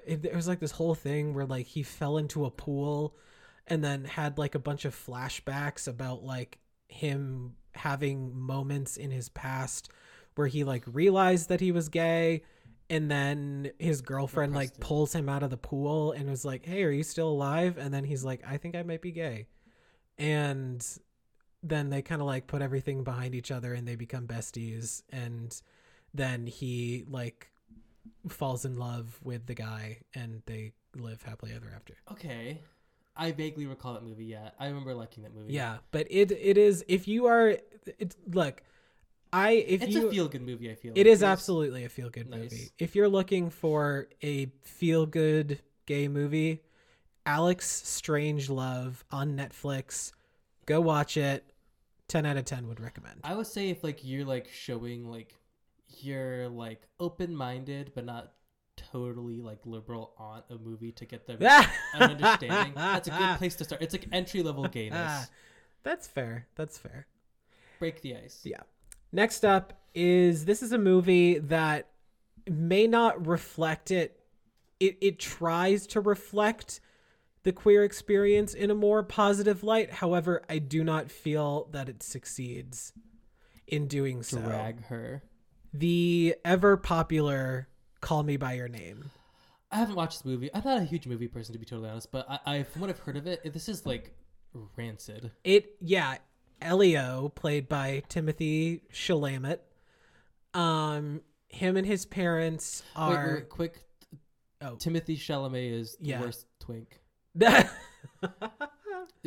it, 0.06 0.22
there 0.22 0.36
was 0.36 0.48
like 0.48 0.60
this 0.60 0.72
whole 0.72 0.96
thing 0.96 1.34
where 1.34 1.46
like 1.46 1.66
he 1.66 1.84
fell 1.84 2.18
into 2.18 2.46
a 2.46 2.52
pool 2.52 3.16
and 3.68 3.84
then 3.84 4.06
had 4.06 4.38
like 4.38 4.56
a 4.56 4.60
bunch 4.60 4.86
of 4.86 4.96
flashbacks 4.96 5.88
about 5.88 6.24
like 6.24 6.60
him 6.88 7.56
having 7.74 8.38
moments 8.38 8.98
in 8.98 9.10
his 9.10 9.30
past 9.30 9.90
where 10.36 10.48
he 10.48 10.64
like 10.64 10.84
realized 10.86 11.50
that 11.50 11.60
he 11.60 11.72
was 11.72 11.90
gay 11.90 12.44
and 12.90 13.10
then 13.10 13.72
his 13.80 14.02
girlfriend 14.02 14.54
like 14.54 14.80
pulls 14.80 15.14
him 15.14 15.28
out 15.28 15.42
of 15.42 15.50
the 15.50 15.58
pool 15.58 16.12
and 16.12 16.30
was 16.30 16.46
like 16.46 16.66
hey 16.66 16.84
are 16.84 16.92
you 16.92 17.04
still 17.04 17.30
alive? 17.30 17.78
And 17.78 17.94
then 17.94 18.04
he's 18.04 18.24
like 18.24 18.44
i 18.48 18.58
think 18.58 18.76
i 18.76 18.84
might 18.84 19.02
be 19.02 19.12
gay. 19.12 19.48
And 20.18 20.86
then 21.64 21.90
they 21.90 22.02
kind 22.02 22.22
of 22.22 22.28
like 22.28 22.46
put 22.46 22.62
everything 22.62 23.04
behind 23.04 23.34
each 23.34 23.50
other 23.50 23.74
and 23.74 23.88
they 23.88 23.96
become 23.96 24.28
besties 24.28 25.02
and 25.10 25.60
then 26.14 26.48
he 26.48 27.06
like 27.10 27.50
falls 28.28 28.66
in 28.66 28.78
love 28.78 29.20
with 29.24 29.46
the 29.48 29.54
guy 29.56 29.98
and 30.14 30.42
they 30.46 30.74
live 30.96 31.22
happily 31.24 31.52
ever 31.56 31.72
after. 31.76 31.96
Okay. 32.12 32.60
I 33.16 33.32
vaguely 33.32 33.66
recall 33.68 33.94
that 33.94 34.04
movie. 34.04 34.26
Yeah, 34.26 34.50
I 34.60 34.68
remember 34.68 34.94
liking 34.96 35.24
that 35.24 35.36
movie. 35.36 35.54
Yeah, 35.54 35.78
but 35.92 36.08
it 36.10 36.32
it 36.32 36.58
is 36.58 36.84
if 36.88 37.08
you 37.08 37.28
are 37.28 37.58
it's 38.00 38.16
look, 38.32 38.64
I 39.32 39.52
if 39.52 39.84
it's 39.84 39.94
you 39.94 40.08
a 40.08 40.12
feel 40.12 40.28
good 40.28 40.42
movie. 40.42 40.72
I 40.72 40.76
feel 40.76 40.94
it 40.96 40.98
like. 40.98 41.06
is 41.06 41.22
absolutely 41.22 41.86
a 41.86 41.90
feel 41.90 42.10
good 42.10 42.28
Nice. 42.30 42.40
movie. 42.40 42.72
If 42.80 42.96
you're 42.96 43.10
looking 43.10 43.50
for 43.52 44.08
a 44.24 44.48
feel 44.64 45.06
good 45.06 45.60
gay 45.86 46.08
movie, 46.08 46.62
Alex 47.28 47.84
Strangelove 47.86 48.96
on 49.12 49.38
Netflix, 49.38 50.12
go 50.66 50.82
watch 50.82 51.18
it. 51.18 51.44
10 52.10 52.26
out 52.26 52.38
of 52.38 52.46
10 52.46 52.68
would 52.68 52.80
recommend. 52.80 53.20
I 53.24 53.34
would 53.36 53.48
say 53.48 53.70
if 53.70 53.84
like 53.84 54.00
you're 54.04 54.26
like 54.26 54.48
showing 54.52 55.10
like 55.10 55.36
you're 56.02 56.48
like 56.50 56.82
open 57.00 57.36
minded 57.36 57.92
but 57.94 58.06
not 58.06 58.34
totally 58.76 59.42
like 59.42 59.60
liberal 59.66 60.14
on 60.18 60.44
a 60.50 60.58
movie 60.58 60.92
to 60.94 61.06
get 61.06 61.26
the 61.26 61.38
ah. 61.50 61.74
an 61.94 62.12
understanding. 62.12 62.74
That's 62.76 63.08
a 63.08 63.12
good 63.12 63.38
place 63.38 63.56
to 63.58 63.64
start. 63.64 63.82
It's 63.82 63.94
like 63.94 64.08
entry 64.12 64.42
level 64.42 64.66
ah. 64.66 64.70
gayness. 64.70 65.30
That's 65.84 66.08
fair. 66.08 66.48
That's 66.56 66.78
fair. 66.78 67.08
Break 67.80 68.02
the 68.02 68.16
ice. 68.16 68.42
Yeah. 68.44 68.62
Next 69.12 69.44
up 69.46 69.74
is 69.94 70.46
this 70.46 70.64
is 70.64 70.72
a 70.72 70.78
movie 70.78 71.40
that 71.40 71.90
may 72.50 72.88
not 72.88 73.28
reflect 73.28 73.92
it. 73.92 74.20
It 74.80 74.98
it 75.02 75.20
tries 75.20 75.88
to 75.88 76.02
reflect 76.02 76.80
the 77.44 77.52
queer 77.52 77.84
experience 77.84 78.54
in 78.54 78.72
a 78.72 78.76
more 78.76 79.04
positive 79.04 79.64
light. 79.64 79.92
However, 79.92 80.42
I 80.50 80.60
do 80.60 80.84
not 80.84 81.12
feel 81.12 81.68
that 81.72 81.90
it 81.90 82.02
succeeds 82.02 82.94
in 83.68 83.88
doing 83.88 84.24
so. 84.24 84.40
Drag 84.40 84.86
her. 84.86 85.24
The 85.74 86.36
ever 86.46 86.78
popular 86.78 87.68
Call 88.02 88.24
Me 88.24 88.38
by 88.38 88.54
Your 88.54 88.68
Name. 88.68 89.10
I 89.72 89.78
haven't 89.78 89.96
watched 89.96 90.20
this 90.20 90.26
movie. 90.26 90.50
I'm 90.54 90.62
not 90.64 90.78
a 90.82 90.86
huge 90.86 91.08
movie 91.08 91.28
person 91.28 91.54
to 91.54 91.60
be 91.60 91.66
totally 91.66 91.90
honest, 91.90 92.12
but 92.12 92.30
I, 92.30 92.40
I 92.58 92.64
from 92.64 92.82
what 92.82 92.92
I've 92.92 93.00
heard 93.00 93.18
of 93.18 93.26
it, 93.26 93.52
this 93.54 93.68
is 93.68 93.86
like 93.86 94.14
rancid. 94.78 95.32
It 95.44 95.76
yeah, 95.82 96.18
Elio 96.62 97.30
played 97.34 97.68
by 97.68 98.04
Timothy 98.08 98.84
Chalamet. 98.94 99.60
Um 100.54 101.22
him 101.48 101.76
and 101.76 101.88
his 101.88 102.06
parents 102.06 102.84
are 102.96 103.38
wait, 103.38 103.50
quick. 103.50 103.84
Oh. 104.62 104.76
Timothy 104.76 105.18
Chalamet 105.18 105.72
is 105.74 105.96
the 106.00 106.06
Yeah. 106.10 106.22
worst 106.22 106.46
twink. 106.60 107.00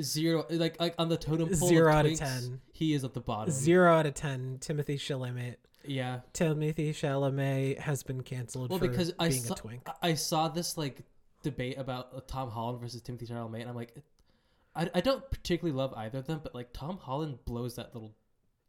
Zero, 0.01 0.45
like 0.51 0.79
like 0.79 0.95
on 0.99 1.09
the 1.09 1.17
totem 1.17 1.49
pole. 1.49 1.69
Zero 1.69 1.93
out 1.93 2.07
of 2.07 2.17
10. 2.19 2.61
He 2.73 2.93
is 2.93 3.03
at 3.03 3.15
the 3.15 3.21
bottom. 3.21 3.53
Zero 3.53 3.93
out 3.93 4.07
of 4.07 4.15
ten. 4.15 4.59
Timothy 4.61 4.97
Chalamet. 4.99 5.57
Yeah. 5.89 6.21
Timothy 6.33 6.93
Chalamet 6.93 7.79
has 7.79 8.03
been 8.03 8.23
canceled 8.23 8.71
Well, 8.71 8.79
for 8.79 8.89
because 8.89 9.13
I 9.19 9.29
being 9.29 9.43
saw 9.43 9.55
a 9.55 9.57
twink. 9.57 9.89
I 10.03 10.15
saw 10.15 10.49
this 10.49 10.77
like 10.77 11.01
debate 11.43 11.79
about 11.79 12.09
uh, 12.15 12.21
Tom 12.27 12.51
Holland 12.51 12.81
versus 12.81 13.01
Timothy 13.03 13.27
Chalamet, 13.27 13.61
and 13.61 13.69
I'm 13.71 13.77
like, 13.77 13.95
I, 14.75 14.91
I 14.95 15.01
don't 15.01 15.29
particularly 15.31 15.77
love 15.77 15.95
either 15.97 16.19
of 16.19 16.27
them, 16.27 16.41
but 16.43 16.55
like 16.55 16.73
Tom 16.73 16.99
Holland 16.99 17.39
blows 17.45 17.77
that 17.77 17.95
little 17.95 18.15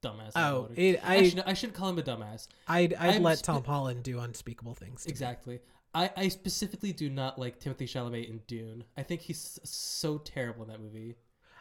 dumbass. 0.04 0.32
Oh, 0.36 0.70
it, 0.76 1.00
I 1.04 1.18
Actually, 1.18 1.36
no, 1.36 1.44
I 1.48 1.54
shouldn't 1.54 1.78
call 1.78 1.90
him 1.90 2.00
a 2.00 2.04
dumbass. 2.04 2.48
I'd 2.68 2.94
I'd 2.94 3.16
I'm 3.16 3.24
let 3.24 3.40
spe- 3.40 3.46
Tom 3.46 3.64
Holland 3.64 4.04
do 4.04 4.20
unspeakable 4.20 4.76
things. 4.76 5.04
to 5.04 5.10
me. 5.10 5.12
Exactly. 5.12 5.60
I, 5.94 6.12
I 6.16 6.28
specifically 6.28 6.94
do 6.94 7.10
not 7.10 7.40
like 7.40 7.60
Timothy 7.60 7.88
Chalamet 7.88 8.30
in 8.30 8.42
Dune. 8.46 8.84
I 8.96 9.04
think 9.04 9.22
he's 9.22 9.60
so 9.64 10.20
terrible 10.20 10.64
in 10.64 10.70
that 10.70 10.80
movie. 10.82 11.16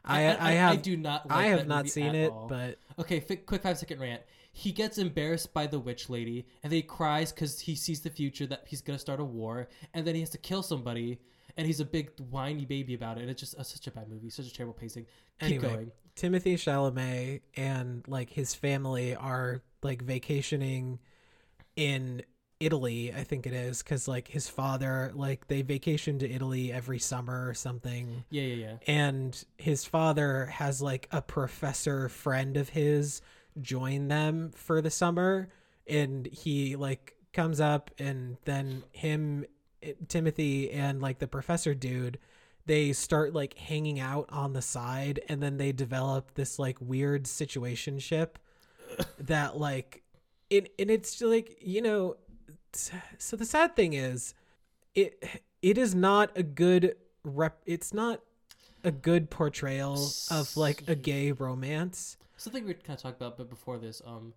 I 0.05 0.37
I, 0.37 0.53
have 0.53 0.73
I 0.73 0.77
do 0.77 0.97
not. 0.97 1.29
Like 1.29 1.39
I 1.39 1.47
have 1.49 1.67
not 1.67 1.89
seen 1.89 2.15
it, 2.15 2.31
all. 2.31 2.47
but 2.49 2.79
Okay, 2.99 3.21
fi- 3.21 3.37
quick 3.37 3.63
five 3.63 3.79
second 3.79 3.99
rant. 4.01 4.23
He 4.59 4.73
gets 4.73 4.97
embarrassed 4.97 5.53
by 5.53 5.67
the 5.67 5.79
witch 5.79 6.09
lady, 6.09 6.47
and 6.63 6.73
then 6.73 6.79
he 6.79 6.83
cries 6.83 7.31
because 7.31 7.61
he 7.61 7.75
sees 7.75 8.01
the 8.01 8.09
future 8.09 8.47
that 8.47 8.65
he's 8.67 8.81
gonna 8.81 8.99
start 8.99 9.21
a 9.21 9.25
war, 9.25 9.69
and 9.93 10.07
then 10.07 10.15
he 10.15 10.23
has 10.23 10.31
to 10.31 10.39
kill 10.39 10.63
somebody, 10.63 11.19
and 11.59 11.67
he's 11.67 11.81
a 11.81 11.85
big 11.85 12.11
whiny 12.31 12.65
baby 12.65 12.95
about 12.95 13.19
it. 13.19 13.21
And 13.21 13.31
it's 13.31 13.41
just 13.41 13.55
uh, 13.59 13.63
such 13.63 13.87
a 13.87 13.91
bad 13.91 14.09
movie, 14.09 14.31
such 14.31 14.47
a 14.47 14.55
terrible 14.55 14.73
pacing. 14.73 15.05
Keep 15.41 15.47
Anyway. 15.63 15.75
going. 15.75 15.91
Timothy 16.15 16.57
Chalamet 16.57 17.43
and 17.55 18.03
like 18.09 18.31
his 18.31 18.55
family 18.55 19.15
are 19.15 19.61
like 19.83 20.01
vacationing 20.01 21.01
in 21.77 22.23
Italy, 22.59 23.13
I 23.13 23.25
think 23.25 23.47
it 23.47 23.53
is, 23.53 23.83
because 23.83 24.09
like 24.09 24.29
his 24.29 24.49
father, 24.49 25.13
like 25.15 25.49
they 25.49 25.61
vacation 25.61 26.19
to 26.21 26.31
Italy 26.31 26.73
every 26.73 26.99
summer 26.99 27.47
or 27.47 27.53
something. 27.53 28.25
Yeah, 28.31 28.43
yeah, 28.45 28.55
yeah. 28.55 28.77
and 28.87 29.45
his 29.59 29.85
father 29.85 30.47
has 30.47 30.81
like 30.81 31.09
a 31.13 31.21
professor 31.21 32.09
friend 32.09 32.57
of 32.57 32.71
his 32.71 33.21
join 33.61 34.09
them 34.09 34.51
for 34.55 34.81
the 34.81 34.91
summer 34.91 35.49
and 35.87 36.27
he 36.27 36.77
like 36.77 37.15
comes 37.33 37.61
up 37.61 37.91
and 37.99 38.37
then 38.45 38.83
him 38.93 39.45
timothy 40.09 40.71
and 40.71 41.01
like 41.01 41.19
the 41.19 41.27
professor 41.27 41.75
dude 41.75 42.19
they 42.67 42.93
start 42.93 43.33
like 43.33 43.57
hanging 43.57 44.01
out 44.01 44.29
on 44.31 44.53
the 44.53 44.63
side 44.63 45.21
and 45.29 45.43
then 45.43 45.57
they 45.57 45.73
develop 45.73 46.35
this 46.35 46.59
like 46.59 46.77
weird 46.81 47.25
situationship 47.25 48.31
that 49.19 49.57
like 49.59 50.03
it 50.51 50.73
and 50.79 50.91
it's 50.91 51.21
like 51.21 51.57
you 51.61 51.81
know 51.81 52.17
so 52.73 53.37
the 53.37 53.45
sad 53.45 53.75
thing 53.75 53.93
is 53.95 54.35
it 54.95 55.43
it 55.63 55.79
is 55.79 55.95
not 55.95 56.31
a 56.37 56.43
good 56.43 56.95
rep 57.25 57.61
it's 57.67 57.95
not 57.95 58.21
a 58.85 58.91
good 58.91 59.31
portrayal 59.31 60.09
of 60.31 60.57
like 60.57 60.85
a 60.89 60.95
gay 60.95 61.33
romance 61.33 62.17
Something 62.47 62.65
we 62.65 62.75
kind 62.75 62.97
of 62.97 63.03
talked 63.03 63.21
about, 63.21 63.37
but 63.37 63.51
before 63.51 63.77
this, 63.77 64.01
um, 64.07 64.33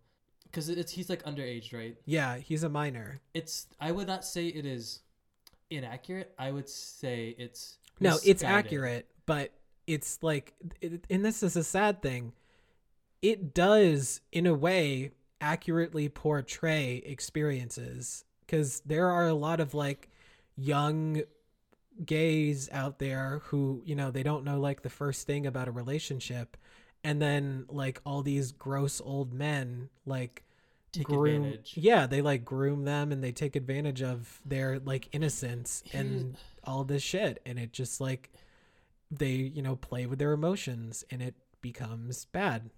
because 0.45 0.67
it's 0.67 0.91
he's 0.91 1.11
like 1.11 1.23
underage, 1.25 1.73
right? 1.73 1.95
yeah 2.05 2.37
he's 2.37 2.63
a 2.63 2.69
minor 2.69 3.21
It's 3.35 3.67
I 3.79 3.91
would 3.91 4.07
not 4.07 4.25
say 4.25 4.47
it 4.47 4.65
is 4.65 5.01
inaccurate. 5.69 6.33
I 6.39 6.51
would 6.51 6.67
say 6.67 7.35
it's 7.37 7.77
no 7.99 8.17
it's 8.25 8.41
accurate 8.41 9.07
but 9.27 9.51
it's 9.85 10.17
like 10.23 10.55
it, 10.81 11.05
and 11.07 11.23
this 11.23 11.43
is 11.43 11.55
a 11.55 11.63
sad 11.63 12.01
thing 12.01 12.33
it 13.21 13.53
does 13.53 14.21
in 14.31 14.47
a 14.47 14.53
way 14.55 15.11
accurately 15.39 16.09
portray 16.09 17.03
experiences 17.05 18.25
because 18.43 18.81
there 18.87 19.09
are 19.09 19.27
a 19.27 19.35
lot 19.35 19.59
of 19.59 19.75
like 19.75 20.09
young 20.55 21.21
gays 22.03 22.69
out 22.71 22.97
there 22.97 23.41
who 23.45 23.83
you 23.85 23.93
know 23.93 24.09
they 24.09 24.23
don't 24.23 24.43
know 24.43 24.59
like 24.59 24.81
the 24.81 24.89
first 24.89 25.27
thing 25.27 25.45
about 25.45 25.67
a 25.67 25.71
relationship 25.71 26.57
and 27.03 27.21
then 27.21 27.65
like 27.69 28.01
all 28.05 28.21
these 28.21 28.51
gross 28.51 29.01
old 29.01 29.33
men 29.33 29.89
like 30.05 30.43
Take 30.91 31.05
groom 31.05 31.43
advantage. 31.43 31.73
yeah 31.77 32.07
they 32.07 32.21
like 32.21 32.43
groom 32.43 32.83
them 32.83 33.11
and 33.11 33.23
they 33.23 33.31
take 33.31 33.55
advantage 33.55 34.01
of 34.01 34.41
their 34.45 34.79
like 34.79 35.07
innocence 35.11 35.83
and 35.93 36.35
all 36.63 36.83
this 36.83 37.03
shit 37.03 37.41
and 37.45 37.59
it 37.59 37.71
just 37.73 38.01
like 38.01 38.31
they 39.11 39.31
you 39.31 39.61
know 39.61 39.75
play 39.75 40.05
with 40.07 40.17
their 40.19 40.31
emotions 40.33 41.03
and 41.11 41.21
it 41.21 41.35
becomes 41.61 42.25
bad 42.25 42.69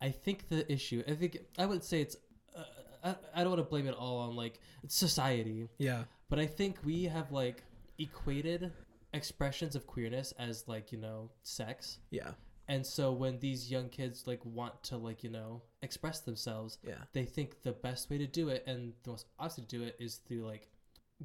I 0.00 0.10
think 0.10 0.48
the 0.48 0.70
issue. 0.72 1.04
I 1.06 1.12
think 1.14 1.38
I 1.56 1.64
would 1.64 1.84
say 1.84 2.00
it's. 2.00 2.16
Uh, 2.56 2.64
I, 3.04 3.14
I 3.36 3.40
don't 3.42 3.50
want 3.50 3.60
to 3.64 3.70
blame 3.70 3.86
it 3.86 3.94
all 3.94 4.18
on 4.18 4.34
like 4.34 4.58
society, 4.88 5.68
yeah 5.78 6.02
but 6.28 6.40
I 6.40 6.46
think 6.46 6.78
we 6.84 7.04
have 7.04 7.30
like 7.30 7.62
equated 7.98 8.72
expressions 9.14 9.76
of 9.76 9.86
queerness 9.86 10.32
as 10.40 10.66
like 10.66 10.90
you 10.90 10.98
know 10.98 11.30
sex, 11.44 11.98
yeah 12.10 12.32
and 12.68 12.86
so 12.86 13.12
when 13.12 13.38
these 13.38 13.70
young 13.70 13.88
kids 13.88 14.24
like 14.26 14.44
want 14.44 14.82
to 14.84 14.96
like 14.96 15.24
you 15.24 15.30
know 15.30 15.62
express 15.82 16.20
themselves, 16.20 16.78
yeah. 16.86 16.94
they 17.12 17.24
think 17.24 17.62
the 17.62 17.72
best 17.72 18.10
way 18.10 18.18
to 18.18 18.26
do 18.26 18.48
it 18.48 18.64
and 18.66 18.92
the 19.02 19.10
most 19.10 19.26
obvious 19.38 19.54
to 19.56 19.62
do 19.62 19.82
it 19.82 19.96
is 19.98 20.16
through 20.16 20.46
like 20.46 20.68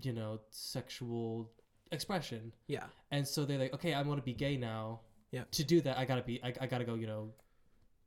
you 0.01 0.13
know 0.13 0.39
sexual 0.49 1.51
expression. 1.91 2.53
Yeah. 2.67 2.85
And 3.11 3.27
so 3.27 3.45
they're 3.45 3.59
like 3.59 3.73
okay 3.73 3.93
i 3.93 4.01
want 4.01 4.19
to 4.19 4.25
be 4.25 4.33
gay 4.33 4.57
now. 4.57 5.01
Yeah. 5.31 5.43
to 5.51 5.63
do 5.65 5.81
that 5.81 5.97
i 5.97 6.05
gotta 6.05 6.21
be 6.21 6.41
i, 6.41 6.53
I 6.61 6.67
gotta 6.67 6.85
go 6.85 6.95
you 6.95 7.07
know 7.07 7.31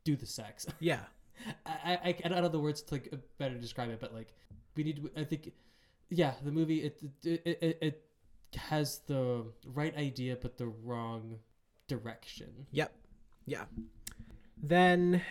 do 0.04 0.16
the 0.16 0.26
sex. 0.26 0.66
Yeah. 0.80 1.00
I, 1.64 1.98
I 2.04 2.16
i 2.24 2.28
don't 2.28 2.42
know 2.42 2.48
the 2.48 2.60
words 2.60 2.82
to 2.82 2.94
like 2.94 3.08
uh, 3.12 3.16
better 3.38 3.54
describe 3.54 3.88
it 3.88 3.98
but 3.98 4.12
like 4.12 4.34
we 4.76 4.84
need 4.84 5.08
i 5.16 5.24
think 5.24 5.52
yeah 6.10 6.34
the 6.44 6.52
movie 6.52 6.82
it 6.82 7.00
it, 7.24 7.58
it 7.62 7.78
it 7.80 8.02
has 8.56 8.98
the 9.06 9.46
right 9.64 9.96
idea 9.96 10.36
but 10.36 10.58
the 10.58 10.66
wrong 10.66 11.38
direction. 11.90 12.66
Yep. 12.70 12.92
Yeah. 13.50 13.64
Then 14.62 15.22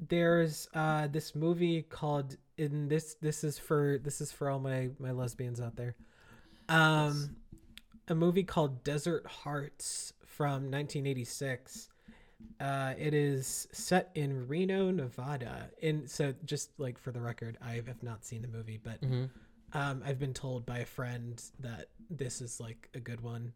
there's 0.00 0.68
uh 0.74 1.06
this 1.06 1.36
movie 1.36 1.82
called 1.82 2.36
in 2.56 2.88
this 2.88 3.14
this 3.20 3.44
is 3.44 3.56
for 3.56 4.00
this 4.02 4.20
is 4.20 4.32
for 4.32 4.50
all 4.50 4.58
my 4.58 4.88
my 4.98 5.12
lesbians 5.12 5.60
out 5.60 5.76
there. 5.76 5.94
Um 6.68 7.36
a 8.08 8.16
movie 8.16 8.42
called 8.42 8.82
Desert 8.82 9.26
Hearts 9.28 10.12
from 10.26 10.72
1986. 10.72 11.88
Uh 12.58 12.94
it 12.98 13.14
is 13.14 13.68
set 13.70 14.10
in 14.16 14.48
Reno, 14.48 14.90
Nevada. 14.90 15.70
And 15.80 16.10
so 16.10 16.34
just 16.44 16.70
like 16.78 16.98
for 16.98 17.12
the 17.12 17.20
record, 17.20 17.58
I 17.64 17.74
have 17.74 18.02
not 18.02 18.24
seen 18.24 18.42
the 18.42 18.48
movie, 18.48 18.80
but 18.82 19.00
mm-hmm. 19.00 19.26
um, 19.72 20.02
I've 20.04 20.18
been 20.18 20.34
told 20.34 20.66
by 20.66 20.78
a 20.78 20.84
friend 20.84 21.40
that 21.60 21.90
this 22.10 22.40
is 22.40 22.58
like 22.58 22.88
a 22.94 22.98
good 22.98 23.20
one. 23.20 23.52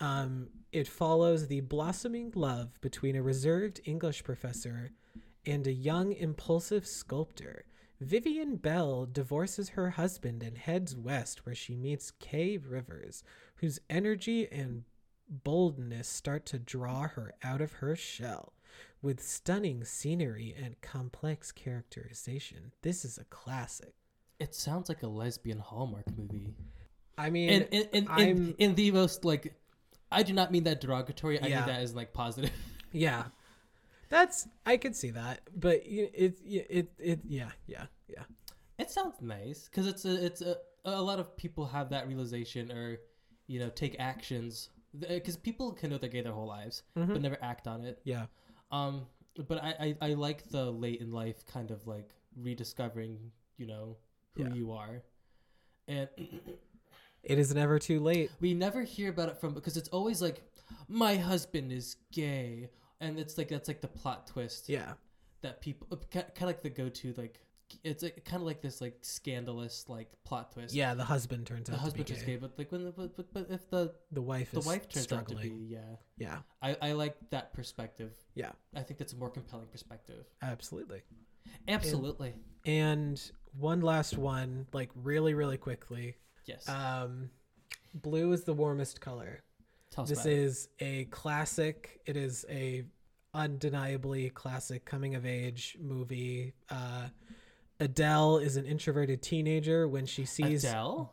Um, 0.00 0.48
it 0.72 0.88
follows 0.88 1.46
the 1.46 1.60
blossoming 1.60 2.32
love 2.34 2.80
between 2.80 3.16
a 3.16 3.22
reserved 3.22 3.80
English 3.84 4.24
professor 4.24 4.90
and 5.46 5.66
a 5.66 5.72
young, 5.72 6.12
impulsive 6.12 6.86
sculptor. 6.86 7.64
Vivian 8.00 8.56
Bell 8.56 9.06
divorces 9.06 9.70
her 9.70 9.90
husband 9.90 10.42
and 10.42 10.58
heads 10.58 10.96
west, 10.96 11.46
where 11.46 11.54
she 11.54 11.76
meets 11.76 12.10
Kay 12.10 12.56
Rivers, 12.56 13.22
whose 13.56 13.78
energy 13.88 14.48
and 14.50 14.84
boldness 15.28 16.08
start 16.08 16.44
to 16.46 16.58
draw 16.58 17.08
her 17.08 17.34
out 17.42 17.60
of 17.60 17.74
her 17.74 17.94
shell. 17.96 18.52
With 19.00 19.22
stunning 19.22 19.84
scenery 19.84 20.54
and 20.60 20.80
complex 20.80 21.52
characterization, 21.52 22.72
this 22.82 23.04
is 23.04 23.18
a 23.18 23.24
classic. 23.24 23.94
It 24.40 24.54
sounds 24.54 24.88
like 24.88 25.02
a 25.02 25.08
lesbian 25.08 25.58
Hallmark 25.58 26.06
movie. 26.16 26.54
I 27.16 27.30
mean, 27.30 27.48
in 27.48 27.62
in, 27.92 28.08
in, 28.18 28.54
in 28.58 28.74
the 28.74 28.90
most 28.90 29.24
like, 29.24 29.54
I 30.14 30.22
do 30.22 30.32
not 30.32 30.50
mean 30.52 30.64
that 30.64 30.80
derogatory. 30.80 31.40
I 31.40 31.46
Yeah. 31.48 31.58
mean 31.58 31.66
that 31.66 31.80
as 31.80 31.94
like 31.94 32.12
positive. 32.12 32.52
yeah, 32.92 33.24
that's 34.08 34.46
I 34.64 34.76
could 34.76 34.94
see 34.96 35.10
that, 35.10 35.40
but 35.54 35.76
it 35.84 36.10
it 36.14 36.38
it, 36.46 36.92
it 36.98 37.20
yeah 37.28 37.50
yeah 37.66 37.86
yeah 38.08 38.22
It 38.78 38.90
sounds 38.90 39.16
nice 39.20 39.68
because 39.68 39.86
it's 39.86 40.04
a 40.04 40.24
it's 40.24 40.40
a 40.42 40.56
a 40.84 41.00
lot 41.02 41.18
of 41.18 41.36
people 41.36 41.66
have 41.66 41.90
that 41.90 42.06
realization 42.06 42.70
or 42.70 42.98
you 43.46 43.58
know 43.60 43.70
take 43.70 43.96
actions 43.98 44.70
because 44.98 45.36
people 45.36 45.72
can 45.72 45.90
know 45.90 45.98
they're 45.98 46.08
gay 46.10 46.20
their 46.22 46.32
whole 46.32 46.46
lives 46.46 46.82
Mm-hmm. 46.96 47.12
but 47.12 47.22
never 47.22 47.38
act 47.42 47.66
on 47.66 47.84
it. 47.84 47.98
yeah 48.04 48.26
Um, 48.70 49.06
but 49.48 49.58
I, 49.62 49.70
I 50.02 50.10
I 50.10 50.14
like 50.14 50.48
the 50.50 50.70
late 50.70 51.00
in 51.00 51.10
life 51.10 51.44
kind 51.46 51.70
of 51.70 51.86
like 51.86 52.10
rediscovering 52.36 53.32
you 53.56 53.66
know 53.66 53.96
who 54.36 54.42
Yeah. 54.44 54.54
you 54.54 54.72
are, 54.72 55.02
and 55.88 56.08
it 57.24 57.38
is 57.38 57.54
never 57.54 57.78
too 57.78 58.00
late. 58.00 58.30
we 58.40 58.54
never 58.54 58.82
hear 58.82 59.10
about 59.10 59.28
it 59.28 59.38
from 59.38 59.54
because 59.54 59.76
it's 59.76 59.88
always 59.90 60.20
like 60.22 60.42
my 60.88 61.16
husband 61.16 61.72
is 61.72 61.96
gay 62.12 62.70
and 63.00 63.18
it's 63.18 63.36
like 63.38 63.48
that's 63.48 63.68
like 63.68 63.80
the 63.80 63.88
plot 63.88 64.26
twist 64.26 64.68
Yeah 64.68 64.92
that 65.42 65.60
people 65.60 65.86
uh, 65.92 65.96
kind 66.12 66.24
of 66.40 66.42
like 66.46 66.62
the 66.62 66.70
go-to 66.70 67.12
like 67.18 67.38
it's 67.82 68.02
like, 68.02 68.24
kind 68.24 68.40
of 68.40 68.46
like 68.46 68.60
this 68.62 68.80
like 68.80 68.96
scandalous 69.02 69.84
like 69.88 70.08
plot 70.24 70.52
twist 70.52 70.74
yeah. 70.74 70.94
The 70.94 71.04
husband 71.04 71.46
turns 71.46 71.68
the 71.68 71.74
out 71.74 71.80
husband 71.80 72.06
to 72.06 72.12
be 72.12 72.18
is 72.18 72.24
gay. 72.24 72.32
gay 72.32 72.38
but 72.38 72.52
like 72.58 72.70
when 72.72 72.84
the, 72.84 72.92
but, 72.92 73.16
but, 73.16 73.32
but 73.34 73.46
if 73.50 73.68
the 73.68 73.92
The 74.12 74.22
wife 74.22 74.52
the 74.52 74.60
is 74.60 74.66
wife 74.66 74.88
turns 74.88 75.04
struggling. 75.04 75.38
out 75.38 75.42
to 75.44 75.50
be 75.50 75.64
yeah 75.66 75.78
Yeah 76.16 76.38
I, 76.62 76.76
I 76.80 76.92
like 76.92 77.16
that 77.30 77.52
perspective 77.52 78.12
yeah 78.34 78.52
i 78.76 78.80
think 78.82 78.98
that's 78.98 79.12
a 79.12 79.16
more 79.16 79.30
compelling 79.30 79.66
perspective 79.66 80.24
absolutely. 80.42 81.02
absolutely 81.68 82.34
And 82.66 83.20
one 83.58 83.80
last 83.80 84.16
one, 84.18 84.66
like 84.72 84.90
really 84.94 85.34
really 85.34 85.56
quickly. 85.58 86.16
Yes 86.44 86.68
Um, 86.68 87.30
blue 87.94 88.32
is 88.32 88.44
the 88.44 88.54
warmest 88.54 89.00
color. 89.00 89.42
tell 89.90 90.04
us 90.04 90.10
This 90.10 90.20
about 90.20 90.32
it. 90.32 90.38
is 90.38 90.68
a 90.80 91.04
classic. 91.06 92.00
It 92.06 92.16
is 92.16 92.44
a 92.50 92.84
undeniably 93.32 94.30
classic 94.30 94.84
coming 94.84 95.14
of 95.14 95.26
age 95.26 95.76
movie. 95.80 96.54
Uh, 96.70 97.08
Adele 97.80 98.38
is 98.38 98.56
an 98.56 98.64
introverted 98.64 99.22
teenager 99.22 99.88
when 99.88 100.06
she 100.06 100.24
sees. 100.24 100.64
adele 100.64 101.12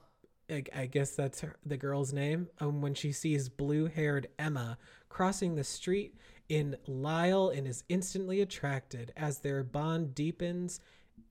I, 0.50 0.64
I 0.76 0.86
guess 0.86 1.16
that's 1.16 1.42
her, 1.42 1.56
the 1.66 1.78
girl's 1.78 2.12
name. 2.14 2.48
Um, 2.60 2.82
when 2.82 2.94
she 2.94 3.12
sees 3.14 3.48
blue-haired 3.50 4.28
Emma 4.38 4.78
crossing 5.10 5.56
the 5.56 5.64
street 5.64 6.16
in 6.50 6.76
Lyle 6.88 7.50
and 7.50 7.66
is 7.66 7.84
instantly 7.90 8.42
attracted 8.42 9.14
as 9.16 9.40
their 9.40 9.64
bond 9.64 10.14
deepens, 10.14 10.82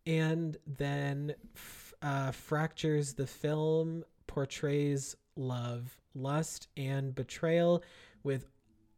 and 0.07 0.57
then 0.67 1.35
uh, 2.03 2.31
fractures. 2.31 3.15
The 3.15 3.27
film 3.27 4.05
portrays 4.27 5.17
love, 5.37 5.99
lust, 6.15 6.69
and 6.77 7.15
betrayal 7.15 7.83
with 8.23 8.47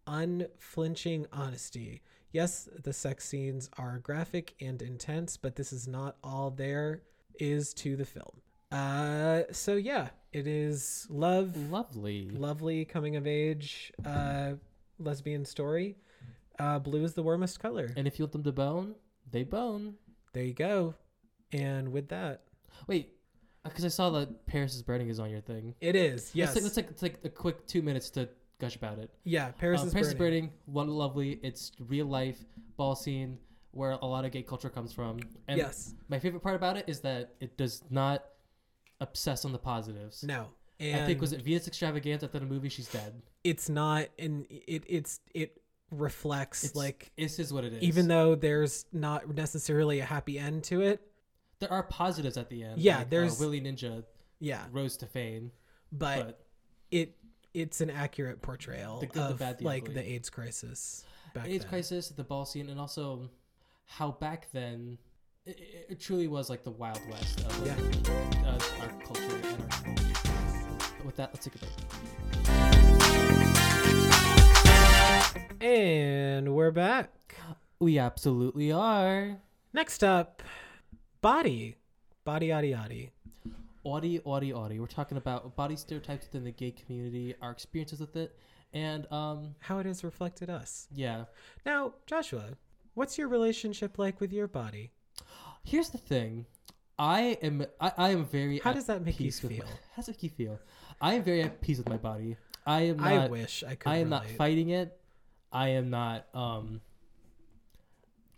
unflinching 0.06 1.26
honesty. 1.32 2.02
Yes, 2.32 2.68
the 2.82 2.92
sex 2.92 3.28
scenes 3.28 3.68
are 3.78 3.98
graphic 3.98 4.54
and 4.60 4.80
intense, 4.80 5.36
but 5.36 5.54
this 5.54 5.72
is 5.72 5.86
not 5.86 6.16
all 6.24 6.50
there 6.50 7.02
is 7.38 7.74
to 7.74 7.96
the 7.96 8.04
film. 8.04 8.40
Uh, 8.70 9.42
so 9.52 9.74
yeah, 9.76 10.08
it 10.32 10.46
is 10.46 11.06
love, 11.10 11.54
lovely 11.70 12.30
lovely 12.30 12.86
coming 12.86 13.16
of 13.16 13.26
age, 13.26 13.92
uh, 14.06 14.52
lesbian 14.98 15.44
story. 15.44 15.96
Uh, 16.58 16.78
blue 16.78 17.04
is 17.04 17.12
the 17.12 17.22
warmest 17.22 17.60
color. 17.60 17.92
and 17.96 18.06
if 18.06 18.18
you 18.18 18.24
want 18.24 18.32
them 18.32 18.42
to 18.44 18.52
bone 18.52 18.94
they 19.30 19.42
bone 19.42 19.94
There 20.32 20.44
you 20.44 20.54
go. 20.54 20.94
And 21.52 21.92
with 21.92 22.08
that, 22.08 22.42
wait 22.86 23.14
because 23.64 23.84
i 23.84 23.88
saw 23.88 24.10
that 24.10 24.44
paris 24.46 24.74
is 24.74 24.82
burning 24.82 25.08
is 25.08 25.20
on 25.20 25.30
your 25.30 25.40
thing 25.40 25.74
it 25.80 25.94
is 25.96 26.30
yes, 26.34 26.54
let's, 26.54 26.74
take, 26.74 26.86
let's 26.86 27.00
take 27.00 27.16
a 27.24 27.28
quick 27.28 27.66
two 27.66 27.82
minutes 27.82 28.10
to 28.10 28.28
gush 28.58 28.76
about 28.76 28.98
it 28.98 29.10
yeah. 29.24 29.50
Paris, 29.52 29.82
Uh, 29.82 29.86
is, 29.86 29.92
Paris 29.92 30.14
burning. 30.14 30.44
is 30.44 30.50
burning. 30.50 30.50
One 30.66 30.88
lovely. 30.88 31.40
It's 31.42 31.72
real 31.80 32.06
life 32.06 32.38
ball 32.76 32.94
scene 32.94 33.38
where 33.72 33.92
a 33.92 34.06
lot 34.06 34.24
of 34.24 34.30
gay 34.30 34.42
culture 34.42 34.68
comes 34.70 34.92
from. 34.92 35.18
And 35.48 35.58
yes, 35.58 35.94
my 36.08 36.18
favorite 36.20 36.42
part 36.44 36.54
about 36.54 36.76
it 36.76 36.84
is 36.86 37.00
that 37.00 37.34
it 37.40 37.56
does 37.56 37.82
not 37.90 38.24
obsess 39.00 39.44
on 39.44 39.50
the 39.52 39.58
positives. 39.58 40.22
no. 40.22 40.46
And 40.78 41.00
I 41.02 41.06
think 41.06 41.20
was 41.20 41.32
it 41.32 41.42
Venus 41.42 41.66
Extravaganza 41.68 42.26
after 42.26 42.38
the 42.40 42.46
movie 42.46 42.68
She's 42.68 42.88
Dead. 42.88 43.20
it's 43.44 43.68
not, 43.68 44.06
and 44.18 44.46
it 44.50 44.84
it's 44.88 45.20
it 45.34 45.60
reflects 45.90 46.64
It's 46.64 46.74
like 46.76 47.10
this 47.18 47.38
is 47.38 47.52
what 47.52 47.64
it 47.64 47.72
is. 47.74 47.82
even 47.82 48.08
though 48.08 48.34
there's 48.34 48.84
not 48.92 49.32
necessarily 49.34 50.00
a 50.00 50.04
happy 50.04 50.38
end 50.38 50.64
to 50.64 50.80
it. 50.82 51.00
There 51.62 51.72
are 51.72 51.84
positives 51.84 52.36
at 52.36 52.48
the 52.50 52.62
end. 52.64 52.80
Yeah, 52.80 52.98
like, 52.98 53.06
uh, 53.06 53.10
there's- 53.10 53.38
Willie 53.40 53.60
Ninja 53.60 54.04
Yeah, 54.40 54.64
rose 54.72 54.96
to 54.98 55.06
fame, 55.06 55.52
but, 55.92 56.26
but 56.26 56.46
it 56.90 57.16
it's 57.54 57.80
an 57.80 57.90
accurate 57.90 58.40
portrayal 58.42 58.98
The 59.00 59.06
good, 59.06 59.22
the 59.22 59.26
of 59.28 59.38
bad, 59.38 59.58
the 59.58 59.64
like 59.64 59.82
ugly. 59.84 59.94
the 59.94 60.10
AIDS 60.12 60.28
crisis. 60.30 61.04
Back 61.34 61.46
AIDS 61.46 61.64
then. 61.64 61.68
crisis, 61.70 62.08
the 62.08 62.24
ball 62.24 62.44
scene, 62.46 62.68
and 62.70 62.80
also 62.80 63.30
how 63.86 64.10
back 64.12 64.48
then 64.52 64.98
it, 65.46 65.60
it- 65.90 66.00
truly 66.00 66.26
was 66.28 66.50
like 66.50 66.64
the 66.64 66.70
Wild 66.72 67.00
West 67.10 67.40
of 67.40 67.60
like, 67.66 67.78
uh, 68.44 68.58
our 68.80 68.88
culture 69.06 69.36
and 69.36 69.46
our. 69.46 69.68
But 70.98 71.06
with 71.06 71.16
that, 71.16 71.30
let's 71.32 71.44
take 71.46 71.54
a 71.54 71.58
break. 71.58 71.72
And 75.60 76.54
we're 76.54 76.70
back. 76.72 77.36
We 77.78 77.98
absolutely 77.98 78.72
are. 78.72 79.36
Next 79.72 80.02
up, 80.04 80.42
body, 81.22 81.76
body, 82.24 82.48
yaddy, 82.48 82.72
yaddy. 82.76 83.10
Audi, 83.84 84.20
Audi, 84.24 84.52
Audi. 84.52 84.78
We're 84.78 84.86
talking 84.86 85.16
about 85.16 85.56
body 85.56 85.76
stereotypes 85.76 86.26
within 86.26 86.44
the 86.44 86.52
gay 86.52 86.70
community, 86.72 87.34
our 87.40 87.50
experiences 87.50 88.00
with 88.00 88.14
it, 88.16 88.36
and 88.72 89.10
um, 89.10 89.54
How 89.60 89.78
it 89.78 89.86
has 89.86 90.04
reflected 90.04 90.50
us. 90.50 90.86
yeah. 90.94 91.24
Now, 91.66 91.94
Joshua, 92.06 92.50
what's 92.94 93.18
your 93.18 93.28
relationship 93.28 93.98
like 93.98 94.20
with 94.20 94.32
your 94.32 94.46
body? 94.46 94.90
Here's 95.64 95.90
the 95.90 95.98
thing. 95.98 96.46
I 96.98 97.38
am 97.42 97.64
I, 97.80 97.92
I 97.96 98.10
am 98.10 98.24
very 98.26 98.58
How 98.58 98.72
does 98.72 98.86
that 98.86 99.04
make 99.04 99.18
you 99.18 99.32
feel? 99.32 99.50
my, 99.50 99.64
how 99.94 99.96
does 99.96 100.08
it 100.08 100.12
make 100.12 100.22
you 100.22 100.30
feel? 100.30 100.60
I 101.00 101.14
am 101.14 101.22
very 101.22 101.42
at 101.42 101.60
peace 101.60 101.78
with 101.78 101.88
my 101.88 101.96
body. 101.96 102.36
I 102.66 102.82
am 102.82 102.98
not 102.98 103.12
I 103.12 103.26
wish 103.28 103.64
I 103.66 103.74
could. 103.74 103.90
I 103.90 103.96
am 103.96 104.08
not 104.08 104.26
fighting 104.26 104.68
it. 104.70 104.96
I 105.50 105.68
am 105.68 105.90
not 105.90 106.26
um 106.34 106.80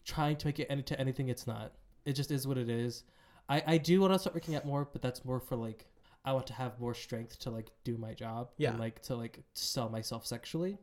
trying 0.04 0.36
to 0.36 0.46
make 0.46 0.58
it 0.60 0.70
into 0.70 0.98
anything 0.98 1.28
it's 1.28 1.46
not. 1.46 1.72
It 2.04 2.12
just 2.14 2.30
is 2.30 2.46
what 2.46 2.58
it 2.58 2.68
is. 2.68 3.04
I 3.48 3.62
I 3.66 3.78
do 3.78 4.00
want 4.00 4.12
to 4.12 4.18
start 4.18 4.34
working 4.34 4.54
out 4.56 4.64
more, 4.66 4.88
but 4.92 5.02
that's 5.02 5.24
more 5.24 5.40
for 5.40 5.56
like 5.56 5.86
I 6.24 6.32
want 6.32 6.46
to 6.46 6.54
have 6.54 6.80
more 6.80 6.94
strength 6.94 7.38
to 7.40 7.50
like 7.50 7.68
do 7.84 7.98
my 7.98 8.14
job 8.14 8.48
Yeah. 8.56 8.70
and 8.70 8.78
like 8.80 9.02
to 9.02 9.14
like 9.14 9.42
sell 9.52 9.88
myself 9.90 10.26
sexually 10.26 10.78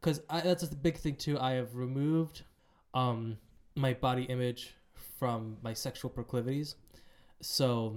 because 0.00 0.20
that's 0.30 0.66
the 0.68 0.76
big 0.76 0.96
thing 0.96 1.16
too. 1.16 1.38
I 1.38 1.52
have 1.52 1.74
removed 1.76 2.42
um 2.94 3.36
my 3.76 3.92
body 3.94 4.22
image 4.24 4.74
from 5.18 5.58
my 5.62 5.74
sexual 5.74 6.10
proclivities. 6.10 6.76
So 7.40 7.96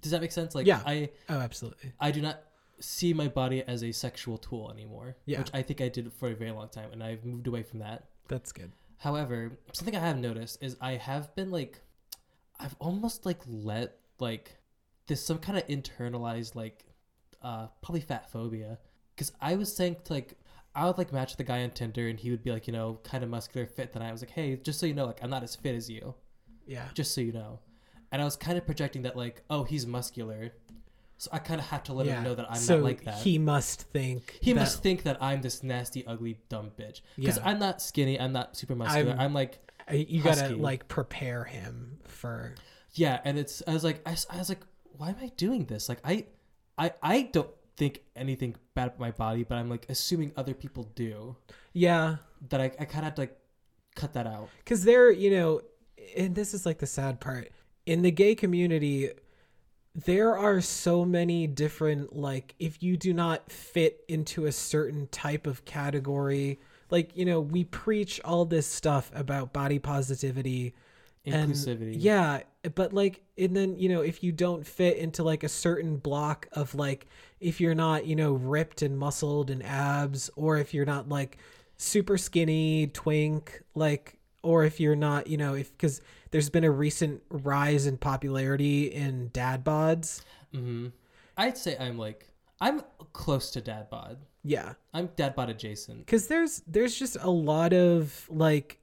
does 0.00 0.12
that 0.12 0.20
make 0.20 0.32
sense? 0.32 0.54
Like 0.54 0.66
Yeah. 0.66 0.82
I 0.86 1.10
Oh, 1.28 1.38
absolutely. 1.38 1.92
I 2.00 2.10
do 2.10 2.20
not 2.22 2.42
see 2.80 3.14
my 3.14 3.28
body 3.28 3.62
as 3.62 3.84
a 3.84 3.92
sexual 3.92 4.38
tool 4.38 4.70
anymore. 4.70 5.16
Yeah. 5.26 5.38
Which 5.38 5.50
I 5.54 5.62
think 5.62 5.80
I 5.80 5.88
did 5.88 6.12
for 6.12 6.28
a 6.30 6.34
very 6.34 6.50
long 6.50 6.68
time, 6.68 6.90
and 6.92 7.02
I've 7.02 7.24
moved 7.24 7.46
away 7.46 7.62
from 7.62 7.78
that. 7.80 8.06
That's 8.28 8.50
good. 8.52 8.72
However, 8.98 9.58
something 9.72 9.94
I 9.94 10.00
have 10.00 10.18
noticed 10.18 10.58
is 10.62 10.76
I 10.80 10.92
have 10.92 11.34
been 11.36 11.50
like, 11.50 11.80
I've 12.64 12.74
almost 12.80 13.26
like 13.26 13.40
let 13.46 13.96
like 14.18 14.56
there's 15.06 15.20
some 15.20 15.38
kind 15.38 15.58
of 15.58 15.66
internalized 15.68 16.54
like 16.54 16.84
uh 17.42 17.66
probably 17.82 18.00
fat 18.00 18.30
phobia 18.32 18.78
because 19.14 19.32
I 19.40 19.54
was 19.56 19.74
saying 19.74 19.96
to, 20.04 20.12
like 20.14 20.34
I 20.74 20.86
would 20.86 20.96
like 20.98 21.12
match 21.12 21.36
the 21.36 21.44
guy 21.44 21.62
on 21.62 21.70
Tinder 21.70 22.08
and 22.08 22.18
he 22.18 22.30
would 22.30 22.42
be 22.42 22.50
like 22.50 22.66
you 22.66 22.72
know 22.72 22.98
kind 23.04 23.22
of 23.22 23.30
muscular 23.30 23.66
fit 23.66 23.92
then 23.92 24.02
I 24.02 24.10
was 24.12 24.22
like 24.22 24.30
hey 24.30 24.56
just 24.56 24.80
so 24.80 24.86
you 24.86 24.94
know 24.94 25.04
like 25.06 25.22
I'm 25.22 25.30
not 25.30 25.42
as 25.42 25.54
fit 25.54 25.74
as 25.74 25.90
you 25.90 26.14
Yeah. 26.66 26.88
just 26.94 27.14
so 27.14 27.20
you 27.20 27.32
know 27.32 27.60
and 28.10 28.22
I 28.22 28.24
was 28.24 28.36
kind 28.36 28.56
of 28.56 28.64
projecting 28.64 29.02
that 29.02 29.14
like 29.16 29.42
oh 29.50 29.64
he's 29.64 29.86
muscular 29.86 30.52
so 31.18 31.30
I 31.32 31.38
kind 31.38 31.60
of 31.60 31.66
have 31.68 31.82
to 31.84 31.92
let 31.92 32.06
yeah. 32.06 32.16
him 32.16 32.24
know 32.24 32.34
that 32.34 32.46
I'm 32.50 32.56
so 32.56 32.76
not 32.76 32.84
like 32.84 33.04
that 33.04 33.18
He 33.18 33.38
must 33.38 33.82
think. 33.82 34.38
he 34.40 34.52
that- 34.52 34.60
must 34.60 34.82
think 34.82 35.04
that 35.04 35.22
I'm 35.22 35.42
this 35.42 35.62
nasty, 35.62 36.04
ugly, 36.06 36.38
dumb 36.48 36.72
bitch. 36.76 37.02
Because 37.16 37.36
Yeah. 37.38 37.48
I'm 37.48 37.60
not 37.60 37.80
skinny. 37.80 38.18
I'm 38.18 38.32
not 38.32 38.56
super 38.56 38.74
muscular. 38.74 39.10
I'm- 39.12 39.20
I'm, 39.20 39.32
like, 39.32 39.60
Uh, 39.90 39.94
you 39.94 40.22
gotta 40.22 40.40
husky. 40.42 40.54
like 40.56 40.88
prepare 40.88 41.44
him 41.44 41.98
for. 42.06 42.54
yeah. 42.94 43.20
And 43.24 43.38
it's, 43.38 43.62
I 43.66 43.72
was 43.72 43.84
like, 43.84 44.00
I 44.06 44.12
was 44.38 44.48
like, 44.48 44.60
why 44.96 45.10
am 45.10 45.16
I 45.20 45.30
doing 45.36 45.64
this? 45.66 45.88
Like, 45.88 46.00
I, 46.04 46.26
I, 46.78 46.92
I 47.02 47.22
don't 47.32 47.50
think 47.76 48.00
anything 48.16 48.56
bad 48.74 48.88
about 48.88 49.00
my 49.00 49.10
body, 49.10 49.44
but 49.44 49.56
I'm 49.56 49.68
like 49.68 49.86
assuming 49.88 50.32
other 50.36 50.54
people 50.54 50.84
do. 50.94 51.36
Yeah. 51.72 52.16
That 52.48 52.60
I, 52.60 52.64
I 52.64 52.84
kind 52.84 52.98
of 52.98 53.04
have 53.04 53.14
to 53.16 53.22
like 53.22 53.36
cut 53.94 54.12
that 54.14 54.26
out. 54.26 54.48
because 54.58 54.84
they're 54.84 55.10
you 55.10 55.30
know 55.30 55.60
and 56.16 56.34
this 56.34 56.52
is 56.52 56.66
like 56.66 56.78
the 56.78 56.86
sad 56.86 57.20
part 57.20 57.50
in 57.86 58.02
the 58.02 58.10
gay 58.10 58.34
community 58.34 59.10
there 59.94 60.36
are 60.36 60.60
so 60.60 61.04
many 61.04 61.46
different 61.46 62.14
like 62.16 62.54
if 62.58 62.82
you 62.82 62.96
do 62.96 63.14
not 63.14 63.50
fit 63.50 64.04
into 64.08 64.46
a 64.46 64.52
certain 64.52 65.06
type 65.08 65.46
of 65.46 65.64
category 65.64 66.58
like 66.94 67.16
you 67.16 67.24
know 67.24 67.40
we 67.40 67.64
preach 67.64 68.20
all 68.24 68.44
this 68.44 68.66
stuff 68.66 69.10
about 69.14 69.52
body 69.52 69.80
positivity 69.80 70.74
and 71.26 71.52
Inclusivity. 71.52 71.96
yeah 71.98 72.42
but 72.76 72.92
like 72.92 73.20
and 73.36 73.56
then 73.56 73.76
you 73.76 73.88
know 73.88 74.00
if 74.00 74.22
you 74.22 74.30
don't 74.30 74.64
fit 74.64 74.96
into 74.98 75.24
like 75.24 75.42
a 75.42 75.48
certain 75.48 75.96
block 75.96 76.46
of 76.52 76.74
like 76.76 77.06
if 77.40 77.60
you're 77.60 77.74
not 77.74 78.06
you 78.06 78.14
know 78.14 78.32
ripped 78.32 78.82
and 78.82 78.96
muscled 78.96 79.50
and 79.50 79.62
abs 79.64 80.30
or 80.36 80.58
if 80.58 80.72
you're 80.72 80.86
not 80.86 81.08
like 81.08 81.38
super 81.78 82.16
skinny 82.16 82.86
twink 82.86 83.62
like 83.74 84.16
or 84.42 84.64
if 84.64 84.78
you're 84.78 84.94
not 84.94 85.26
you 85.26 85.36
know 85.36 85.54
if 85.54 85.72
because 85.72 86.00
there's 86.30 86.48
been 86.50 86.64
a 86.64 86.70
recent 86.70 87.20
rise 87.30 87.86
in 87.86 87.96
popularity 87.96 88.86
in 88.86 89.30
dad 89.32 89.64
bods 89.64 90.22
hmm 90.52 90.88
I'd 91.36 91.58
say 91.58 91.76
I'm 91.80 91.98
like 91.98 92.28
I'm 92.60 92.82
close 93.12 93.50
to 93.50 93.60
dad 93.60 93.90
bod. 93.90 94.18
Yeah 94.44 94.74
I'm 94.92 95.08
dad 95.16 95.34
bod 95.34 95.50
adjacent. 95.50 96.00
because 96.00 96.28
there's 96.28 96.62
there's 96.66 96.96
just 96.96 97.16
a 97.20 97.30
lot 97.30 97.72
of 97.72 98.26
like 98.30 98.78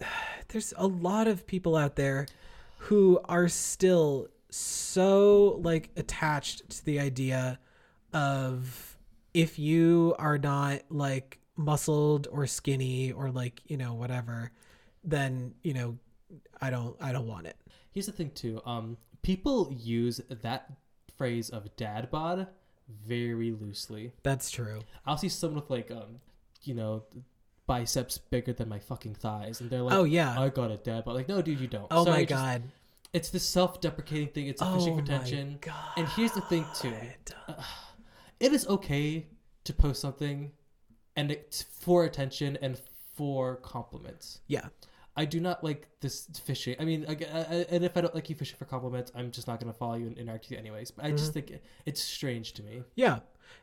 there's 0.48 0.74
a 0.76 0.86
lot 0.86 1.28
of 1.28 1.46
people 1.46 1.76
out 1.76 1.96
there 1.96 2.26
who 2.78 3.20
are 3.26 3.48
still 3.48 4.28
so 4.50 5.60
like 5.62 5.90
attached 5.96 6.68
to 6.70 6.84
the 6.84 6.98
idea 7.00 7.58
of 8.12 8.96
if 9.34 9.58
you 9.58 10.14
are 10.18 10.38
not 10.38 10.80
like 10.88 11.40
muscled 11.56 12.28
or 12.30 12.46
skinny 12.46 13.12
or 13.12 13.30
like 13.30 13.62
you 13.66 13.76
know 13.76 13.94
whatever 13.94 14.50
then 15.04 15.54
you 15.62 15.72
know 15.72 15.96
i 16.60 16.70
don't 16.70 16.96
i 17.00 17.12
don't 17.12 17.26
want 17.26 17.46
it 17.46 17.56
Here's 17.96 18.04
the 18.04 18.12
thing 18.12 18.30
too. 18.34 18.60
Um, 18.66 18.98
people 19.22 19.72
use 19.74 20.20
that 20.28 20.70
phrase 21.16 21.48
of 21.48 21.74
dad 21.76 22.10
bod 22.10 22.46
very 23.06 23.52
loosely. 23.52 24.12
that's 24.22 24.50
true 24.50 24.80
I'll 25.06 25.16
see 25.18 25.28
someone 25.28 25.60
with 25.62 25.70
like 25.70 25.90
um, 25.90 26.20
you 26.62 26.74
know, 26.74 27.04
biceps 27.66 28.18
bigger 28.18 28.52
than 28.52 28.68
my 28.68 28.78
fucking 28.78 29.14
thighs, 29.14 29.60
and 29.60 29.70
they're 29.70 29.82
like, 29.82 29.94
oh 29.94 30.04
yeah 30.04 30.38
I 30.38 30.48
got 30.48 30.70
a 30.70 30.76
dad 30.76 31.04
bod. 31.04 31.14
Like, 31.14 31.28
no, 31.28 31.42
dude, 31.42 31.60
you 31.60 31.66
don't. 31.68 31.86
oh 31.90 32.04
Sorry, 32.04 32.18
my 32.18 32.24
just- 32.24 32.42
god 32.42 32.62
it's 33.12 33.30
the 33.30 33.38
self-deprecating 33.38 34.28
thing. 34.28 34.46
It's 34.48 34.60
a 34.60 34.70
fishing 34.74 34.92
oh 34.94 34.96
for 34.96 35.02
attention. 35.02 35.52
my 35.52 35.58
god 35.60 35.74
And 35.96 36.06
here's 36.08 36.32
the 36.32 36.40
thing 36.42 36.66
too. 36.74 36.92
It 38.40 38.52
is 38.52 38.66
okay 38.66 39.26
to 39.64 39.72
post 39.72 40.02
something, 40.02 40.52
and 41.16 41.30
it's 41.30 41.62
for 41.62 42.04
attention 42.04 42.58
and 42.60 42.78
for 43.14 43.56
compliments. 43.56 44.40
yeah 44.48 44.66
I 45.16 45.24
do 45.24 45.40
not 45.40 45.64
like 45.64 45.88
this 46.00 46.28
fishing. 46.44 46.76
I 46.78 46.84
mean, 46.84 47.06
I, 47.08 47.12
I, 47.12 47.66
and 47.70 47.84
if 47.84 47.96
I 47.96 48.00
don't 48.02 48.14
like 48.14 48.28
you 48.28 48.36
fishing 48.36 48.56
for 48.58 48.66
compliments, 48.66 49.10
I'm 49.14 49.30
just 49.30 49.46
not 49.46 49.60
gonna 49.60 49.72
follow 49.72 49.94
you 49.94 50.06
and 50.06 50.18
interact 50.18 50.44
with 50.44 50.52
you 50.52 50.58
anyways. 50.58 50.90
But 50.90 51.06
I 51.06 51.10
just 51.10 51.24
mm-hmm. 51.24 51.32
think 51.32 51.50
it, 51.52 51.64
it's 51.86 52.02
strange 52.02 52.52
to 52.54 52.62
me. 52.62 52.82
Yeah. 52.94 53.20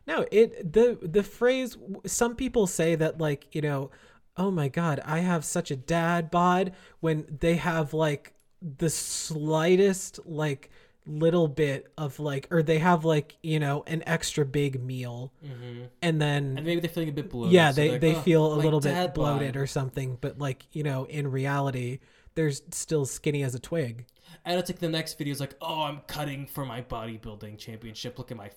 No, 0.07 0.25
it 0.31 0.73
the 0.73 0.97
the 1.01 1.23
phrase 1.23 1.77
some 2.05 2.35
people 2.35 2.67
say 2.67 2.95
that 2.95 3.19
like, 3.19 3.53
you 3.53 3.61
know, 3.61 3.91
oh 4.35 4.51
my 4.51 4.67
god, 4.67 4.99
I 5.05 5.19
have 5.19 5.45
such 5.45 5.71
a 5.71 5.75
dad 5.75 6.31
bod 6.31 6.73
when 6.99 7.37
they 7.39 7.55
have 7.55 7.93
like 7.93 8.33
the 8.61 8.89
slightest 8.89 10.19
like 10.25 10.71
little 11.05 11.47
bit 11.47 11.91
of 11.97 12.19
like 12.19 12.47
or 12.51 12.63
they 12.63 12.79
have 12.79 13.03
like, 13.05 13.35
you 13.43 13.59
know, 13.59 13.83
an 13.87 14.03
extra 14.05 14.45
big 14.45 14.81
meal 14.83 15.33
Mm-hmm. 15.45 15.83
and 16.01 16.21
then 16.21 16.55
And 16.57 16.65
maybe 16.65 16.79
they're 16.81 16.89
feeling 16.89 17.09
a 17.09 17.13
bit 17.13 17.29
bloated. 17.29 17.53
yeah, 17.53 17.71
so 17.71 17.75
they 17.81 17.89
they're 17.89 17.99
they 17.99 18.09
like, 18.09 18.17
"Oh, 18.17 18.21
feel 18.21 18.53
a 18.53 18.55
little 18.55 18.79
bit 18.79 19.13
bloated 19.13 19.53
bod." 19.53 19.61
or 19.61 19.67
something, 19.67 20.17
but 20.21 20.37
like, 20.39 20.65
you 20.71 20.83
know, 20.83 21.03
in 21.05 21.29
reality, 21.29 21.99
they're 22.35 22.51
still 22.51 23.05
skinny 23.05 23.43
as 23.43 23.53
a 23.55 23.59
twig. 23.59 24.05
And 24.45 24.59
it's 24.59 24.69
like 24.69 24.79
the 24.79 24.89
next 24.89 25.17
video 25.17 25.31
is 25.31 25.39
like, 25.39 25.55
oh, 25.61 25.83
I'm 25.83 25.99
cutting 26.07 26.47
for 26.47 26.65
my 26.65 26.81
bodybuilding 26.81 27.57
championship. 27.59 28.17
Look 28.17 28.31
at 28.31 28.37
my 28.37 28.49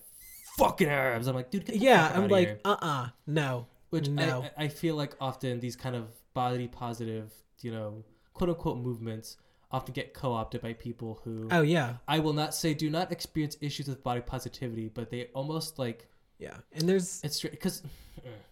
fucking 0.57 0.87
abs. 0.87 1.27
I'm 1.27 1.35
like, 1.35 1.51
dude, 1.51 1.69
Yeah, 1.69 2.11
I'm 2.15 2.27
like, 2.29 2.47
here. 2.47 2.59
uh-uh, 2.65 3.09
no. 3.27 3.67
which 3.91 4.07
no. 4.09 4.45
I, 4.57 4.65
I 4.65 4.67
feel 4.69 4.95
like 4.95 5.15
often 5.21 5.59
these 5.59 5.75
kind 5.75 5.95
of 5.95 6.07
body 6.33 6.67
positive, 6.67 7.31
you 7.61 7.71
know, 7.71 8.03
quote 8.33 8.49
unquote 8.49 8.77
movements 8.79 9.37
often 9.71 9.93
get 9.93 10.13
co-opted 10.13 10.61
by 10.61 10.73
people 10.73 11.19
who 11.23 11.47
Oh 11.51 11.61
yeah. 11.61 11.95
I 12.07 12.19
will 12.19 12.33
not 12.33 12.53
say 12.53 12.73
do 12.73 12.89
not 12.89 13.11
experience 13.11 13.57
issues 13.61 13.87
with 13.87 14.03
body 14.03 14.21
positivity, 14.21 14.89
but 14.89 15.09
they 15.09 15.25
almost 15.33 15.79
like 15.79 16.07
Yeah. 16.39 16.57
And 16.73 16.87
there's 16.87 17.21
it's 17.23 17.41
because 17.41 17.83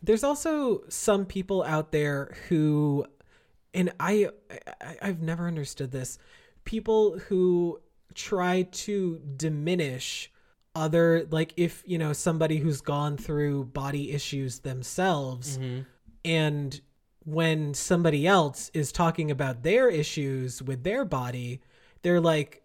there's 0.01 0.23
also 0.23 0.83
some 0.89 1.25
people 1.25 1.63
out 1.63 1.91
there 1.91 2.35
who 2.47 3.05
and 3.73 3.91
I, 3.99 4.29
I 4.81 4.97
i've 5.01 5.21
never 5.21 5.47
understood 5.47 5.91
this 5.91 6.17
people 6.63 7.19
who 7.19 7.79
try 8.13 8.63
to 8.71 9.19
diminish 9.35 10.31
other 10.75 11.27
like 11.29 11.53
if 11.57 11.83
you 11.85 11.97
know 11.97 12.13
somebody 12.13 12.57
who's 12.57 12.81
gone 12.81 13.17
through 13.17 13.65
body 13.65 14.11
issues 14.11 14.59
themselves 14.59 15.57
mm-hmm. 15.57 15.81
and 16.23 16.81
when 17.25 17.73
somebody 17.73 18.25
else 18.27 18.71
is 18.73 18.91
talking 18.91 19.29
about 19.31 19.63
their 19.63 19.89
issues 19.89 20.61
with 20.61 20.83
their 20.83 21.03
body 21.03 21.59
they're 22.03 22.21
like 22.21 22.61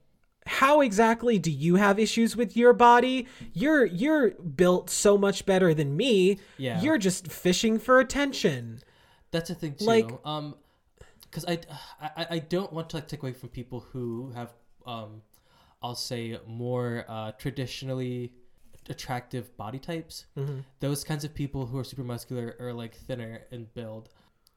how 0.46 0.80
exactly 0.80 1.38
do 1.38 1.50
you 1.50 1.76
have 1.76 1.98
issues 1.98 2.36
with 2.36 2.56
your 2.56 2.72
body 2.72 3.26
you're 3.52 3.84
you're 3.86 4.30
built 4.32 4.88
so 4.90 5.16
much 5.18 5.44
better 5.46 5.72
than 5.74 5.96
me 5.96 6.38
Yeah. 6.58 6.80
you're 6.82 6.98
just 6.98 7.30
fishing 7.30 7.78
for 7.78 8.00
attention 8.00 8.80
That's 9.30 9.48
the 9.48 9.54
thing 9.54 9.74
too. 9.74 9.84
Like- 9.84 10.10
um, 10.24 10.54
because 11.22 11.44
I, 11.46 11.60
I 12.00 12.26
I 12.30 12.38
don't 12.40 12.72
want 12.72 12.90
to 12.90 12.96
like 12.96 13.06
take 13.06 13.22
away 13.22 13.32
from 13.32 13.50
people 13.50 13.80
who 13.92 14.32
have 14.34 14.50
um, 14.84 15.22
I'll 15.80 15.94
say 15.94 16.36
more 16.46 17.04
uh, 17.08 17.30
traditionally 17.38 18.32
attractive 18.88 19.56
body 19.56 19.78
types. 19.78 20.26
Mhm. 20.36 20.64
Those 20.80 21.04
kinds 21.04 21.22
of 21.24 21.32
people 21.32 21.66
who 21.66 21.78
are 21.78 21.84
super 21.84 22.02
muscular 22.02 22.56
or 22.58 22.72
like 22.72 22.94
thinner 22.96 23.42
in 23.52 23.66
build 23.74 24.08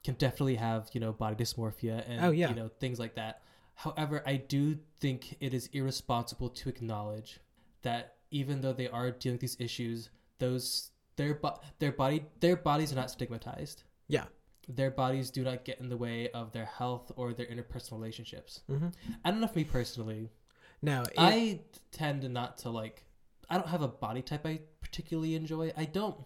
can 0.03 0.15
definitely 0.15 0.55
have 0.55 0.89
you 0.93 0.99
know 0.99 1.11
body 1.13 1.35
dysmorphia 1.35 2.03
and 2.07 2.23
Oh, 2.25 2.31
yeah. 2.31 2.49
you 2.49 2.55
know 2.55 2.69
things 2.79 2.99
like 2.99 3.15
that. 3.15 3.41
However, 3.75 4.21
I 4.25 4.35
do 4.37 4.77
think 4.99 5.35
it 5.39 5.53
is 5.53 5.69
irresponsible 5.73 6.49
to 6.49 6.69
acknowledge 6.69 7.39
that 7.81 8.15
even 8.31 8.61
though 8.61 8.73
they 8.73 8.87
are 8.87 9.11
dealing 9.11 9.35
with 9.35 9.41
these 9.41 9.57
issues, 9.59 10.09
those 10.39 10.91
their 11.15 11.35
bo- 11.35 11.59
their 11.79 11.91
body 11.91 12.25
their 12.39 12.55
bodies 12.55 12.91
are 12.91 12.95
not 12.95 13.11
stigmatized 13.11 13.83
yeah 14.07 14.25
their 14.67 14.89
bodies 14.89 15.29
do 15.29 15.43
not 15.43 15.63
get 15.63 15.79
in 15.79 15.87
the 15.89 15.97
way 15.97 16.29
of 16.31 16.51
their 16.53 16.65
health 16.65 17.11
or 17.17 17.33
their 17.33 17.45
interpersonal 17.45 17.93
relationships. 17.93 18.61
hmm 18.67 18.87
I 19.23 19.29
don't 19.31 19.39
know 19.41 19.47
for 19.47 19.59
me 19.59 19.63
personally. 19.65 20.29
no 20.81 21.01
it- 21.03 21.13
I 21.17 21.59
tend 21.91 22.21
to 22.23 22.29
not 22.29 22.57
to 22.59 22.69
like. 22.69 23.05
I 23.49 23.57
don't 23.57 23.67
have 23.67 23.81
a 23.83 23.87
body 23.87 24.21
type 24.21 24.45
I 24.45 24.61
particularly 24.81 25.35
enjoy. 25.35 25.71
I 25.77 25.85
don't. 25.85 26.17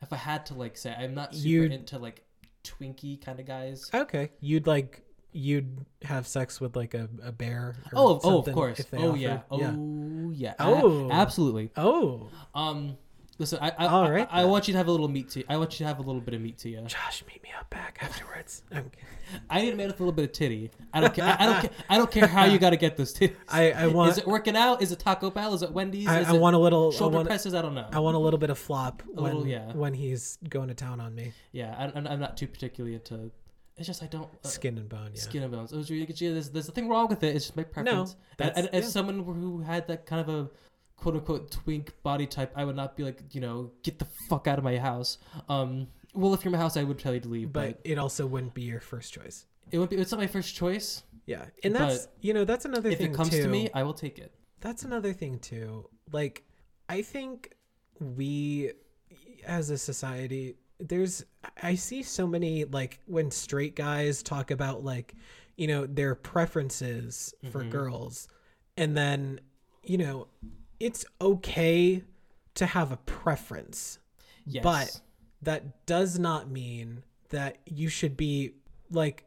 If 0.00 0.12
I 0.12 0.16
had 0.16 0.46
to 0.46 0.54
like 0.54 0.76
say, 0.78 0.94
I'm 0.96 1.14
not 1.14 1.34
super 1.34 1.48
You'd- 1.48 1.74
into 1.74 1.98
like 1.98 2.24
twinky 2.64 3.22
kind 3.24 3.40
of 3.40 3.46
guys. 3.46 3.90
okay 3.94 4.30
you'd 4.40 4.66
like 4.66 5.02
you'd 5.32 5.84
have 6.02 6.26
sex 6.26 6.60
with 6.60 6.74
like 6.74 6.94
a, 6.94 7.08
a 7.22 7.30
bear 7.32 7.76
or 7.92 7.92
Oh, 7.94 8.20
oh, 8.24 8.38
of 8.40 8.52
course. 8.52 8.80
if 8.80 8.90
they 8.90 8.98
Oh 8.98 9.14
yeah. 9.14 9.42
Oh 9.50 10.30
yeah. 10.32 10.54
Oh. 10.58 11.08
absolutely. 11.10 11.70
oh 11.76 12.28
Um, 12.54 12.96
listen, 13.40 13.58
I 13.60 13.72
I, 13.76 13.86
All 13.86 14.04
I, 14.04 14.26
I, 14.30 14.44
want 14.44 14.68
you 14.68 14.72
to 14.72 14.78
have 14.78 14.86
a 14.86 14.92
little 14.92 15.08
meat 15.08 15.30
to. 15.30 15.40
You. 15.40 15.46
I 15.48 15.56
want 15.56 15.72
you 15.72 15.78
to 15.84 15.88
have 15.88 15.98
a 15.98 16.02
little 16.02 16.20
bit 16.20 16.34
of 16.34 16.40
meat 16.40 16.58
to 16.58 16.68
you. 16.68 16.80
josh 16.82 17.24
meet 17.26 17.42
me 17.42 17.48
up 17.58 17.68
back 17.70 17.98
afterwards 18.00 18.62
I'm, 18.72 18.90
I 19.48 19.62
need 19.62 19.72
a 19.72 19.76
man 19.76 19.86
with 19.88 19.98
a 19.98 20.02
little 20.02 20.12
bit 20.12 20.24
of 20.26 20.32
titty. 20.32 20.70
I 20.92 21.00
don't 21.00 21.14
care. 21.14 21.24
I, 21.24 21.36
I 21.38 21.46
don't 21.46 21.60
care. 21.60 21.70
I 21.88 21.98
don't 21.98 22.10
care 22.10 22.26
how 22.26 22.44
you 22.44 22.58
got 22.58 22.70
to 22.70 22.76
get 22.76 22.96
those 22.96 23.14
titties. 23.14 23.36
I, 23.48 23.72
I 23.72 23.86
want 23.86 24.10
Is 24.10 24.18
it 24.18 24.26
working 24.26 24.56
out? 24.56 24.82
Is 24.82 24.92
it 24.92 24.98
Taco 24.98 25.30
Bell? 25.30 25.54
Is 25.54 25.62
it 25.62 25.72
Wendy's? 25.72 26.06
I, 26.08 26.20
Is 26.20 26.28
I 26.28 26.34
it 26.34 26.40
want 26.40 26.56
a 26.56 26.58
little 26.58 26.92
I 26.92 26.96
shoulder 26.96 27.16
want, 27.16 27.28
presses? 27.28 27.54
I 27.54 27.62
don't 27.62 27.74
know. 27.74 27.88
I 27.92 28.00
want 28.00 28.16
a 28.16 28.18
little 28.18 28.38
bit 28.38 28.50
of 28.50 28.58
flop 28.58 29.02
when 29.06 29.24
little- 29.24 29.46
yeah. 29.46 29.72
when 29.72 29.94
he's 29.94 30.38
going 30.48 30.68
to 30.68 30.74
town 30.74 31.00
on 31.00 31.14
me 31.14 31.32
yeah, 31.52 31.74
I, 31.78 31.98
I'm, 31.98 32.06
I'm 32.06 32.20
not 32.20 32.36
too 32.36 32.46
particularly 32.46 32.94
into. 32.94 33.30
It's 33.76 33.86
just 33.86 34.02
I 34.02 34.06
don't 34.06 34.28
uh, 34.44 34.48
skin 34.48 34.76
and 34.76 34.88
bone 34.88 35.12
yeah 35.14 35.20
skin 35.20 35.42
and 35.42 35.50
bones. 35.52 35.72
It 35.72 35.76
was 35.76 35.90
really, 35.90 36.04
there's 36.04 36.50
there's 36.50 36.68
nothing 36.68 36.88
wrong 36.88 37.08
with 37.08 37.22
it. 37.22 37.34
It's 37.34 37.46
just 37.46 37.56
my 37.56 37.64
preference. 37.64 38.12
and, 38.12 38.18
that's- 38.36 38.58
and 38.58 38.74
as 38.74 38.84
yeah. 38.84 38.90
someone 38.90 39.24
who 39.24 39.60
had 39.60 39.86
that 39.88 40.06
kind 40.06 40.20
of 40.20 40.28
a 40.28 40.50
quote 41.00 41.14
unquote 41.16 41.50
twink 41.50 41.92
body 42.02 42.26
type, 42.26 42.52
I 42.54 42.64
would 42.64 42.76
not 42.76 42.96
be 42.96 43.02
like 43.04 43.22
you 43.32 43.40
know 43.40 43.70
get 43.82 43.98
the 43.98 44.06
fuck 44.28 44.46
out 44.46 44.58
of 44.58 44.64
my 44.64 44.78
house. 44.78 45.18
Um, 45.48 45.88
well, 46.14 46.34
if 46.34 46.44
you're 46.44 46.50
in 46.50 46.58
my 46.58 46.62
house, 46.62 46.76
I 46.76 46.82
would 46.84 46.98
tell 46.98 47.14
you 47.14 47.20
to 47.20 47.28
leave, 47.28 47.52
but, 47.52 47.82
but 47.82 47.90
it 47.90 47.98
also 47.98 48.26
wouldn't 48.26 48.54
be 48.54 48.62
your 48.62 48.80
first 48.80 49.12
choice 49.12 49.46
it 49.70 49.78
would 49.78 49.88
be. 49.88 49.96
It's 49.96 50.10
not 50.10 50.18
my 50.20 50.26
first 50.26 50.54
choice. 50.56 51.04
yeah 51.26 51.44
and 51.62 51.74
that's 51.74 52.08
you 52.20 52.34
know 52.34 52.44
that's 52.44 52.64
another 52.64 52.90
If 52.90 52.98
thing 52.98 53.06
If 53.08 53.12
it 53.12 53.16
comes 53.16 53.30
too. 53.30 53.42
to 53.42 53.48
me, 53.48 53.70
I 53.72 53.82
will 53.84 53.94
take 53.94 54.18
it. 54.18 54.32
that's 54.60 54.82
another 54.84 55.12
thing 55.12 55.38
too 55.38 55.88
like 56.12 56.42
i 56.88 57.02
think 57.02 57.54
we 58.00 58.72
as 59.46 59.70
a 59.70 59.78
society 59.78 60.56
there's 60.80 61.24
i 61.62 61.74
see 61.76 62.02
so 62.02 62.26
many 62.26 62.64
like 62.64 62.98
when 63.06 63.30
straight 63.30 63.76
guys 63.76 64.22
talk 64.22 64.50
about 64.50 64.82
like 64.84 65.14
you 65.56 65.66
know 65.68 65.86
their 65.86 66.14
preferences 66.16 67.32
for 67.52 67.62
Mhm. 67.64 67.70
girls 67.70 68.28
and 68.76 68.96
then 68.96 69.40
you 69.84 69.98
know 69.98 70.26
it's 70.80 71.04
okay 71.20 72.02
to 72.54 72.66
have 72.66 72.90
a 72.92 72.96
preference 72.98 73.98
Yes. 74.46 74.62
But- 74.64 75.00
that 75.42 75.86
does 75.86 76.18
not 76.18 76.50
mean 76.50 77.02
that 77.30 77.58
you 77.64 77.88
should 77.88 78.14
be 78.16 78.52
like 78.90 79.24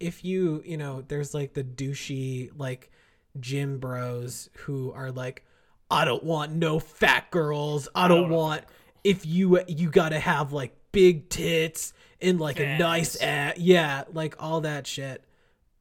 if 0.00 0.24
you 0.24 0.62
you 0.66 0.76
know 0.76 1.02
there's 1.06 1.34
like 1.34 1.52
the 1.54 1.62
douchey 1.62 2.50
like 2.56 2.90
gym 3.38 3.78
bros 3.78 4.48
who 4.64 4.90
are 4.92 5.12
like 5.12 5.44
i 5.90 6.04
don't 6.04 6.24
want 6.24 6.50
no 6.52 6.78
fat 6.80 7.30
girls 7.30 7.88
i 7.94 8.08
don't 8.08 8.30
want 8.30 8.64
if 9.04 9.24
you 9.26 9.60
you 9.68 9.88
gotta 9.90 10.18
have 10.18 10.52
like 10.52 10.74
big 10.90 11.28
tits 11.28 11.92
and 12.20 12.40
like 12.40 12.58
a 12.58 12.78
nice 12.78 13.14
ass 13.20 13.54
yeah 13.58 14.02
like 14.12 14.34
all 14.42 14.62
that 14.62 14.86
shit 14.86 15.22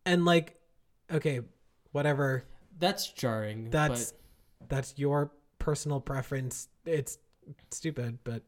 and 0.06 0.26
like 0.26 0.60
okay 1.12 1.40
whatever 1.92 2.44
That's 2.78 3.08
jarring. 3.08 3.70
that's 3.72 4.12
but 4.12 4.20
that's 4.68 4.94
your 4.98 5.32
personal 5.60 6.00
preference 6.00 6.68
it's 6.86 7.18
stupid 7.72 8.18
but 8.24 8.44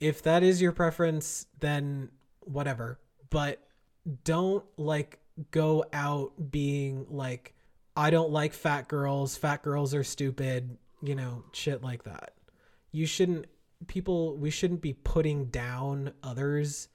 if 0.00 0.22
that 0.22 0.42
is 0.42 0.60
your 0.60 0.72
preference 0.72 1.46
then 1.60 2.08
whatever 2.40 2.98
but 3.30 3.60
don't 4.24 4.64
like 4.76 5.18
go 5.50 5.84
out 5.92 6.32
being 6.50 7.06
like 7.10 7.54
i 7.96 8.10
don't 8.10 8.30
like 8.30 8.52
fat 8.52 8.88
girls 8.88 9.36
fat 9.36 9.62
girls 9.62 9.94
are 9.94 10.04
stupid 10.04 10.76
you 11.02 11.14
know 11.14 11.42
shit 11.52 11.82
like 11.82 12.02
that 12.04 12.32
you 12.92 13.06
shouldn't 13.06 13.46
people 13.86 14.36
we 14.36 14.50
shouldn't 14.50 14.80
be 14.82 14.92
putting 14.92 15.46
down 15.46 16.12
others 16.22 16.88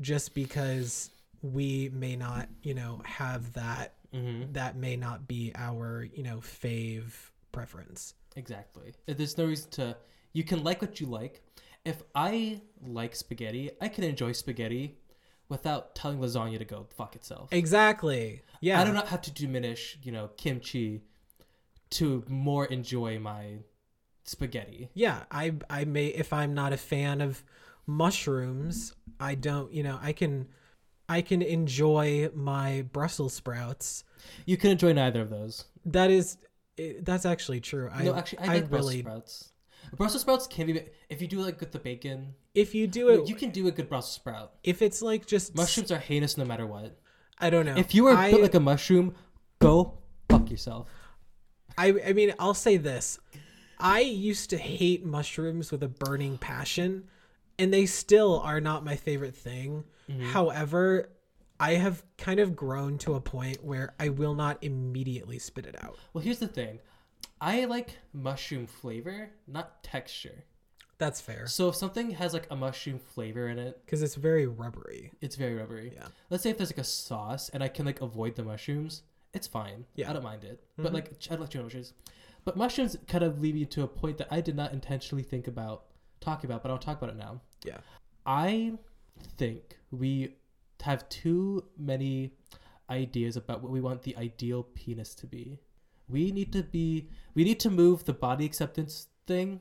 just 0.00 0.34
because 0.34 1.10
we 1.42 1.90
may 1.92 2.16
not 2.16 2.48
you 2.62 2.74
know 2.74 3.00
have 3.04 3.52
that 3.52 3.92
Mhm. 4.14 4.52
that 4.54 4.76
may 4.76 4.96
not 4.96 5.26
be 5.28 5.52
our 5.56 6.04
you 6.14 6.22
know 6.22 6.38
fave 6.38 7.12
preference 7.56 8.14
exactly. 8.42 8.88
There's 9.06 9.36
no 9.38 9.46
reason 9.46 9.70
to. 9.78 9.96
You 10.38 10.44
can 10.50 10.62
like 10.68 10.80
what 10.82 11.00
you 11.00 11.06
like. 11.20 11.34
If 11.92 11.98
I 12.14 12.60
like 12.86 13.14
spaghetti, 13.14 13.70
I 13.80 13.88
can 13.88 14.04
enjoy 14.04 14.32
spaghetti 14.32 14.84
without 15.48 15.94
telling 15.94 16.18
lasagna 16.18 16.58
to 16.58 16.64
go 16.74 16.86
fuck 16.98 17.14
itself. 17.20 17.48
exactly 17.52 18.42
yeah 18.60 18.80
I 18.80 18.84
do 18.84 18.92
not 18.92 19.08
have 19.12 19.22
to 19.22 19.30
diminish, 19.42 19.82
you 20.02 20.12
know, 20.16 20.26
kimchi 20.36 21.02
to 21.98 22.24
more 22.28 22.64
enjoy 22.66 23.18
my 23.20 23.44
spaghetti. 24.24 24.88
yeah 25.04 25.18
i 25.30 25.44
i 25.70 25.84
may 25.84 26.06
if 26.22 26.32
i'm 26.32 26.52
not 26.52 26.72
a 26.72 26.76
fan 26.76 27.20
of 27.20 27.44
mushrooms 27.86 28.92
i 29.20 29.32
don't 29.36 29.72
you 29.72 29.82
know 29.84 29.96
i 30.02 30.12
can 30.12 30.48
i 31.08 31.20
can 31.22 31.40
enjoy 31.42 32.28
my 32.34 32.82
brussels 32.92 33.34
sprouts 33.34 34.02
You 34.44 34.56
can 34.56 34.70
enjoy 34.72 34.92
neither 34.92 35.20
of 35.22 35.30
those. 35.30 35.64
that 35.84 36.10
is 36.10 36.38
it- 36.76 37.04
that's 37.04 37.24
actually 37.26 37.60
true 37.60 37.88
i 37.92 38.04
no, 38.04 38.14
actually, 38.14 38.38
I 38.40 38.46
like 38.46 38.70
Brussels 38.70 38.98
sprouts. 38.98 39.50
Brussels 39.96 40.22
sprouts 40.22 40.46
can 40.46 40.66
be 40.66 40.82
if 41.08 41.22
you 41.22 41.28
do 41.28 41.40
like 41.40 41.60
with 41.60 41.72
the 41.72 41.78
bacon. 41.78 42.34
if 42.54 42.74
you 42.74 42.86
do 42.86 43.08
it 43.10 43.28
You 43.28 43.34
can 43.34 43.50
do 43.50 43.66
a 43.68 43.70
good 43.70 43.88
Brussels 43.88 44.14
sprout. 44.14 44.54
if 44.64 44.82
it's 44.82 45.00
like 45.02 45.26
just 45.26 45.54
Mushrooms 45.54 45.92
are 45.92 45.98
heinous 45.98 46.36
no 46.36 46.44
matter 46.44 46.66
what. 46.66 46.98
i 47.38 47.50
don't 47.50 47.66
know 47.66 47.76
If 47.76 47.94
you 47.94 48.04
were 48.04 48.12
I, 48.12 48.30
built 48.30 48.42
like 48.42 48.54
a 48.54 48.60
mushroom, 48.60 49.14
go 49.60 49.98
fuck 50.28 50.50
yourself. 50.50 50.88
I 51.78 51.94
I 52.08 52.12
mean, 52.14 52.32
I'll 52.38 52.54
say 52.54 52.76
this. 52.78 53.18
I 53.78 54.00
used 54.00 54.48
to 54.50 54.56
hate 54.56 55.04
mushrooms 55.04 55.70
with 55.70 55.82
a 55.82 55.88
burning 55.88 56.38
passion, 56.38 57.04
and 57.58 57.72
they 57.72 57.84
still 57.86 58.40
are 58.40 58.60
not 58.60 58.82
my 58.84 58.96
favorite 58.96 59.36
thing. 59.36 59.84
Mm-hmm. 60.10 60.30
However, 60.30 61.10
I 61.58 61.72
have 61.74 62.02
kind 62.18 62.40
of 62.40 62.54
grown 62.54 62.98
to 62.98 63.14
a 63.14 63.20
point 63.20 63.64
where 63.64 63.94
I 63.98 64.10
will 64.10 64.34
not 64.34 64.62
immediately 64.62 65.38
spit 65.38 65.66
it 65.66 65.82
out. 65.82 65.96
Well, 66.12 66.22
here's 66.22 66.38
the 66.38 66.48
thing. 66.48 66.80
I 67.40 67.64
like 67.64 67.98
mushroom 68.12 68.66
flavor, 68.66 69.30
not 69.46 69.82
texture. 69.82 70.44
That's 70.98 71.20
fair 71.20 71.46
So 71.46 71.68
if 71.68 71.76
something 71.76 72.12
has 72.12 72.32
like 72.32 72.46
a 72.50 72.56
mushroom 72.56 72.98
flavor 72.98 73.48
in 73.48 73.58
it, 73.58 73.82
because 73.84 74.02
it's 74.02 74.14
very 74.14 74.46
rubbery. 74.46 75.12
it's 75.20 75.36
very 75.36 75.54
rubbery. 75.54 75.92
Yeah. 75.94 76.08
Let's 76.30 76.42
say 76.42 76.50
if 76.50 76.56
there's 76.56 76.70
like 76.70 76.78
a 76.78 76.84
sauce 76.84 77.50
and 77.50 77.62
I 77.62 77.68
can 77.68 77.84
like 77.84 78.00
avoid 78.00 78.34
the 78.34 78.42
mushrooms, 78.42 79.02
it's 79.34 79.46
fine. 79.46 79.84
Yeah. 79.94 80.08
I 80.08 80.14
don't 80.14 80.22
mind 80.22 80.44
it. 80.44 80.62
But 80.76 80.86
mm-hmm. 80.86 80.94
like 80.94 81.12
I 81.30 81.34
like 81.34 81.50
tuna 81.50 81.64
mushrooms. 81.64 81.92
But 82.44 82.56
mushrooms 82.56 82.96
kind 83.08 83.24
of 83.24 83.40
lead 83.40 83.54
me 83.54 83.66
to 83.66 83.82
a 83.82 83.88
point 83.88 84.18
that 84.18 84.28
I 84.30 84.40
did 84.40 84.56
not 84.56 84.72
intentionally 84.72 85.24
think 85.24 85.48
about 85.48 85.84
talking 86.20 86.48
about, 86.48 86.62
but 86.62 86.70
I'll 86.70 86.78
talk 86.78 86.96
about 86.96 87.10
it 87.10 87.18
now. 87.18 87.40
Yeah. 87.64 87.78
I 88.24 88.72
think 89.36 89.76
we 89.90 90.36
have 90.82 91.08
too 91.08 91.64
many 91.78 92.32
ideas 92.90 93.36
about 93.36 93.62
what 93.62 93.72
we 93.72 93.80
want 93.80 94.02
the 94.02 94.16
ideal 94.16 94.64
penis 94.74 95.14
to 95.16 95.26
be. 95.26 95.58
We 96.08 96.30
need 96.30 96.52
to 96.52 96.62
be 96.62 97.08
we 97.34 97.44
need 97.44 97.60
to 97.60 97.70
move 97.70 98.04
the 98.04 98.12
body 98.12 98.44
acceptance 98.44 99.08
thing, 99.26 99.60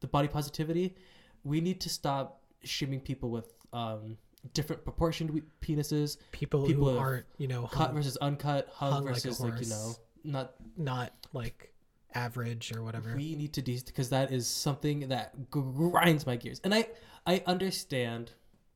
the 0.00 0.06
body 0.06 0.28
positivity. 0.28 0.96
We 1.44 1.60
need 1.60 1.80
to 1.82 1.88
stop 1.88 2.42
shaming 2.64 3.00
people 3.00 3.30
with 3.30 3.52
um, 3.72 4.16
different 4.52 4.84
proportioned 4.84 5.40
penises, 5.60 6.16
People, 6.32 6.66
People 6.66 6.90
who 6.90 6.98
aren't, 6.98 7.26
you 7.38 7.48
know, 7.48 7.66
cut 7.66 7.86
hung, 7.86 7.94
versus 7.94 8.16
uncut, 8.18 8.68
hung, 8.72 8.92
hung 8.92 9.04
versus 9.04 9.40
like, 9.40 9.60
you 9.60 9.68
know, 9.68 9.94
not 10.24 10.54
not 10.76 11.12
like 11.32 11.72
average 12.14 12.72
or 12.74 12.82
whatever. 12.82 13.14
we 13.16 13.34
need 13.34 13.52
to 13.52 13.62
de 13.62 13.80
because 13.84 14.10
that 14.10 14.32
is 14.32 14.46
something 14.46 15.08
that 15.08 15.50
grinds 15.50 16.24
my 16.26 16.36
gears 16.36 16.60
and 16.62 16.72
i 16.72 16.86
i 17.26 17.42
understand 17.46 18.30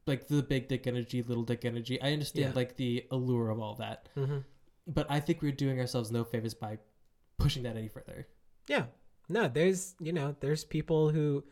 like 0.08 0.26
the 0.28 0.42
big 0.42 0.68
dick 0.68 0.86
energy 0.86 1.22
little 1.22 1.44
dick 1.44 1.64
energy 1.64 2.00
i 2.02 2.12
understand 2.12 2.48
Yeah. 2.48 2.56
like 2.56 2.76
the 2.76 3.04
allure 3.10 3.50
of 3.50 3.60
all 3.60 3.74
that 3.76 4.08
hmm 4.14 4.38
but 4.86 5.06
i 5.10 5.20
think 5.20 5.42
we're 5.42 5.52
doing 5.52 5.78
ourselves 5.78 6.10
no 6.10 6.24
favors 6.24 6.54
by 6.54 6.78
pushing 7.38 7.62
that 7.64 7.76
any 7.76 7.88
further 7.88 8.26
Yeah. 8.68 8.86
No, 9.30 9.46
there's, 9.46 9.94
you 10.00 10.12
know, 10.14 10.34
there's 10.40 10.64
people 10.64 11.10
who, 11.10 11.44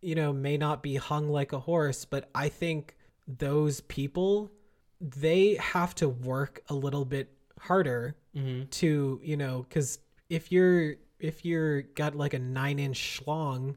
you 0.00 0.14
know, 0.14 0.32
may 0.32 0.56
not 0.56 0.82
be 0.82 0.96
hung 0.96 1.28
like 1.28 1.52
a 1.52 1.60
horse, 1.60 2.06
but 2.06 2.30
I 2.34 2.48
think 2.48 2.96
those 3.26 3.82
people, 3.82 4.50
they 4.98 5.56
have 5.56 5.94
to 5.96 6.08
work 6.08 6.62
a 6.68 6.74
little 6.74 7.04
bit 7.04 7.30
harder 7.60 8.16
mm-hmm. 8.34 8.64
to, 8.70 9.20
you 9.22 9.36
know, 9.36 9.66
because 9.68 9.98
if 10.30 10.50
you're, 10.50 10.94
if 11.20 11.44
you're 11.44 11.82
got 11.82 12.14
like 12.14 12.32
a 12.32 12.38
nine 12.38 12.78
inch 12.78 12.96
schlong, 12.98 13.76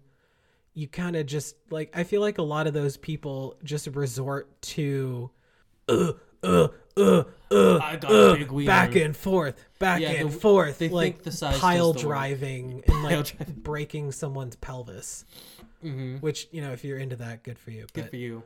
you 0.74 0.88
kind 0.88 1.15
of 1.15 1.26
just 1.26 1.55
like, 1.69 1.95
I 1.95 2.03
feel 2.03 2.22
like 2.22 2.38
a 2.38 2.43
lot 2.43 2.67
of 2.67 2.74
those 2.74 2.97
people 2.97 3.57
just 3.63 3.88
resort 3.88 4.61
to, 4.61 5.30
uh, 5.89 6.13
uh, 6.43 6.67
uh, 6.97 7.24
uh, 7.51 7.78
I 7.80 7.97
got 7.97 8.11
uh, 8.11 8.65
back 8.65 8.95
and 8.95 9.15
forth, 9.15 9.63
back 9.80 10.01
Yeah, 10.01 10.11
and 10.11 10.32
the- 10.32 10.38
forth, 10.39 10.80
they 10.80 10.89
like 10.89 11.15
think 11.15 11.24
the 11.24 11.32
size 11.32 11.59
pile 11.59 11.93
driving 11.93 12.84
and 12.88 13.03
like 13.03 13.63
breaking 13.63 14.11
someone's 14.11 14.55
pelvis. 14.55 15.26
Mm-hmm. 15.84 16.17
Which 16.17 16.47
you 16.51 16.61
know, 16.61 16.74
if 16.74 16.84
you're 16.84 16.99
into 16.99 17.15
that, 17.17 17.43
good 17.43 17.57
for 17.57 17.72
you. 17.72 17.88
good 17.93 18.03
But 18.03 18.09
for 18.11 18.15
you 18.17 18.43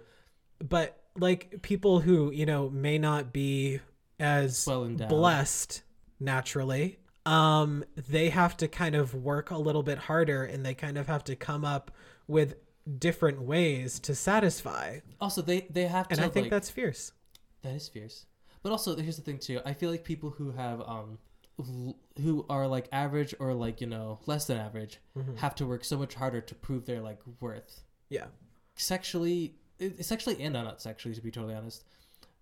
but 0.60 1.02
like 1.18 1.62
people 1.62 2.00
who 2.00 2.32
you 2.32 2.46
know 2.46 2.70
may 2.70 2.98
not 2.98 3.34
be 3.34 3.80
as 4.20 4.66
well 4.68 4.86
blessed 4.86 5.84
naturally, 6.20 6.98
um, 7.26 7.84
they 8.10 8.30
have 8.30 8.56
to 8.58 8.68
kind 8.68 8.96
of 8.96 9.14
work 9.14 9.52
a 9.52 9.58
little 9.58 9.84
bit 9.84 9.98
harder, 9.98 10.44
and 10.44 10.66
they 10.66 10.74
kind 10.74 10.98
of 10.98 11.08
have 11.08 11.24
to 11.26 11.36
come 11.36 11.66
up 11.66 11.92
with 12.28 12.56
different 13.00 13.42
ways 13.42 14.00
to 14.00 14.14
satisfy. 14.16 15.00
also 15.20 15.42
they 15.42 15.68
they 15.70 15.88
have 15.88 16.08
And 16.10 16.18
to 16.18 16.24
And 16.24 16.32
I 16.32 16.34
think 16.34 16.46
like, 16.46 16.52
that's 16.52 16.70
fierce. 16.70 17.12
That 17.64 17.74
is 17.76 17.88
fierce. 17.88 18.26
But 18.62 18.72
also, 18.72 18.96
here's 18.96 19.16
the 19.18 19.22
thing 19.24 19.40
too. 19.40 19.60
I 19.66 19.74
feel 19.74 19.92
like 19.92 20.04
people 20.04 20.32
who 20.32 20.52
have 20.52 20.82
um, 20.82 21.20
l- 21.60 21.96
who 22.22 22.46
are 22.50 22.68
like 22.68 22.88
average 22.92 23.34
or 23.40 23.54
like 23.54 23.80
you 23.82 23.88
know 23.88 24.20
less 24.26 24.46
than 24.48 24.58
average, 24.58 25.00
Mhm. 25.18 25.38
have 25.38 25.56
to 25.56 25.66
work 25.66 25.84
so 25.84 25.98
much 25.98 26.14
harder 26.16 26.42
to 26.42 26.56
prove 26.56 26.86
their 26.86 27.02
like 27.02 27.20
worth. 27.40 27.84
Yeah. 28.10 28.26
Sexually, 28.76 29.56
sexually 30.02 30.42
and 30.44 30.54
not 30.54 30.82
sexually, 30.82 31.16
to 31.16 31.22
be 31.22 31.32
totally 31.32 31.56
honest. 31.56 31.84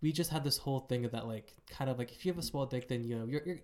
We 0.01 0.11
just 0.11 0.31
had 0.31 0.43
this 0.43 0.57
whole 0.57 0.81
thing 0.81 1.05
of 1.05 1.11
that 1.11 1.27
like 1.27 1.53
kind 1.69 1.89
of 1.89 1.97
like 1.97 2.11
if 2.11 2.25
you 2.25 2.31
have 2.31 2.39
a 2.39 2.43
small 2.43 2.65
dick, 2.65 2.87
then 2.87 3.03
you 3.03 3.17
know 3.17 3.25
you're 3.25 3.41
you're 3.45 3.59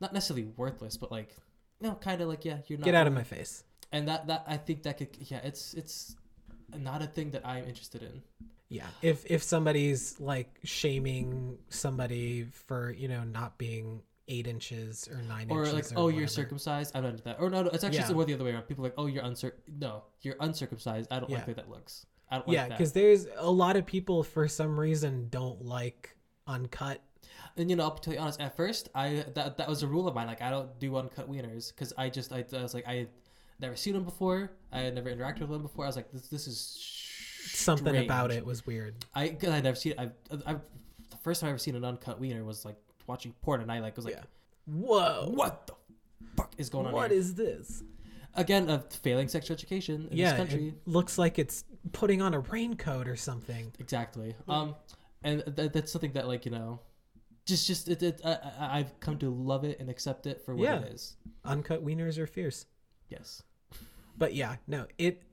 not 0.00 0.12
necessarily 0.14 0.46
worthless, 0.56 0.96
but 0.96 1.10
like 1.10 1.36
no, 1.80 1.94
kind 1.94 2.20
of 2.20 2.28
like 2.28 2.44
yeah, 2.44 2.58
you're 2.66 2.78
not. 2.78 2.84
Get 2.84 2.94
out 2.94 3.06
of 3.06 3.12
my 3.12 3.22
face. 3.22 3.64
And 3.92 4.08
that 4.08 4.26
that 4.28 4.44
I 4.46 4.56
think 4.56 4.82
that 4.84 4.98
could 4.98 5.16
yeah, 5.20 5.40
it's 5.42 5.74
it's 5.74 6.16
not 6.76 7.02
a 7.02 7.06
thing 7.06 7.30
that 7.32 7.46
I'm 7.46 7.64
interested 7.64 8.02
in. 8.02 8.22
Yeah. 8.68 8.86
If 9.02 9.26
if 9.26 9.42
somebody's 9.42 10.20
like 10.20 10.60
shaming 10.64 11.58
somebody 11.68 12.44
for 12.44 12.90
you 12.92 13.08
know 13.08 13.24
not 13.24 13.58
being 13.58 14.02
eight 14.28 14.46
inches 14.46 15.08
or 15.10 15.20
nine 15.22 15.48
or 15.50 15.64
inches, 15.64 15.90
like 15.90 15.98
or 15.98 16.04
oh 16.04 16.08
you're 16.08 16.28
circumcised 16.28 16.94
i'm 16.94 17.02
not 17.02 17.10
into 17.10 17.24
that 17.24 17.36
or 17.40 17.50
no, 17.50 17.62
no 17.62 17.70
it's 17.70 17.82
actually 17.82 17.98
Yeah. 17.98 18.12
more 18.12 18.24
the 18.24 18.34
other 18.34 18.44
way 18.44 18.52
around 18.52 18.62
people 18.62 18.84
are 18.84 18.88
like 18.90 18.94
oh 18.96 19.06
you're 19.06 19.24
uncir 19.24 19.54
no 19.66 20.04
you're 20.20 20.36
uncircumcised 20.38 21.08
i 21.10 21.18
don't 21.18 21.28
Yeah. 21.28 21.38
like 21.38 21.46
the 21.46 21.50
way 21.50 21.54
that 21.54 21.68
looks 21.68 22.06
i 22.30 22.36
don't 22.36 22.48
yeah 22.48 22.60
like 22.60 22.68
that 22.68 22.78
because 22.78 22.92
there's 22.92 23.26
a 23.38 23.50
lot 23.50 23.74
of 23.74 23.84
people 23.86 24.22
for 24.22 24.46
some 24.46 24.78
reason 24.78 25.26
don't 25.30 25.64
like 25.64 26.16
uncut 26.46 27.02
and 27.56 27.68
you 27.68 27.74
know 27.74 27.82
i'll 27.82 27.90
tell 27.96 28.14
you 28.14 28.20
honest 28.20 28.40
at 28.40 28.56
first 28.56 28.88
i 28.94 29.24
that, 29.34 29.56
that 29.56 29.68
was 29.68 29.82
a 29.82 29.88
rule 29.88 30.06
of 30.06 30.14
mine 30.14 30.28
like 30.28 30.42
i 30.42 30.50
don't 30.50 30.78
do 30.78 30.94
uncut 30.94 31.28
wieners 31.28 31.74
because 31.74 31.92
i 31.98 32.08
just 32.08 32.32
I, 32.32 32.44
I 32.56 32.62
was 32.62 32.72
like 32.72 32.86
i 32.86 33.08
never 33.60 33.76
seen 33.76 33.92
them 33.94 34.04
before 34.04 34.50
i 34.72 34.80
had 34.80 34.94
never 34.94 35.10
interacted 35.10 35.40
with 35.40 35.50
them 35.50 35.62
before 35.62 35.84
i 35.84 35.88
was 35.88 35.96
like 35.96 36.10
this, 36.12 36.28
this 36.28 36.46
is 36.46 37.06
something 37.44 37.96
about 37.96 38.30
it 38.30 38.44
was 38.44 38.66
weird 38.66 38.94
i 39.14 39.28
because 39.28 39.50
i 39.50 39.60
never 39.60 39.76
seen 39.76 39.94
i 39.98 40.08
i 40.46 40.54
the 40.54 41.16
first 41.22 41.40
time 41.40 41.48
i 41.48 41.50
ever 41.50 41.58
seen 41.58 41.74
an 41.74 41.84
uncut 41.84 42.18
wiener 42.20 42.44
was 42.44 42.64
like 42.64 42.76
watching 43.06 43.32
porn 43.42 43.60
and 43.60 43.70
i 43.72 43.78
like 43.80 43.96
was 43.96 44.04
like 44.04 44.14
Yeah. 44.14 44.22
whoa 44.66 45.30
what 45.34 45.66
the 45.66 45.74
fuck 46.36 46.52
is 46.58 46.68
going 46.70 46.86
on 46.86 46.92
what 46.92 47.10
here? 47.10 47.18
is 47.20 47.34
this 47.34 47.82
again 48.34 48.70
a 48.70 48.78
failing 49.02 49.26
sexual 49.28 49.54
education 49.54 50.08
in 50.10 50.16
yeah 50.16 50.30
this 50.30 50.36
country 50.38 50.68
it 50.68 50.74
looks 50.86 51.18
like 51.18 51.38
it's 51.38 51.64
putting 51.92 52.22
on 52.22 52.34
a 52.34 52.38
raincoat 52.40 53.08
or 53.08 53.16
something 53.16 53.72
Exactly. 53.80 54.34
Um, 54.48 54.74
and 55.24 55.42
th- 55.56 55.72
that's 55.72 55.90
something 55.90 56.12
that 56.12 56.28
like 56.28 56.44
you 56.44 56.50
know, 56.50 56.80
just 57.46 57.66
just 57.66 57.88
it, 57.88 58.02
it, 58.02 58.20
I, 58.24 58.78
I've 58.78 59.00
come 59.00 59.18
to 59.18 59.30
love 59.30 59.64
it 59.64 59.80
and 59.80 59.88
accept 59.90 60.26
it 60.26 60.42
for 60.44 60.54
what 60.54 60.64
Yeah. 60.64 60.80
it 60.80 60.92
is. 60.92 61.16
Uncut 61.44 61.84
wieners 61.84 62.18
are 62.18 62.26
fierce. 62.26 62.66
Yes. 63.08 63.42
But 64.20 64.34
yeah, 64.36 64.56
no, 64.68 64.86
it, 64.98 65.24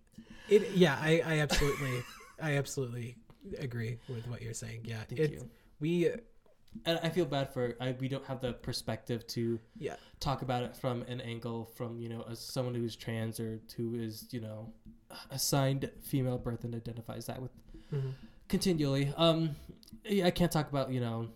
it, 0.50 0.72
yeah, 0.72 0.98
I, 1.00 1.22
I 1.26 1.40
absolutely, 1.42 2.04
I 2.42 2.58
absolutely 2.58 3.18
agree 3.60 4.00
with 4.10 4.28
what 4.28 4.42
you're 4.42 4.56
saying. 4.56 4.82
Yeah, 4.86 5.04
Thank 5.10 5.20
it, 5.22 5.32
you. 5.34 5.50
we, 5.80 6.10
And 6.86 7.00
I 7.04 7.10
feel 7.10 7.26
bad 7.26 7.54
for 7.54 7.76
I, 7.82 7.96
we 8.00 8.08
don't 8.08 8.26
have 8.26 8.42
the 8.42 8.54
perspective 8.54 9.28
to 9.28 9.60
yeah, 9.78 9.96
talk 10.20 10.42
about 10.42 10.64
it 10.64 10.76
from 10.76 11.04
an 11.04 11.22
angle 11.22 11.66
from 11.76 12.00
you 12.02 12.10
know 12.10 12.26
as 12.32 12.40
someone 12.40 12.76
who's 12.76 12.96
trans 12.96 13.40
or 13.40 13.60
who 13.76 13.96
is 13.96 14.28
you 14.32 14.42
know 14.42 14.74
assigned 15.32 15.90
female 16.02 16.38
birth 16.38 16.64
and 16.64 16.76
identifies 16.76 17.26
that 17.28 17.42
with 17.42 17.52
mhm. 17.94 18.14
continually. 18.48 19.14
Um, 19.18 19.56
yeah, 20.06 20.28
I 20.28 20.32
can't 20.32 20.52
talk 20.52 20.70
about 20.70 20.92
you 20.92 21.00
know 21.02 21.30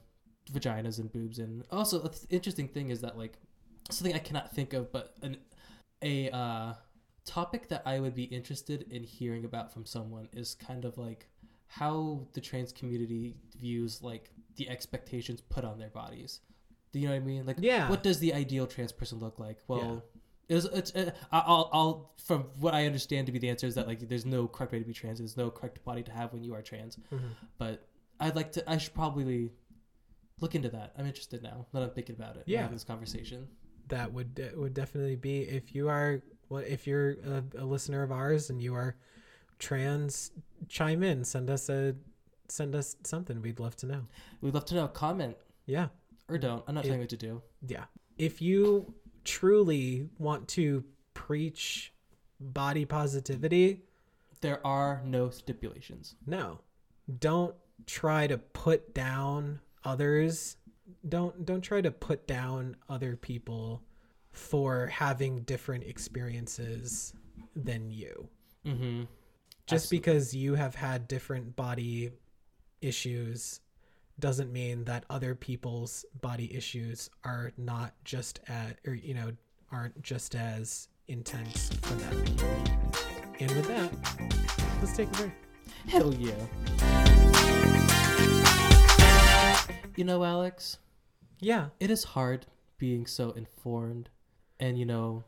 vaginas 0.52 1.00
and 1.00 1.12
boobs 1.12 1.40
and 1.40 1.64
also 1.72 2.00
the 2.00 2.10
th- 2.10 2.26
interesting 2.30 2.68
thing 2.68 2.90
is 2.92 3.02
that 3.02 3.18
like 3.18 3.38
something 3.90 4.16
I 4.16 4.20
cannot 4.20 4.54
think 4.56 4.74
of, 4.74 4.92
but 4.92 5.16
an 5.22 5.38
a 6.02 6.30
uh, 6.32 6.74
topic 7.26 7.68
that 7.70 7.84
I 7.86 8.00
would 8.00 8.16
be 8.16 8.24
interested 8.24 8.86
in 8.90 9.04
hearing 9.04 9.46
about 9.46 9.72
from 9.74 9.86
someone 9.86 10.28
is 10.34 10.56
kind 10.56 10.86
of 10.86 10.98
like 10.98 11.28
how 11.68 12.28
the 12.34 12.42
trans 12.42 12.72
community 12.72 13.36
views 13.60 14.02
like 14.02 14.32
the 14.56 14.70
expectations 14.70 15.42
put 15.42 15.64
on 15.64 15.80
their 15.80 15.90
bodies. 15.90 16.42
Do 16.92 17.00
you 17.00 17.08
know 17.08 17.14
what 17.14 17.22
I 17.22 17.26
mean? 17.26 17.46
Like, 17.46 17.58
Yeah. 17.60 17.90
what 17.90 18.04
does 18.04 18.20
the 18.20 18.34
ideal 18.34 18.68
trans 18.68 18.92
person 18.92 19.20
look 19.20 19.40
like? 19.40 19.60
Well, 19.68 20.04
it's, 20.50 20.66
it's 20.66 20.94
uh, 20.94 21.12
I'll, 21.32 21.70
I'll 21.72 22.12
from 22.26 22.44
what 22.60 22.74
I 22.74 22.86
understand 22.86 23.28
to 23.28 23.32
be 23.32 23.40
the 23.40 23.50
answer 23.50 23.66
is 23.68 23.76
that 23.76 23.88
like 23.88 24.00
there's 24.10 24.26
no 24.26 24.48
correct 24.48 24.74
way 24.74 24.80
to 24.80 24.86
be 24.86 24.92
trans. 24.94 25.20
There's 25.20 25.38
no 25.38 25.50
correct 25.50 25.82
body 25.86 26.04
to 26.04 26.12
have 26.12 26.34
when 26.34 26.44
you 26.44 26.54
are 26.54 26.62
trans. 26.62 26.98
Mhm. 27.14 27.20
But 27.58 27.88
I'd 28.20 28.36
like 28.36 28.52
to. 28.54 28.70
I 28.70 28.78
should 28.78 28.94
probably 28.94 29.52
look 30.42 30.54
into 30.54 30.68
that. 30.70 30.92
I'm 30.98 31.06
interested 31.06 31.42
now 31.42 31.68
that 31.72 31.82
I'm 31.84 31.92
thinking 31.92 32.16
about 32.16 32.36
it. 32.36 32.44
Yeah. 32.48 32.68
this 32.68 32.84
conversation. 32.84 33.48
that 33.88 34.12
would 34.12 34.36
that 34.36 34.58
would 34.58 34.74
definitely 34.74 35.16
be 35.16 35.40
if 35.44 35.74
you 35.74 35.88
are 35.88 36.22
what 36.52 36.68
if 36.68 36.86
you're 36.86 37.12
a, 37.12 37.44
a 37.60 37.66
listener 37.66 38.04
of 38.04 38.12
ours 38.12 38.50
and 38.50 38.62
you 38.62 38.76
are 38.76 38.96
trans, 39.60 40.32
chime 40.68 41.02
in, 41.04 41.24
send 41.24 41.50
us 41.50 41.70
a, 41.70 41.96
send 42.50 42.76
us 42.76 42.96
something. 43.04 43.42
We'd 43.42 43.60
love 43.60 43.76
to 43.78 43.86
know. 43.86 44.02
We'd 44.42 44.54
love 44.54 44.66
to 44.66 44.76
know. 44.76 44.88
Comment 44.90 45.38
Yeah, 45.66 45.88
or 46.28 46.38
don't. 46.38 46.64
I'm 46.68 46.76
not 46.76 46.84
It- 46.84 46.88
telling 46.90 47.00
you 47.00 47.04
what 47.04 47.10
to 47.12 47.18
do. 47.18 47.42
yeah. 47.68 47.86
If 48.18 48.42
you 48.42 48.94
truly 49.24 50.10
want 50.20 50.48
to 50.50 50.84
preach 51.14 51.94
body 52.40 52.86
positivity, 52.86 53.84
There 54.42 54.66
are 54.66 55.02
no 55.06 55.30
stipulations. 55.30 56.16
no 56.26 56.60
don't 57.20 57.56
try 57.86 58.26
to 58.28 58.38
put 58.38 58.94
down 58.94 59.60
others 59.84 60.58
don't 61.08 61.46
don't 61.46 61.62
try 61.62 61.82
to 61.82 61.92
put 61.92 62.26
down 62.28 62.76
other 62.90 63.16
people 63.16 63.82
for 64.32 64.88
having 64.88 65.42
different 65.44 65.84
experiences 65.84 67.14
than 67.56 67.92
you. 67.92 68.30
Mm-hmm. 68.66 69.04
just 69.66 69.90
because 69.90 70.36
you 70.36 70.54
have 70.54 70.76
had 70.76 71.08
different 71.08 71.56
body 71.56 72.12
issues 72.80 73.60
doesn't 74.20 74.54
mean 74.54 74.84
that 74.84 75.04
other 75.10 75.34
people's 75.34 76.06
body 76.22 76.54
issues 76.56 77.10
are 77.24 77.52
not 77.58 77.96
just 78.06 78.40
at 78.48 78.78
or 78.86 78.94
you 78.94 79.16
know 79.16 79.32
aren't 79.72 80.00
just 80.04 80.36
as 80.36 80.90
intense 81.08 81.70
for 81.82 81.96
them. 81.96 82.24
And 83.40 83.52
with 83.52 83.68
that 83.68 83.92
let's 84.80 84.96
take 84.96 85.08
a 85.08 85.12
break. 85.12 85.32
Hell 85.88 86.14
yeah. 86.14 86.36
You 89.96 90.06
know, 90.06 90.24
Alex, 90.24 90.78
yeah. 91.40 91.68
It 91.80 91.90
is 91.92 92.04
hard 92.04 92.46
being 92.78 93.06
so 93.06 93.32
informed 93.32 94.10
and, 94.62 94.80
you 94.80 94.86
know, 94.86 95.24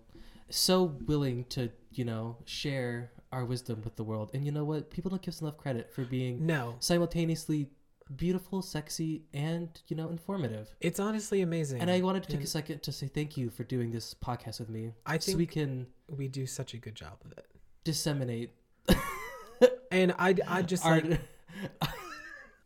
so 0.49 0.83
willing 1.05 1.43
to, 1.49 1.69
you 1.91 2.05
know, 2.05 2.37
share 2.45 3.11
our 3.31 3.43
wisdom 3.43 3.81
with 3.83 3.95
the 3.95 4.03
world. 4.03 4.29
And 4.33 4.45
you 4.45 4.51
know 4.51 4.63
what? 4.63 4.91
People 4.91 5.09
don't 5.09 5.21
give 5.21 5.33
us 5.33 5.41
enough 5.41 5.57
credit 5.57 5.91
for 5.91 6.05
being 6.05 6.45
no 6.45 6.75
simultaneously 6.79 7.67
beautiful, 8.15 8.61
sexy, 8.61 9.23
and, 9.33 9.69
you 9.87 9.95
know, 9.97 10.09
informative. 10.09 10.69
it's 10.79 10.99
honestly 10.99 11.41
amazing 11.41 11.81
And 11.81 11.89
I 11.89 12.01
wanted 12.01 12.23
to 12.23 12.29
take 12.29 12.37
And 12.37 12.45
a 12.45 12.47
second 12.47 12.83
to 12.83 12.91
say 12.91 13.07
thank 13.07 13.35
you 13.35 13.49
for 13.49 13.63
doing 13.63 13.91
this 13.91 14.13
podcast 14.13 14.59
with 14.59 14.69
me. 14.69 14.91
I 15.05 15.17
so 15.17 15.35
we 15.35 15.47
can 15.47 15.87
we 16.09 16.27
do 16.27 16.45
such 16.45 16.73
a 16.73 16.77
good 16.77 16.95
job 16.95 17.17
of 17.25 17.31
it 17.31 17.47
disseminate 17.83 18.51
and 19.91 20.13
i 20.17 20.33
i 20.47 20.61
just 20.61 20.85
our. 20.85 21.01
like 21.01 21.19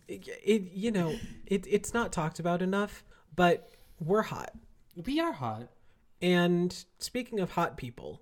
it, 0.07 0.28
it 0.43 0.61
you 0.74 0.91
know 0.91 1.15
it 1.47 1.65
it's 1.68 1.91
not 1.91 2.11
talked 2.11 2.39
about 2.39 2.61
enough 2.61 3.03
but 3.36 3.72
we're 3.99 4.22
hot 4.22 4.51
we 5.05 5.20
are 5.20 5.32
hot. 5.32 5.70
And 6.22 6.86
speaking 6.99 7.39
of 7.39 7.51
hot 7.51 7.78
people, 7.78 8.22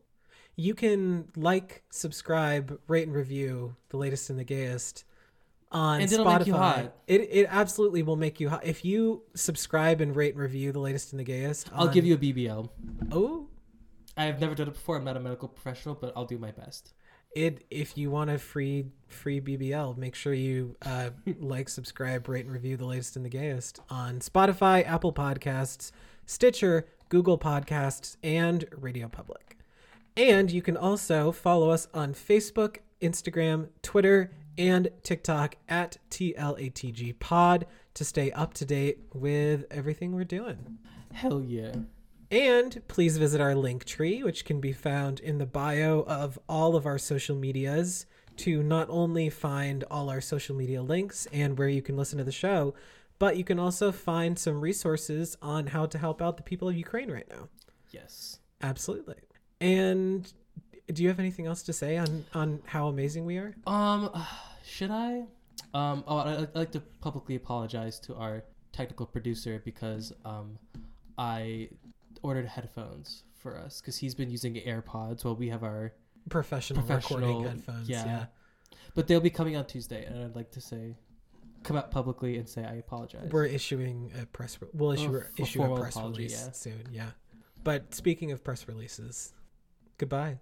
you 0.55 0.73
can 0.73 1.29
like, 1.35 1.83
subscribe, 1.89 2.79
rate, 2.87 3.07
and 3.07 3.15
review 3.15 3.75
the 3.89 3.97
latest 3.97 4.29
and 4.29 4.37
the 4.39 4.43
gayest 4.43 5.03
on 5.71 6.01
And 6.01 6.09
Spotify. 6.09 6.37
make 6.39 6.47
you 6.47 6.53
hot. 6.53 6.95
It 7.07 7.21
it 7.31 7.47
absolutely 7.49 8.03
will 8.03 8.15
make 8.15 8.39
you 8.39 8.49
hot 8.49 8.65
if 8.65 8.85
you 8.85 9.23
subscribe 9.35 9.99
and 10.01 10.15
rate 10.15 10.33
and 10.33 10.41
review 10.41 10.71
the 10.71 10.79
latest 10.79 11.11
and 11.11 11.19
the 11.19 11.23
gayest. 11.23 11.69
I'll 11.73 11.87
give 11.87 12.05
you 12.05 12.15
a 12.15 12.17
BBL. 12.17 12.69
oh 13.11 13.47
I've 14.17 14.39
never 14.39 14.55
done 14.55 14.67
it 14.69 14.73
before. 14.73 14.95
I'm 14.95 15.03
not 15.03 15.17
a 15.17 15.19
medical 15.19 15.49
professional, 15.49 15.95
but 15.95 16.13
I'll 16.15 16.25
do 16.25 16.37
my 16.37 16.51
best. 16.51 16.93
it 17.35 17.65
if 17.69 17.97
you 17.97 18.09
want 18.11 18.29
a 18.29 18.37
free 18.37 18.85
free 19.07 19.41
BBL. 19.41 19.97
Make 19.97 20.15
sure 20.15 20.33
you 20.33 20.77
uh, 20.85 21.09
like, 21.39 21.67
subscribe, 21.67 22.29
rate, 22.29 22.45
and 22.45 22.53
review 22.53 22.77
the 22.77 22.85
latest 22.85 23.17
and 23.17 23.25
the 23.25 23.29
gayest 23.29 23.81
on 23.89 24.19
Spotify, 24.19 24.87
Apple 24.87 25.11
Podcasts, 25.11 25.91
Stitcher, 26.25 26.87
Google 27.09 27.37
Podcasts, 27.37 28.17
and 28.23 28.65
Radio 28.71 29.07
Public. 29.07 29.57
And 30.17 30.51
you 30.51 30.61
can 30.61 30.77
also 30.77 31.31
follow 31.31 31.69
us 31.69 31.87
on 31.93 32.13
Facebook, 32.13 32.77
Instagram, 33.01 33.69
Twitter, 33.81 34.31
and 34.57 34.89
TikTok 35.03 35.55
at 35.67 35.97
TLATG 36.09 37.19
Pod 37.19 37.65
to 37.93 38.05
stay 38.05 38.31
up 38.31 38.53
to 38.55 38.65
date 38.65 38.99
with 39.13 39.65
everything 39.69 40.13
we're 40.13 40.23
doing. 40.23 40.77
Hell 41.13 41.41
yeah. 41.41 41.73
And 42.31 42.81
please 42.87 43.17
visit 43.17 43.39
our 43.39 43.53
Linktree, 43.53 44.23
which 44.23 44.45
can 44.45 44.59
be 44.59 44.73
found 44.73 45.19
in 45.19 45.37
the 45.37 45.45
bio 45.45 46.01
of 46.07 46.39
all 46.49 46.75
of 46.75 46.85
our 46.85 46.97
social 46.97 47.35
medias, 47.35 48.05
to 48.37 48.61
not 48.63 48.87
only 48.89 49.29
find 49.29 49.83
all 49.89 50.09
our 50.09 50.21
social 50.21 50.55
media 50.55 50.81
links 50.81 51.27
and 51.31 51.57
where 51.57 51.69
you 51.69 51.81
can 51.81 51.95
listen 51.95 52.17
to 52.17 52.23
the 52.23 52.31
show, 52.31 52.73
but 53.19 53.37
you 53.37 53.43
can 53.43 53.59
also 53.59 53.91
find 53.91 54.37
some 54.37 54.59
resources 54.61 55.37
on 55.41 55.67
how 55.67 55.85
to 55.85 55.97
help 55.97 56.21
out 56.21 56.37
the 56.37 56.43
people 56.43 56.67
of 56.69 56.75
Ukraine 56.75 57.11
right 57.11 57.27
now. 57.29 57.49
Yes. 57.91 58.39
Absolutely. 58.61 59.15
And 59.61 60.31
do 60.93 61.01
you 61.01 61.09
have 61.09 61.19
anything 61.19 61.45
else 61.47 61.63
to 61.63 61.73
say 61.73 61.97
on 61.97 62.25
on 62.33 62.61
how 62.65 62.87
amazing 62.87 63.25
we 63.25 63.37
are? 63.37 63.55
Um, 63.67 64.09
should 64.65 64.91
I? 64.91 65.23
Um, 65.73 66.03
oh, 66.07 66.17
I- 66.17 66.41
I'd 66.41 66.55
like 66.55 66.71
to 66.71 66.79
publicly 67.01 67.35
apologize 67.35 67.99
to 68.01 68.15
our 68.15 68.43
technical 68.71 69.05
producer 69.05 69.61
because 69.63 70.11
um, 70.25 70.57
I 71.17 71.69
ordered 72.23 72.45
headphones 72.45 73.23
for 73.35 73.57
us 73.57 73.79
because 73.81 73.97
he's 73.97 74.15
been 74.15 74.29
using 74.29 74.55
AirPods 74.55 75.23
while 75.23 75.35
we 75.35 75.49
have 75.49 75.63
our, 75.63 75.93
Professional, 76.29 76.81
recording 76.81 77.03
Professional, 77.07 77.43
headphones. 77.43 77.87
yeah. 77.89 78.05
yeah. 78.05 78.25
but 78.95 79.07
they'll 79.07 79.19
be 79.19 79.29
coming 79.29 79.55
on 79.55 79.65
Tuesday, 79.65 80.03
and 80.05 80.23
I'd 80.23 80.35
like 80.35 80.49
to 80.51 80.61
say, 80.61 80.95
come 81.65 81.75
out 81.77 81.91
publicly 81.91 82.37
and 82.37 82.47
say 82.47 82.63
I 82.63 82.75
apologize. 82.75 83.29
We're 83.31 83.45
issuing 83.45 84.11
a 84.21 84.25
press. 84.25 84.57
Re- 84.61 84.69
we'll 84.73 84.91
issue 84.91 85.15
Oh, 85.17 85.41
issue 85.43 85.63
a 85.63 85.79
press 85.79 85.95
apology, 85.95 86.17
release 86.23 86.43
yeah. 86.45 86.51
soon. 86.51 86.83
Yeah. 86.91 87.09
But 87.63 87.93
speaking 87.95 88.31
of 88.31 88.43
press 88.43 88.67
releases, 88.67 89.33
goodbye. 89.97 90.39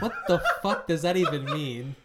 what 0.00 0.12
the 0.28 0.40
fuck 0.62 0.86
does 0.86 1.02
that 1.02 1.16
even 1.16 1.44
mean? 1.44 1.96